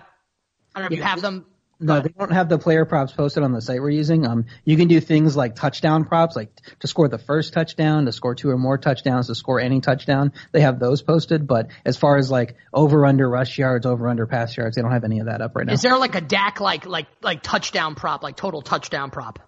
I 0.76 0.80
don't 0.80 0.89
know 0.89 0.93
if 0.93 1.00
you 1.00 1.04
have 1.04 1.22
them. 1.22 1.46
No, 1.80 1.99
they 1.99 2.09
don't 2.09 2.32
have 2.32 2.47
the 2.47 2.57
player 2.57 2.86
props 2.86 3.11
posted 3.11 3.43
on 3.43 3.51
the 3.51 3.61
site 3.61 3.82
we're 3.82 3.89
using. 3.89 4.26
Um, 4.26 4.45
you 4.63 4.78
can 4.78 4.88
do 4.88 5.01
things 5.01 5.36
like 5.36 5.55
touchdown 5.55 6.05
props, 6.05 6.36
like 6.36 6.49
to 6.80 6.88
score 6.88 7.09
the 7.09 7.17
first 7.17 7.51
touchdown, 7.51 8.05
to 8.05 8.13
score 8.13 8.34
two 8.34 8.49
or 8.49 8.57
more 8.57 8.78
touchdowns, 8.78 9.28
to 9.28 9.36
score 9.36 9.59
any 9.59 9.82
touchdown. 9.82 10.32
They 10.53 10.61
have 10.61 10.80
those 10.80 11.01
posted, 11.01 11.47
but 11.47 11.67
as 11.84 11.97
far 11.97 12.17
as 12.17 12.32
like 12.32 12.55
over 12.73 13.05
under 13.05 13.30
rush 13.30 13.57
yards, 13.57 13.86
over 13.86 14.07
under 14.07 14.26
pass 14.26 14.55
yards, 14.55 14.78
they 14.78 14.82
don't 14.82 14.91
have 14.91 15.03
any 15.03 15.19
of 15.19 15.26
that 15.26 15.41
up 15.41 15.55
right 15.55 15.67
now. 15.67 15.73
Is 15.73 15.82
there 15.82 15.97
like 15.97 16.15
a 16.15 16.21
Dak 16.21 16.61
like 16.61 16.86
like 16.86 17.07
like 17.21 17.43
touchdown 17.43 17.95
prop, 17.95 18.23
like 18.23 18.38
total 18.38 18.61
touchdown 18.61 19.11
prop? 19.11 19.39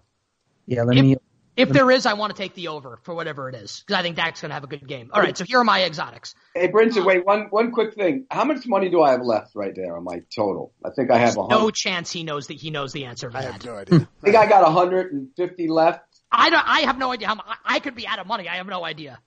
yeah, 0.68 0.82
let 0.82 0.96
me. 0.96 1.16
If 1.58 1.68
there 1.70 1.90
is, 1.90 2.06
I 2.06 2.14
want 2.14 2.34
to 2.34 2.40
take 2.40 2.54
the 2.54 2.68
over 2.68 2.98
for 3.02 3.14
whatever 3.14 3.48
it 3.48 3.54
is 3.54 3.82
because 3.86 3.98
I 3.98 4.02
think 4.02 4.16
Dak's 4.16 4.40
going 4.40 4.50
to 4.50 4.54
have 4.54 4.64
a 4.64 4.68
good 4.68 4.86
game. 4.86 5.10
All 5.12 5.20
right, 5.20 5.36
so 5.36 5.44
here 5.44 5.58
are 5.58 5.64
my 5.64 5.82
exotics. 5.84 6.34
Hey, 6.54 6.68
Brinson, 6.68 7.04
wait, 7.04 7.26
one, 7.26 7.48
one 7.50 7.72
quick 7.72 7.94
thing. 7.94 8.26
How 8.30 8.44
much 8.44 8.66
money 8.66 8.88
do 8.88 9.02
I 9.02 9.10
have 9.12 9.22
left 9.22 9.54
right 9.54 9.74
there 9.74 9.96
on 9.96 10.04
my 10.04 10.22
total? 10.34 10.72
I 10.84 10.90
think 10.90 11.10
I 11.10 11.18
have 11.18 11.36
a 11.36 11.48
No 11.48 11.70
chance 11.70 12.10
he 12.12 12.22
knows 12.22 12.46
that 12.46 12.54
he 12.54 12.70
knows 12.70 12.92
the 12.92 13.06
answer 13.06 13.30
I 13.34 13.42
that. 13.42 13.52
have 13.52 13.64
no 13.64 13.74
idea. 13.76 14.08
I 14.22 14.24
think 14.24 14.36
I 14.36 14.46
got 14.46 14.62
150 14.62 15.68
left. 15.68 16.00
I 16.30 16.50
don't. 16.50 16.64
I 16.66 16.80
have 16.80 16.98
no 16.98 17.10
idea 17.12 17.28
how. 17.28 17.34
mu- 17.36 17.40
I, 17.46 17.56
I 17.76 17.78
could 17.80 17.94
be 17.94 18.06
out 18.06 18.18
of 18.18 18.26
money. 18.26 18.48
I 18.48 18.56
have 18.56 18.66
no 18.66 18.84
idea. 18.84 19.18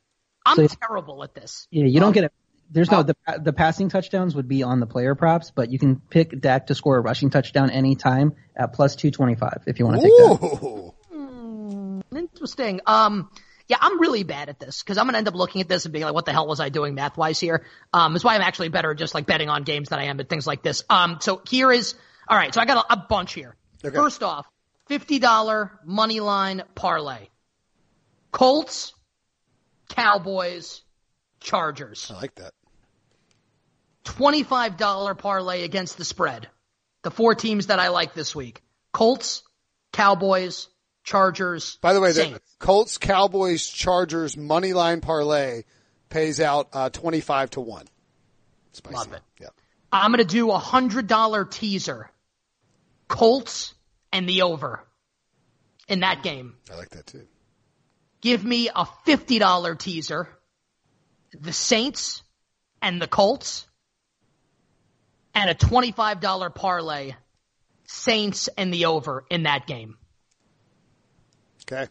I'm 0.45 0.55
So- 0.55 0.67
terrible 0.87 1.23
at 1.23 1.33
this. 1.33 1.67
Yeah, 1.71 1.85
you 1.85 1.99
don't 1.99 2.07
um, 2.09 2.13
get 2.13 2.23
it. 2.25 2.31
There's 2.73 2.89
no 2.89 2.99
uh, 2.99 3.03
the 3.03 3.15
the 3.43 3.51
passing 3.53 3.89
touchdowns 3.89 4.33
would 4.35 4.47
be 4.47 4.63
on 4.63 4.79
the 4.79 4.85
player 4.85 5.13
props, 5.13 5.51
but 5.53 5.69
you 5.71 5.77
can 5.79 5.97
pick 5.99 6.39
Dak 6.39 6.67
to 6.67 6.75
score 6.75 6.95
a 6.95 7.01
rushing 7.01 7.29
touchdown 7.29 7.69
anytime 7.69 8.33
at 8.55 8.71
plus 8.71 8.95
two 8.95 9.11
twenty 9.11 9.35
five 9.35 9.63
if 9.67 9.77
you 9.79 9.85
want 9.85 9.99
to 10.01 10.03
take 10.07 10.41
that. 10.61 10.90
Interesting. 12.41 12.81
Um, 12.87 13.29
yeah, 13.67 13.77
I'm 13.79 14.01
really 14.01 14.23
bad 14.23 14.49
at 14.49 14.59
this 14.59 14.81
because 14.81 14.97
I'm 14.97 15.05
gonna 15.05 15.19
end 15.19 15.27
up 15.27 15.35
looking 15.35 15.61
at 15.61 15.69
this 15.69 15.85
and 15.85 15.93
being 15.93 16.03
like, 16.03 16.15
"What 16.15 16.25
the 16.25 16.31
hell 16.31 16.47
was 16.47 16.59
I 16.59 16.69
doing 16.69 16.95
math 16.95 17.17
wise 17.17 17.39
here?" 17.39 17.63
Um, 17.93 18.13
that's 18.13 18.23
why 18.23 18.33
I'm 18.33 18.41
actually 18.41 18.69
better 18.69 18.89
at 18.89 18.97
just 18.97 19.13
like 19.13 19.27
betting 19.27 19.47
on 19.47 19.61
games 19.61 19.89
than 19.89 19.99
I 19.99 20.05
am 20.05 20.19
at 20.19 20.27
things 20.27 20.47
like 20.47 20.63
this. 20.63 20.83
Um, 20.89 21.19
so 21.21 21.39
here 21.47 21.71
is 21.71 21.93
all 22.27 22.35
right. 22.35 22.51
So 22.51 22.59
I 22.59 22.65
got 22.65 22.83
a, 22.89 22.93
a 22.93 23.05
bunch 23.07 23.33
here. 23.33 23.55
Okay. 23.85 23.95
First 23.95 24.23
off, 24.23 24.47
fifty 24.87 25.19
dollar 25.19 25.79
money 25.85 26.19
line 26.19 26.63
parlay. 26.73 27.27
Colts, 28.31 28.95
Cowboys, 29.89 30.81
Chargers. 31.41 32.09
I 32.09 32.19
like 32.19 32.33
that. 32.35 32.55
Twenty-five 34.03 34.77
dollar 34.77 35.13
parlay 35.13 35.63
against 35.63 35.99
the 35.99 36.05
spread. 36.05 36.49
The 37.03 37.11
four 37.11 37.35
teams 37.35 37.67
that 37.67 37.77
I 37.77 37.89
like 37.89 38.15
this 38.15 38.35
week: 38.35 38.63
Colts, 38.91 39.43
Cowboys, 39.93 40.67
Chargers. 41.03 41.77
By 41.81 41.93
the 41.93 42.01
way, 42.01 42.11
the 42.11 42.39
Colts, 42.59 42.97
Cowboys, 42.97 43.65
Chargers 43.67 44.37
money 44.37 44.73
line 44.73 45.01
parlay 45.01 45.63
pays 46.09 46.39
out 46.39 46.69
uh, 46.73 46.89
twenty 46.89 47.21
five 47.21 47.49
to 47.51 47.61
one. 47.61 47.85
Spicy. 48.73 48.95
Love 48.95 49.13
it. 49.13 49.21
Yeah. 49.39 49.47
I'm 49.91 50.11
gonna 50.11 50.23
do 50.23 50.51
a 50.51 50.57
hundred 50.57 51.07
dollar 51.07 51.45
teaser. 51.45 52.09
Colts 53.07 53.73
and 54.13 54.27
the 54.29 54.43
over 54.43 54.85
in 55.87 56.01
that 56.01 56.23
game. 56.23 56.55
I 56.71 56.75
like 56.75 56.89
that 56.91 57.07
too. 57.07 57.27
Give 58.21 58.43
me 58.43 58.69
a 58.73 58.85
fifty 59.05 59.39
dollar 59.39 59.75
teaser. 59.75 60.29
The 61.33 61.53
Saints 61.53 62.23
and 62.81 63.01
the 63.01 63.07
Colts. 63.07 63.67
and 65.33 65.49
a 65.49 65.55
$25 65.55 66.53
parlay 66.53 67.13
Saints 67.85 68.49
and 68.57 68.73
the 68.73 68.85
over 68.85 69.23
in 69.29 69.43
that 69.43 69.65
game. 69.65 69.97
Okay. 71.71 71.87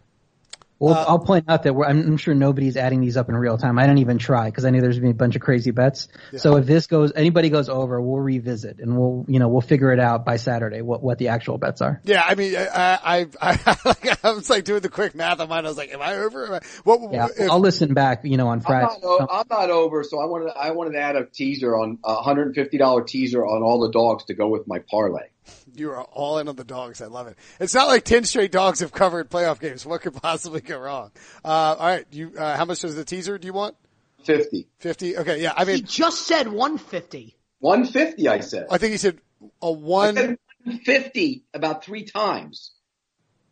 Well, 0.78 0.95
uh, 0.95 1.05
I'll 1.09 1.18
point 1.18 1.45
out 1.47 1.64
that 1.64 1.74
we're, 1.74 1.85
I'm, 1.85 2.01
I'm 2.01 2.16
sure 2.16 2.35
nobody's 2.35 2.78
adding 2.78 3.03
these 3.03 3.18
up 3.18 3.28
in 3.28 3.37
real 3.37 3.59
time. 3.59 3.78
I 3.78 3.87
don't 3.87 3.99
even 3.99 4.16
try 4.16 4.47
because 4.47 4.64
I 4.64 4.70
knew 4.70 4.81
there's 4.81 4.97
gonna 4.97 5.09
be 5.09 5.11
a 5.11 5.14
bunch 5.14 5.37
of 5.37 5.43
crazy 5.43 5.72
bets. 5.72 6.09
So 6.39 6.57
if 6.57 6.64
this 6.64 6.87
goes, 6.87 7.12
anybody 7.14 7.51
goes 7.51 7.68
over, 7.68 8.01
we'll 8.01 8.20
revisit 8.22 8.78
and 8.78 8.97
we'll, 8.97 9.26
you 9.28 9.39
know, 9.41 9.49
we'll 9.49 9.61
figure 9.61 9.93
it 9.93 10.01
out 10.01 10.24
by 10.24 10.37
Saturday 10.37 10.81
what 10.81 11.03
what 11.03 11.18
the 11.18 11.28
actual 11.28 11.59
bets 11.59 11.83
are. 11.83 12.01
Yeah, 12.05 12.22
I 12.26 12.35
mean, 12.35 12.57
I, 12.57 12.99
I, 13.05 13.26
I, 13.43 14.16
I 14.24 14.33
was 14.33 14.49
like 14.49 14.64
doing 14.64 14.81
the 14.81 14.89
quick 14.89 15.14
math 15.14 15.39
on 15.41 15.51
mine. 15.51 15.66
I 15.66 15.68
was 15.68 15.76
like, 15.76 15.93
am 15.93 16.01
I 16.01 16.16
over? 16.16 16.47
Am 16.47 16.53
I, 16.55 16.61
what, 16.85 17.12
Yeah, 17.12 17.26
if- 17.37 17.51
I'll 17.51 17.61
listen 17.61 17.93
back, 17.93 18.24
you 18.24 18.39
know, 18.39 18.47
on 18.49 18.61
I'm 18.61 18.61
Friday. 18.62 18.87
not, 18.87 18.99
o- 19.05 19.26
I'm 19.31 19.47
not 19.51 19.68
over, 19.70 20.03
so 20.03 20.18
I 20.18 20.24
wanted 20.24 20.51
I 20.57 20.70
wanted 20.70 20.93
to 20.93 21.01
add 21.01 21.14
a 21.16 21.26
teaser 21.26 21.76
on 21.76 21.99
a 22.05 22.22
hundred 22.22 22.47
and 22.47 22.55
fifty 22.55 22.78
dollar 22.78 23.05
teaser 23.05 23.45
on 23.45 23.62
all 23.62 23.81
the 23.81 23.91
dogs 23.93 24.24
to 24.26 24.35
go 24.35 24.49
with 24.49 24.66
my 24.66 24.78
parlay. 24.91 25.28
You 25.75 25.91
are 25.91 26.03
all 26.03 26.39
in 26.39 26.49
on 26.49 26.57
the 26.57 26.64
dogs. 26.64 27.01
I 27.03 27.07
love 27.07 27.27
it. 27.27 27.37
It's 27.59 27.75
not 27.75 27.89
like 27.89 28.05
10 28.05 28.25
straight 28.25 28.53
dogs 28.53 28.81
have 28.81 28.93
covered 28.93 29.31
playoff 29.31 29.61
games. 29.61 29.85
What 29.87 30.01
could 30.03 30.14
possibly 30.14 30.61
go 30.61 30.79
wrong? 30.79 31.11
Uh, 31.45 31.49
all 31.49 31.87
right. 31.87 32.07
You, 32.11 32.33
uh, 32.39 32.57
how 32.57 32.64
much 32.64 32.85
is 32.85 32.95
the 32.97 33.05
teaser? 33.05 33.39
Do 33.39 33.47
you 33.47 33.53
want? 33.53 33.77
Fifty. 34.25 34.68
50? 34.81 35.16
Okay. 35.18 35.41
Yeah. 35.43 35.55
I 35.57 35.64
mean, 35.64 35.77
He 35.77 35.83
just 35.83 36.27
said 36.27 36.47
150. 36.49 37.37
One 37.61 37.85
fifty, 37.87 38.29
I 38.29 38.41
said. 38.41 38.66
I 38.71 38.79
think 38.79 38.93
he 38.93 38.99
said 38.99 39.18
a 39.62 39.66
I 39.66 39.71
one. 39.71 40.14
said 40.14 40.39
150 40.64 41.45
about 41.55 41.85
three 41.85 42.05
times. 42.05 42.73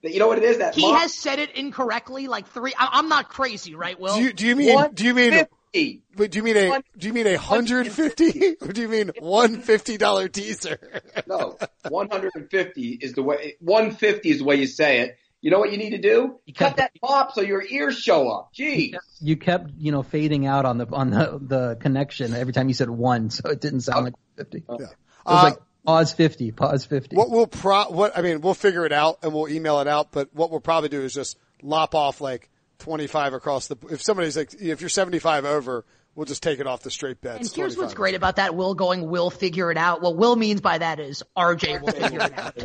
But 0.02 0.12
You 0.12 0.20
know 0.20 0.28
what 0.28 0.38
it 0.38 0.44
is? 0.44 0.58
That 0.58 0.74
He 0.74 0.82
mock- 0.90 1.00
has 1.02 1.14
said 1.14 1.38
it 1.38 1.56
incorrectly 1.56 2.28
like 2.28 2.46
three. 2.48 2.72
I, 2.78 2.88
I'm 2.92 3.08
not 3.08 3.28
crazy, 3.28 3.74
right, 3.74 3.98
Will? 3.98 4.14
do 4.16 4.22
you, 4.22 4.32
do 4.32 4.46
you 4.46 4.56
mean, 4.56 4.88
do 4.94 5.04
you 5.04 5.14
mean, 5.14 5.30
150. 5.30 5.54
Wait, 5.74 6.02
do 6.16 6.38
you 6.38 6.42
mean 6.42 6.56
a, 6.56 6.82
do 6.96 7.06
you 7.06 7.12
mean 7.12 7.26
a 7.26 7.36
hundred 7.36 7.90
fifty 7.92 8.56
or 8.60 8.72
do 8.72 8.80
you 8.80 8.88
mean 8.88 9.10
one 9.20 9.60
fifty 9.60 9.96
dollar 9.96 10.28
teaser? 10.28 10.78
No, 11.26 11.56
150 11.88 12.98
is 13.00 13.12
the 13.14 13.22
way. 13.22 13.56
150 13.60 14.30
is 14.30 14.38
the 14.38 14.44
way 14.44 14.56
you 14.56 14.66
say 14.66 15.00
it. 15.00 15.18
You 15.40 15.52
know 15.52 15.60
what 15.60 15.70
you 15.70 15.78
need 15.78 15.90
to 15.90 15.98
do? 15.98 16.40
You 16.46 16.54
Cut 16.54 16.70
cut- 16.70 16.76
that 16.78 16.90
pop 17.00 17.32
so 17.32 17.42
your 17.42 17.62
ears 17.62 17.96
show 17.96 18.28
up. 18.28 18.50
Jeez. 18.52 18.96
You 19.20 19.36
kept, 19.36 19.70
you 19.78 19.92
know, 19.92 20.02
fading 20.02 20.46
out 20.46 20.64
on 20.64 20.78
the 20.78 20.86
on 20.92 21.10
the 21.10 21.38
the 21.40 21.76
connection 21.80 22.34
every 22.34 22.52
time 22.52 22.66
you 22.68 22.74
said 22.74 22.90
one, 22.90 23.30
so 23.30 23.48
it 23.50 23.60
didn't 23.60 23.82
sound 23.82 24.06
like 24.06 24.14
50. 24.36 24.64
Yeah. 24.68 24.74
It 24.74 24.78
was 24.78 24.90
Uh, 25.26 25.42
like 25.44 25.58
pause 25.86 26.12
50, 26.12 26.50
pause 26.52 26.84
50. 26.84 27.14
What 27.14 27.30
we'll 27.30 27.46
pro, 27.46 27.84
what, 27.84 28.18
I 28.18 28.22
mean, 28.22 28.40
we'll 28.40 28.54
figure 28.54 28.84
it 28.84 28.92
out 28.92 29.18
and 29.22 29.32
we'll 29.32 29.48
email 29.48 29.80
it 29.80 29.86
out, 29.86 30.10
but 30.10 30.28
what 30.34 30.50
we'll 30.50 30.60
probably 30.60 30.88
do 30.88 31.02
is 31.02 31.14
just 31.14 31.38
lop 31.62 31.94
off 31.94 32.20
like 32.20 32.50
25 32.78 33.34
across 33.34 33.66
the, 33.68 33.76
if 33.90 34.02
somebody's 34.02 34.36
like, 34.36 34.54
if 34.60 34.80
you're 34.80 34.88
75 34.88 35.44
over, 35.44 35.84
we'll 36.14 36.26
just 36.26 36.42
take 36.42 36.60
it 36.60 36.66
off 36.66 36.82
the 36.82 36.90
straight 36.90 37.20
bets. 37.20 37.36
and 37.38 37.56
here's 37.56 37.74
25. 37.74 37.78
what's 37.78 37.94
great 37.94 38.14
about 38.14 38.36
that 38.36 38.54
Will 38.54 38.74
going, 38.74 39.08
Will 39.08 39.30
figure 39.30 39.70
it 39.70 39.76
out. 39.76 40.00
What 40.02 40.16
Will 40.16 40.36
means 40.36 40.60
by 40.60 40.78
that 40.78 41.00
is 41.00 41.22
RJ 41.36 41.80
will 41.80 41.92
figure 41.92 42.20
it 42.20 42.38
out. 42.38 42.56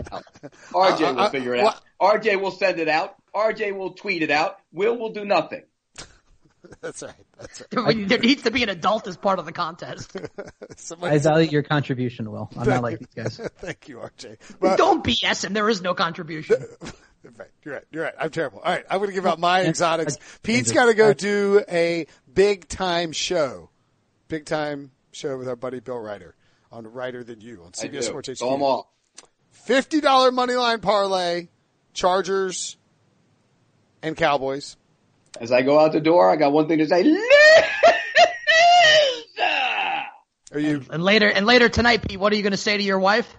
RJ 0.72 1.16
will 1.16 1.30
figure 1.30 1.56
it 1.56 1.62
out. 1.62 1.82
RJ 2.02 2.42
will 2.42 2.52
send 2.52 2.80
it 2.80 2.88
out. 2.90 3.16
RJ 3.36 3.76
will 3.76 3.94
tweet 3.94 4.22
it 4.24 4.32
out. 4.32 4.58
Will 4.72 4.98
will 4.98 5.12
do 5.12 5.26
nothing. 5.26 5.64
That's 6.82 7.04
right. 7.04 7.14
That's 7.40 7.64
right. 7.76 8.08
there 8.08 8.20
needs 8.20 8.44
to 8.44 8.52
be 8.52 8.64
an 8.64 8.70
adult 8.70 9.08
as 9.08 9.18
part 9.18 9.40
of 9.40 9.46
the 9.46 9.52
contest. 9.52 10.16
I 11.02 11.18
value 11.18 11.50
your 11.50 11.64
contribution, 11.64 12.32
Will. 12.32 12.50
I'm 12.58 12.68
not 12.68 12.84
like 12.84 13.00
these 13.00 13.08
guys. 13.16 13.38
Thank 13.58 13.90
you, 13.90 13.98
RJ. 13.98 14.38
But, 14.60 14.78
Don't 14.78 15.04
BS 15.04 15.44
him. 15.46 15.54
There 15.54 15.70
is 15.70 15.82
no 15.82 15.94
contribution. 15.94 16.66
right, 17.38 17.50
you're 17.64 17.74
right. 17.74 17.84
You're 17.92 18.04
right. 18.04 18.14
I'm 18.20 18.30
terrible. 18.30 18.60
All 18.60 18.72
right. 18.72 18.86
I'm 18.90 18.98
going 19.00 19.10
to 19.10 19.14
give 19.14 19.26
out 19.26 19.40
my 19.40 19.62
exotics. 19.66 20.16
I- 20.18 20.20
Pete's 20.44 20.72
I- 20.72 20.76
got 20.76 20.86
to 20.86 20.94
go 20.94 21.14
do 21.14 21.64
a 21.70 22.08
big 22.34 22.68
time 22.68 23.12
show. 23.12 23.70
Big 24.28 24.46
time 24.46 24.92
show 25.12 25.38
with 25.38 25.48
our 25.48 25.56
buddy 25.56 25.80
Bill 25.80 26.00
Reiter 26.00 26.36
on 26.72 26.88
Reiter 26.88 27.24
Than 27.24 27.42
You 27.42 27.62
on 27.64 27.72
I. 27.80 27.88
CBS 27.88 28.04
Sports 28.04 28.30
HQ. 28.30 28.38
So 28.38 28.50
I'm 28.50 28.64
off. 28.64 28.88
$50 29.68 30.34
money 30.34 30.56
line 30.56 30.80
parlay, 30.82 31.48
Chargers 31.94 32.78
and 34.02 34.18
Cowboys. 34.18 34.76
As 35.40 35.52
I 35.52 35.62
go 35.62 35.80
out 35.80 35.92
the 35.94 36.00
door, 36.00 36.30
I 36.30 36.36
got 36.36 36.52
one 36.52 36.68
thing 36.68 36.80
to 36.80 36.88
say. 36.88 37.04
Loser! 37.04 37.22
Are 40.52 40.60
you? 40.60 40.84
And 40.92 41.04
later, 41.04 41.28
and 41.30 41.46
later 41.46 41.68
tonight, 41.68 42.08
Pete, 42.08 42.20
what 42.20 42.32
are 42.32 42.36
you 42.36 42.44
going 42.44 42.52
to 42.52 42.58
say 42.58 42.78
to 42.78 42.84
your 42.84 43.00
wife? 43.00 43.34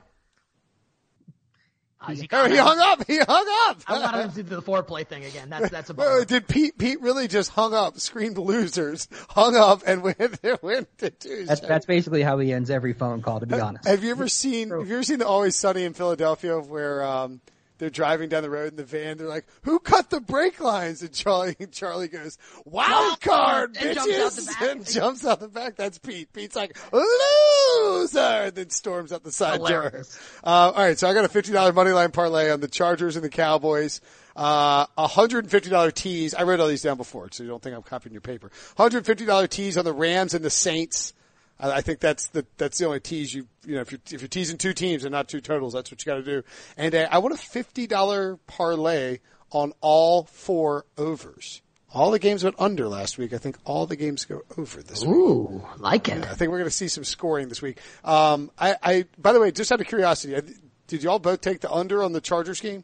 Uh, 2.00 2.10
he, 2.10 2.28
Oh, 2.32 2.48
he 2.48 2.56
hung 2.56 2.78
up. 2.80 3.06
He 3.06 3.16
hung 3.18 3.46
up. 3.68 3.80
I 3.86 3.98
want 3.98 4.16
him 4.16 4.30
to 4.32 4.42
do 4.42 4.56
the 4.56 4.62
foreplay 4.62 5.06
thing 5.06 5.24
again. 5.24 5.48
That's 5.48 5.70
that's 5.70 5.90
a 5.90 5.94
bummer. 5.94 6.24
did 6.26 6.46
Pete? 6.48 6.76
Pete 6.76 7.00
really 7.00 7.28
just 7.28 7.50
hung 7.50 7.72
up, 7.72 7.98
screamed 7.98 8.36
losers, 8.36 9.08
hung 9.30 9.56
up, 9.56 9.82
and 9.86 10.02
went 10.18 10.18
went 10.62 10.98
to 10.98 11.10
Tuesday. 11.10 11.44
That's 11.44 11.60
that's 11.62 11.86
basically 11.86 12.22
how 12.22 12.38
he 12.38 12.52
ends 12.52 12.68
every 12.68 12.92
phone 12.92 13.22
call. 13.22 13.40
To 13.40 13.46
be 13.46 13.58
honest, 13.58 13.86
Have 13.88 14.04
you 14.04 14.10
ever 14.10 14.28
seen? 14.28 14.68
Have 14.70 14.86
you 14.86 14.94
ever 14.94 15.02
seen 15.02 15.20
the 15.20 15.26
Always 15.26 15.54
Sunny 15.56 15.84
in 15.84 15.94
Philadelphia 15.94 16.58
where 16.58 17.02
um, 17.04 17.40
they're 17.78 17.90
driving 17.90 18.28
down 18.28 18.42
the 18.42 18.50
road 18.50 18.68
in 18.70 18.76
the 18.76 18.84
van? 18.84 19.18
They're 19.18 19.26
like, 19.28 19.46
"Who 19.62 19.78
cut 19.78 20.10
the 20.10 20.20
brake 20.20 20.60
lines?" 20.60 21.02
And 21.02 21.12
Charlie 21.12 21.56
Charlie 21.72 22.08
goes, 22.08 22.38
"Wild 22.64 23.20
card, 23.20 23.76
And 23.80 23.96
bitches!" 23.96 24.04
jumps 24.06 24.28
out 24.28 24.32
the 24.36 24.46
back. 24.60 24.70
and 24.76 24.86
jumps 24.86 25.26
out 25.26 25.40
the 25.40 25.48
back. 25.48 25.76
That's 25.76 25.98
Pete. 25.98 26.32
Pete's 26.32 26.56
like, 26.56 26.76
"Loser!" 26.92 28.18
And 28.20 28.54
then 28.54 28.70
storms 28.70 29.12
out 29.12 29.24
the 29.24 29.32
side 29.32 29.60
door. 29.60 30.02
Uh, 30.42 30.46
all 30.46 30.72
right, 30.74 30.98
so 30.98 31.08
I 31.08 31.14
got 31.14 31.24
a 31.24 31.28
fifty 31.28 31.52
dollar 31.52 31.72
money 31.72 31.90
line 31.92 32.10
parlay 32.10 32.50
on 32.50 32.60
the 32.60 32.68
Chargers 32.68 33.16
and 33.16 33.24
the 33.24 33.28
Cowboys. 33.30 34.00
Uh, 34.36 34.86
a 34.98 35.06
hundred 35.06 35.44
and 35.44 35.50
fifty 35.50 35.70
dollar 35.70 35.90
tease. 35.90 36.34
I 36.34 36.42
wrote 36.42 36.60
all 36.60 36.68
these 36.68 36.82
down 36.82 36.96
before, 36.96 37.28
so 37.30 37.42
you 37.42 37.48
don't 37.48 37.62
think 37.62 37.74
I'm 37.76 37.82
copying 37.82 38.12
your 38.12 38.20
paper. 38.20 38.50
Hundred 38.76 38.98
and 38.98 39.06
fifty 39.06 39.24
dollar 39.24 39.46
tease 39.46 39.76
on 39.76 39.84
the 39.84 39.92
Rams 39.92 40.34
and 40.34 40.44
the 40.44 40.50
Saints. 40.50 41.12
I, 41.58 41.80
think 41.80 42.00
that's 42.00 42.28
the 42.28 42.44
that's 42.56 42.78
the 42.78 42.86
only 42.86 43.00
tease 43.00 43.32
you 43.32 43.46
you 43.64 43.76
know 43.76 43.80
if 43.80 43.92
you're 43.92 44.00
if 44.10 44.20
you're 44.20 44.28
teasing 44.28 44.58
two 44.58 44.72
teams 44.72 45.04
and 45.04 45.12
not 45.12 45.28
two 45.28 45.40
totals, 45.40 45.72
that's 45.72 45.90
what 45.90 46.04
you 46.04 46.10
got 46.10 46.16
to 46.16 46.22
do. 46.22 46.42
And 46.76 46.94
uh, 46.94 47.08
I 47.10 47.18
want 47.18 47.34
a 47.34 47.38
fifty 47.38 47.86
dollar 47.86 48.38
parlay 48.46 49.18
on 49.50 49.72
all 49.80 50.24
four 50.24 50.84
overs. 50.98 51.62
All 51.92 52.10
the 52.10 52.18
games 52.18 52.42
went 52.42 52.56
under 52.58 52.88
last 52.88 53.18
week. 53.18 53.32
I 53.32 53.38
think 53.38 53.56
all 53.64 53.86
the 53.86 53.94
games 53.94 54.24
go 54.24 54.42
over 54.58 54.82
this 54.82 55.04
week. 55.04 55.14
Ooh, 55.14 55.62
like 55.78 56.08
it. 56.08 56.24
I 56.24 56.34
think 56.34 56.50
we're 56.50 56.58
going 56.58 56.64
to 56.64 56.70
see 56.76 56.88
some 56.88 57.04
scoring 57.04 57.48
this 57.48 57.62
week. 57.62 57.78
Um, 58.02 58.50
I, 58.58 58.74
I, 58.82 59.04
by 59.16 59.32
the 59.32 59.38
way, 59.38 59.52
just 59.52 59.70
out 59.70 59.80
of 59.80 59.86
curiosity, 59.86 60.36
I- 60.36 60.42
did 60.88 61.04
y'all 61.04 61.20
both 61.20 61.40
take 61.40 61.60
the 61.60 61.72
under 61.72 62.02
on 62.02 62.12
the 62.12 62.20
Chargers 62.20 62.60
game? 62.60 62.82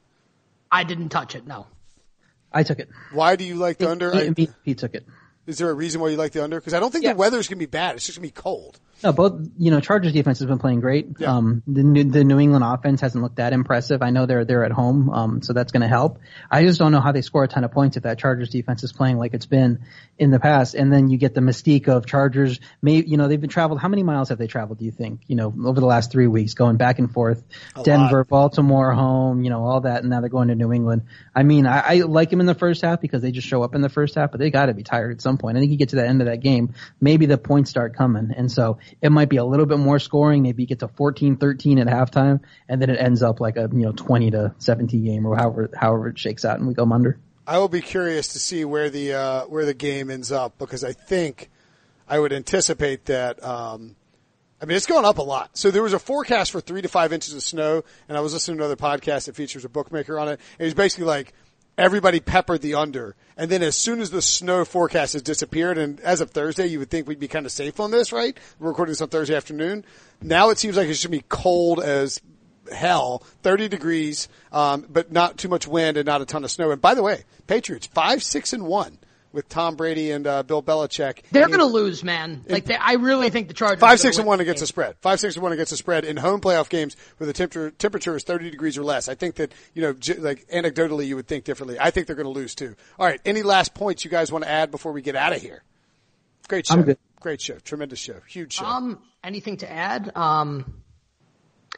I 0.70 0.84
didn't 0.84 1.08
touch 1.08 1.34
it. 1.34 1.44
No. 1.44 1.66
I 2.52 2.62
took 2.62 2.78
it. 2.78 2.88
Why 3.12 3.34
do 3.34 3.44
you 3.44 3.56
like 3.56 3.78
the 3.78 3.90
under? 3.90 4.14
He, 4.32 4.48
Pete 4.64 4.78
took 4.78 4.94
it. 4.94 5.04
Is 5.50 5.58
there 5.58 5.68
a 5.70 5.74
reason 5.74 6.00
why 6.00 6.08
you 6.08 6.16
like 6.16 6.32
the 6.32 6.42
under? 6.42 6.58
Because 6.60 6.74
I 6.74 6.80
don't 6.80 6.90
think 6.90 7.04
Yeah. 7.04 7.12
the 7.12 7.18
weather's 7.18 7.48
going 7.48 7.58
to 7.58 7.66
be 7.66 7.66
bad. 7.70 7.96
It's 7.96 8.06
just 8.06 8.18
going 8.18 8.28
to 8.28 8.34
be 8.34 8.40
cold. 8.40 8.78
No, 9.02 9.12
both 9.12 9.48
you 9.58 9.70
know 9.70 9.80
Chargers 9.80 10.12
defense 10.12 10.40
has 10.40 10.46
been 10.46 10.58
playing 10.58 10.80
great. 10.80 11.06
Yeah. 11.18 11.34
Um, 11.34 11.62
the 11.66 11.82
New, 11.82 12.04
the 12.04 12.22
New 12.22 12.38
England 12.38 12.64
offense 12.64 13.00
hasn't 13.00 13.22
looked 13.22 13.36
that 13.36 13.52
impressive. 13.52 14.02
I 14.02 14.10
know 14.10 14.26
they're 14.26 14.44
they're 14.44 14.64
at 14.64 14.72
home, 14.72 15.08
um, 15.08 15.42
so 15.42 15.54
that's 15.54 15.72
going 15.72 15.80
to 15.82 15.88
help. 15.88 16.18
I 16.50 16.64
just 16.64 16.78
don't 16.78 16.92
know 16.92 17.00
how 17.00 17.12
they 17.12 17.22
score 17.22 17.44
a 17.44 17.48
ton 17.48 17.64
of 17.64 17.72
points 17.72 17.96
if 17.96 18.02
that 18.02 18.18
Chargers 18.18 18.50
defense 18.50 18.84
is 18.84 18.92
playing 18.92 19.16
like 19.16 19.32
it's 19.32 19.46
been 19.46 19.80
in 20.18 20.30
the 20.30 20.38
past. 20.38 20.74
And 20.74 20.92
then 20.92 21.08
you 21.08 21.16
get 21.16 21.34
the 21.34 21.40
mystique 21.40 21.88
of 21.88 22.04
Chargers. 22.04 22.60
May 22.82 23.02
you 23.02 23.16
know 23.16 23.26
they've 23.26 23.40
been 23.40 23.48
traveled. 23.48 23.80
How 23.80 23.88
many 23.88 24.02
miles 24.02 24.28
have 24.28 24.38
they 24.38 24.46
traveled? 24.46 24.78
Do 24.78 24.84
you 24.84 24.90
think 24.90 25.22
you 25.28 25.36
know 25.36 25.46
over 25.64 25.80
the 25.80 25.86
last 25.86 26.12
three 26.12 26.26
weeks, 26.26 26.52
going 26.52 26.76
back 26.76 26.98
and 26.98 27.10
forth, 27.10 27.42
Denver, 27.82 28.24
Baltimore, 28.24 28.92
home, 28.92 29.42
you 29.42 29.48
know 29.50 29.64
all 29.64 29.80
that, 29.82 30.02
and 30.02 30.10
now 30.10 30.20
they're 30.20 30.28
going 30.28 30.48
to 30.48 30.54
New 30.54 30.72
England. 30.74 31.02
I 31.34 31.42
mean, 31.42 31.66
I, 31.66 31.80
I 31.80 31.94
like 32.00 32.28
them 32.28 32.40
in 32.40 32.46
the 32.46 32.54
first 32.54 32.82
half 32.82 33.00
because 33.00 33.22
they 33.22 33.30
just 33.30 33.48
show 33.48 33.62
up 33.62 33.74
in 33.74 33.80
the 33.80 33.88
first 33.88 34.14
half, 34.16 34.30
but 34.30 34.40
they 34.40 34.50
got 34.50 34.66
to 34.66 34.74
be 34.74 34.82
tired 34.82 35.12
at 35.12 35.22
some 35.22 35.38
point. 35.38 35.56
I 35.56 35.60
think 35.60 35.72
you 35.72 35.78
get 35.78 35.90
to 35.90 35.96
the 35.96 36.06
end 36.06 36.20
of 36.20 36.26
that 36.26 36.40
game, 36.40 36.74
maybe 37.00 37.24
the 37.24 37.38
points 37.38 37.70
start 37.70 37.96
coming, 37.96 38.32
and 38.36 38.52
so 38.52 38.78
it 39.00 39.10
might 39.10 39.28
be 39.28 39.36
a 39.36 39.44
little 39.44 39.66
bit 39.66 39.78
more 39.78 39.98
scoring. 39.98 40.42
Maybe 40.42 40.66
get 40.66 40.80
to 40.80 40.88
14-13 40.88 41.80
at 41.80 41.86
halftime, 41.86 42.40
and 42.68 42.80
then 42.80 42.90
it 42.90 43.00
ends 43.00 43.22
up 43.22 43.40
like 43.40 43.56
a 43.56 43.68
you 43.72 43.84
know 43.84 43.92
20 43.92 44.30
to 44.32 44.54
17 44.58 45.04
game 45.04 45.26
or 45.26 45.36
however 45.36 45.70
however 45.74 46.08
it 46.08 46.18
shakes 46.18 46.44
out, 46.44 46.58
and 46.58 46.68
we 46.68 46.74
go 46.74 46.90
under. 46.90 47.18
I 47.46 47.58
will 47.58 47.68
be 47.68 47.80
curious 47.80 48.28
to 48.28 48.38
see 48.38 48.64
where 48.64 48.90
the 48.90 49.14
uh, 49.14 49.44
where 49.46 49.64
the 49.64 49.74
game 49.74 50.10
ends 50.10 50.30
up 50.30 50.58
because 50.58 50.84
I 50.84 50.92
think 50.92 51.50
I 52.08 52.18
would 52.18 52.32
anticipate 52.32 53.06
that. 53.06 53.42
Um, 53.44 53.96
I 54.62 54.66
mean, 54.66 54.76
it's 54.76 54.86
going 54.86 55.06
up 55.06 55.18
a 55.18 55.22
lot. 55.22 55.56
So 55.56 55.70
there 55.70 55.82
was 55.82 55.94
a 55.94 55.98
forecast 55.98 56.50
for 56.50 56.60
three 56.60 56.82
to 56.82 56.88
five 56.88 57.12
inches 57.14 57.34
of 57.34 57.42
snow, 57.42 57.82
and 58.08 58.18
I 58.18 58.20
was 58.20 58.34
listening 58.34 58.58
to 58.58 58.64
another 58.64 58.76
podcast 58.76 59.24
that 59.24 59.34
features 59.34 59.64
a 59.64 59.68
bookmaker 59.70 60.18
on 60.18 60.28
it. 60.28 60.38
And 60.58 60.66
he's 60.66 60.74
basically 60.74 61.06
like 61.06 61.32
everybody 61.80 62.20
peppered 62.20 62.60
the 62.60 62.74
under, 62.74 63.16
and 63.36 63.50
then 63.50 63.62
as 63.62 63.76
soon 63.76 64.00
as 64.00 64.10
the 64.10 64.20
snow 64.20 64.64
forecast 64.64 65.14
has 65.14 65.22
disappeared, 65.22 65.78
and 65.78 65.98
as 66.00 66.20
of 66.20 66.30
Thursday, 66.30 66.66
you 66.66 66.78
would 66.78 66.90
think 66.90 67.08
we'd 67.08 67.18
be 67.18 67.28
kind 67.28 67.46
of 67.46 67.52
safe 67.52 67.80
on 67.80 67.90
this, 67.90 68.12
right? 68.12 68.36
We're 68.58 68.68
recording 68.68 68.92
this 68.92 69.00
on 69.00 69.08
Thursday 69.08 69.34
afternoon. 69.34 69.84
Now 70.20 70.50
it 70.50 70.58
seems 70.58 70.76
like 70.76 70.88
it 70.88 70.94
should 70.94 71.10
be 71.10 71.24
cold 71.28 71.80
as 71.82 72.20
hell, 72.70 73.24
30 73.42 73.68
degrees, 73.68 74.28
um, 74.52 74.86
but 74.88 75.10
not 75.10 75.38
too 75.38 75.48
much 75.48 75.66
wind 75.66 75.96
and 75.96 76.06
not 76.06 76.20
a 76.20 76.26
ton 76.26 76.44
of 76.44 76.50
snow. 76.50 76.70
And 76.70 76.80
by 76.80 76.94
the 76.94 77.02
way, 77.02 77.24
Patriots 77.46 77.86
five, 77.86 78.22
six, 78.22 78.52
and 78.52 78.66
one 78.66 78.98
with 79.32 79.48
Tom 79.48 79.76
Brady 79.76 80.10
and 80.10 80.26
uh, 80.26 80.42
Bill 80.42 80.62
Belichick. 80.62 81.20
They're 81.30 81.46
going 81.46 81.60
to 81.60 81.64
lose, 81.66 82.02
man. 82.02 82.44
Like 82.48 82.64
they, 82.64 82.74
I 82.74 82.94
really 82.94 83.30
think 83.30 83.48
the 83.48 83.54
Chargers 83.54 83.80
Five, 83.80 84.00
six, 84.00 84.18
and 84.18 84.26
one 84.26 84.40
against 84.40 84.58
game. 84.58 84.62
the 84.62 84.66
spread. 84.66 84.96
Five, 85.00 85.20
six, 85.20 85.36
and 85.36 85.42
one 85.42 85.52
against 85.52 85.70
the 85.70 85.76
spread 85.76 86.04
in 86.04 86.16
home 86.16 86.40
playoff 86.40 86.68
games 86.68 86.96
where 87.18 87.26
the 87.26 87.32
temperature, 87.32 87.70
temperature 87.70 88.16
is 88.16 88.24
30 88.24 88.50
degrees 88.50 88.76
or 88.76 88.82
less. 88.82 89.08
I 89.08 89.14
think 89.14 89.36
that, 89.36 89.52
you 89.74 89.82
know, 89.82 89.92
j- 89.92 90.14
like 90.14 90.46
anecdotally 90.48 91.06
you 91.06 91.16
would 91.16 91.28
think 91.28 91.44
differently. 91.44 91.76
I 91.80 91.90
think 91.90 92.06
they're 92.06 92.16
going 92.16 92.24
to 92.32 92.38
lose 92.38 92.54
too. 92.54 92.74
All 92.98 93.06
right. 93.06 93.20
Any 93.24 93.42
last 93.42 93.74
points 93.74 94.04
you 94.04 94.10
guys 94.10 94.32
want 94.32 94.44
to 94.44 94.50
add 94.50 94.70
before 94.70 94.92
we 94.92 95.02
get 95.02 95.14
out 95.16 95.32
of 95.32 95.40
here? 95.40 95.62
Great 96.48 96.66
show. 96.66 96.74
I'm 96.74 96.82
good. 96.82 96.98
Great 97.20 97.40
show. 97.40 97.54
Tremendous 97.58 97.98
show. 97.98 98.16
Huge 98.26 98.54
show. 98.54 98.64
Um, 98.64 98.98
anything 99.22 99.58
to 99.58 99.70
add? 99.70 100.10
Um, 100.16 100.82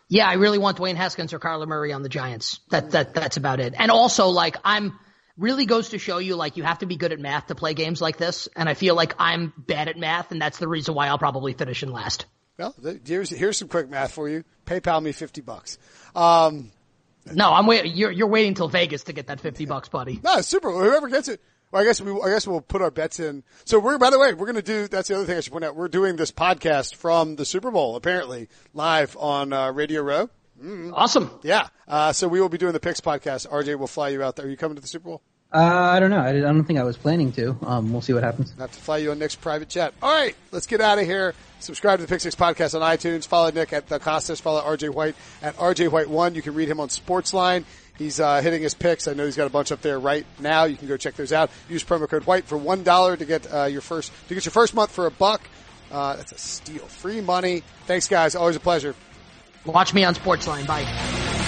Yeah, 0.09 0.27
I 0.29 0.35
really 0.35 0.59
want 0.59 0.79
Dwayne 0.79 0.95
Haskins 0.97 1.33
or 1.33 1.39
Kyler 1.39 1.67
Murray 1.67 1.93
on 1.93 2.03
the 2.03 2.09
Giants. 2.09 2.61
That 2.71 2.93
that 2.93 3.13
that's 3.13 3.37
about 3.37 3.61
it. 3.61 3.75
And 3.77 3.91
also, 3.91 4.29
like, 4.29 4.57
I'm 4.65 4.99
really 5.37 5.66
goes 5.66 5.91
to 5.91 5.99
show 5.99 6.18
you, 6.18 6.37
like, 6.37 6.57
you 6.57 6.62
have 6.62 6.80
to 6.80 6.87
be 6.87 6.97
good 6.97 7.12
at 7.12 7.20
math 7.20 7.47
to 7.47 7.55
play 7.55 7.74
games 7.74 8.01
like 8.01 8.16
this. 8.16 8.49
And 8.57 8.68
I 8.68 8.74
feel 8.74 8.95
like 8.95 9.14
I'm 9.18 9.53
bad 9.57 9.89
at 9.89 9.97
math, 9.97 10.33
and 10.33 10.41
that's 10.41 10.59
the 10.59 10.68
reason 10.68 10.95
why 10.95 11.09
I'll 11.09 11.18
probably 11.18 11.53
finish 11.53 11.83
in 11.83 11.93
last. 11.93 12.26
Well, 12.59 12.74
here's 13.05 13.30
here's 13.30 13.57
some 13.57 13.68
quick 13.68 13.89
math 13.89 14.12
for 14.12 14.28
you. 14.28 14.45
PayPal 14.66 15.03
me 15.03 15.12
fifty 15.12 15.41
bucks. 15.41 15.78
Um, 16.14 16.70
no, 17.33 17.51
I'm 17.53 17.66
waiting. 17.66 17.97
You're 17.97 18.11
you're 18.11 18.28
waiting 18.28 18.55
till 18.55 18.68
Vegas 18.68 19.05
to 19.05 19.12
get 19.12 19.28
that 19.28 19.41
fifty 19.41 19.64
bucks, 19.64 19.89
buddy. 19.89 20.20
No, 20.22 20.41
Super 20.43 20.70
Whoever 20.70 21.09
gets 21.09 21.28
it. 21.28 21.41
Well, 21.72 21.80
I 21.80 21.87
guess 21.87 22.01
we, 22.03 22.12
I 22.12 22.28
guess 22.28 22.47
we'll 22.47 22.61
put 22.61 22.83
our 22.83 22.91
bets 22.91 23.18
in. 23.18 23.43
So 23.64 23.80
we're, 23.80 23.97
by 23.97 24.11
the 24.11 24.18
way, 24.18 24.35
we're 24.35 24.45
going 24.45 24.57
to 24.57 24.62
do, 24.62 24.89
that's 24.89 25.09
the 25.09 25.16
other 25.16 25.24
thing 25.24 25.39
I 25.39 25.41
should 25.41 25.55
point 25.55 25.64
out. 25.64 25.74
We're 25.74 25.89
doing 25.89 26.16
this 26.16 26.30
podcast 26.30 26.97
from 26.97 27.37
the 27.37 27.47
Super 27.47 27.70
Bowl, 27.70 27.97
apparently, 27.97 28.51
live 28.74 29.16
on, 29.16 29.55
uh, 29.55 29.72
Radio 29.72 30.03
Row. 30.03 30.28
Mm-hmm. 30.63 30.95
Awesome. 30.95 31.31
Yeah. 31.43 31.69
Uh, 31.89 32.13
so 32.13 32.29
we 32.29 32.41
will 32.41 32.49
be 32.49 32.59
doing 32.59 32.73
the 32.73 32.81
picks 32.81 33.01
podcast. 33.01 33.49
RJ 33.49 33.79
will 33.79 33.87
fly 33.87 34.11
you 34.11 34.23
out 34.23 34.37
there. 34.37 34.47
Are 34.47 34.49
you 34.49 34.57
coming 34.57 34.77
to 34.77 34.81
the 34.83 34.89
Super 34.89 35.05
Bowl? 35.05 35.23
Uh, 35.53 35.59
I 35.59 36.01
don't 36.01 36.11
know. 36.11 36.21
I, 36.21 36.33
don't 36.33 36.65
think 36.65 36.79
I 36.79 36.83
was 36.83 36.97
planning 36.97 37.31
to. 37.33 37.57
Um, 37.63 37.93
we'll 37.93 38.01
see 38.01 38.15
what 38.15 38.23
happens. 38.23 38.55
I 38.59 38.63
have 38.63 38.73
to 38.73 38.81
fly 38.81 38.99
you 38.99 39.11
on 39.11 39.19
Nick's 39.19 39.35
private 39.35 39.69
jet. 39.69 39.93
All 40.03 40.13
right, 40.13 40.35
let's 40.51 40.67
get 40.67 40.81
out 40.81 40.99
of 40.99 41.05
here. 41.05 41.35
Subscribe 41.61 41.99
to 41.99 42.07
the 42.07 42.09
Pick 42.09 42.21
Six 42.23 42.35
podcast 42.35 42.75
on 42.75 42.81
iTunes. 42.81 43.27
Follow 43.27 43.51
Nick 43.51 43.73
at 43.75 43.87
the 43.87 44.01
Kostos. 44.01 44.41
Follow 44.41 44.63
RJ 44.63 44.95
White 44.95 45.15
at 45.43 45.55
RJ 45.57 45.91
White 45.91 46.09
One. 46.09 46.35
You 46.35 46.41
can 46.41 46.55
read 46.55 46.69
him 46.69 46.81
on 46.81 46.89
Sportsline. 46.89 47.65
He's 47.99 48.19
uh, 48.19 48.41
hitting 48.41 48.63
his 48.63 48.73
picks. 48.73 49.07
I 49.07 49.13
know 49.13 49.27
he's 49.27 49.37
got 49.37 49.47
a 49.47 49.51
bunch 49.51 49.71
up 49.73 49.83
there 49.83 50.01
right 50.01 50.25
now. 50.41 50.65
You 50.65 50.77
can 50.77 50.89
go 50.89 50.97
check 50.97 51.15
those 51.17 51.33
out. 51.33 51.51
Use 51.69 51.85
promo 51.85 52.09
code 52.09 52.25
White 52.25 52.47
for 52.47 52.57
one 52.57 52.83
dollar 52.83 53.17
to 53.17 53.25
get 53.25 53.53
uh, 53.53 53.65
your 53.65 53.83
first 53.83 54.11
to 54.29 54.35
get 54.35 54.47
your 54.47 54.53
first 54.53 54.75
month 54.75 54.91
for 54.91 55.05
a 55.05 55.11
buck. 55.11 55.43
Uh, 55.91 56.17
that's 56.17 56.33
a 56.33 56.39
steal. 56.39 56.87
Free 56.87 57.21
money. 57.21 57.63
Thanks, 57.87 58.09
guys. 58.09 58.35
Always 58.35 58.57
a 58.57 58.61
pleasure. 58.61 58.95
Watch 59.65 59.95
me 59.95 60.05
on 60.05 60.15
Sportsline. 60.15 60.67
Bye. 60.67 61.39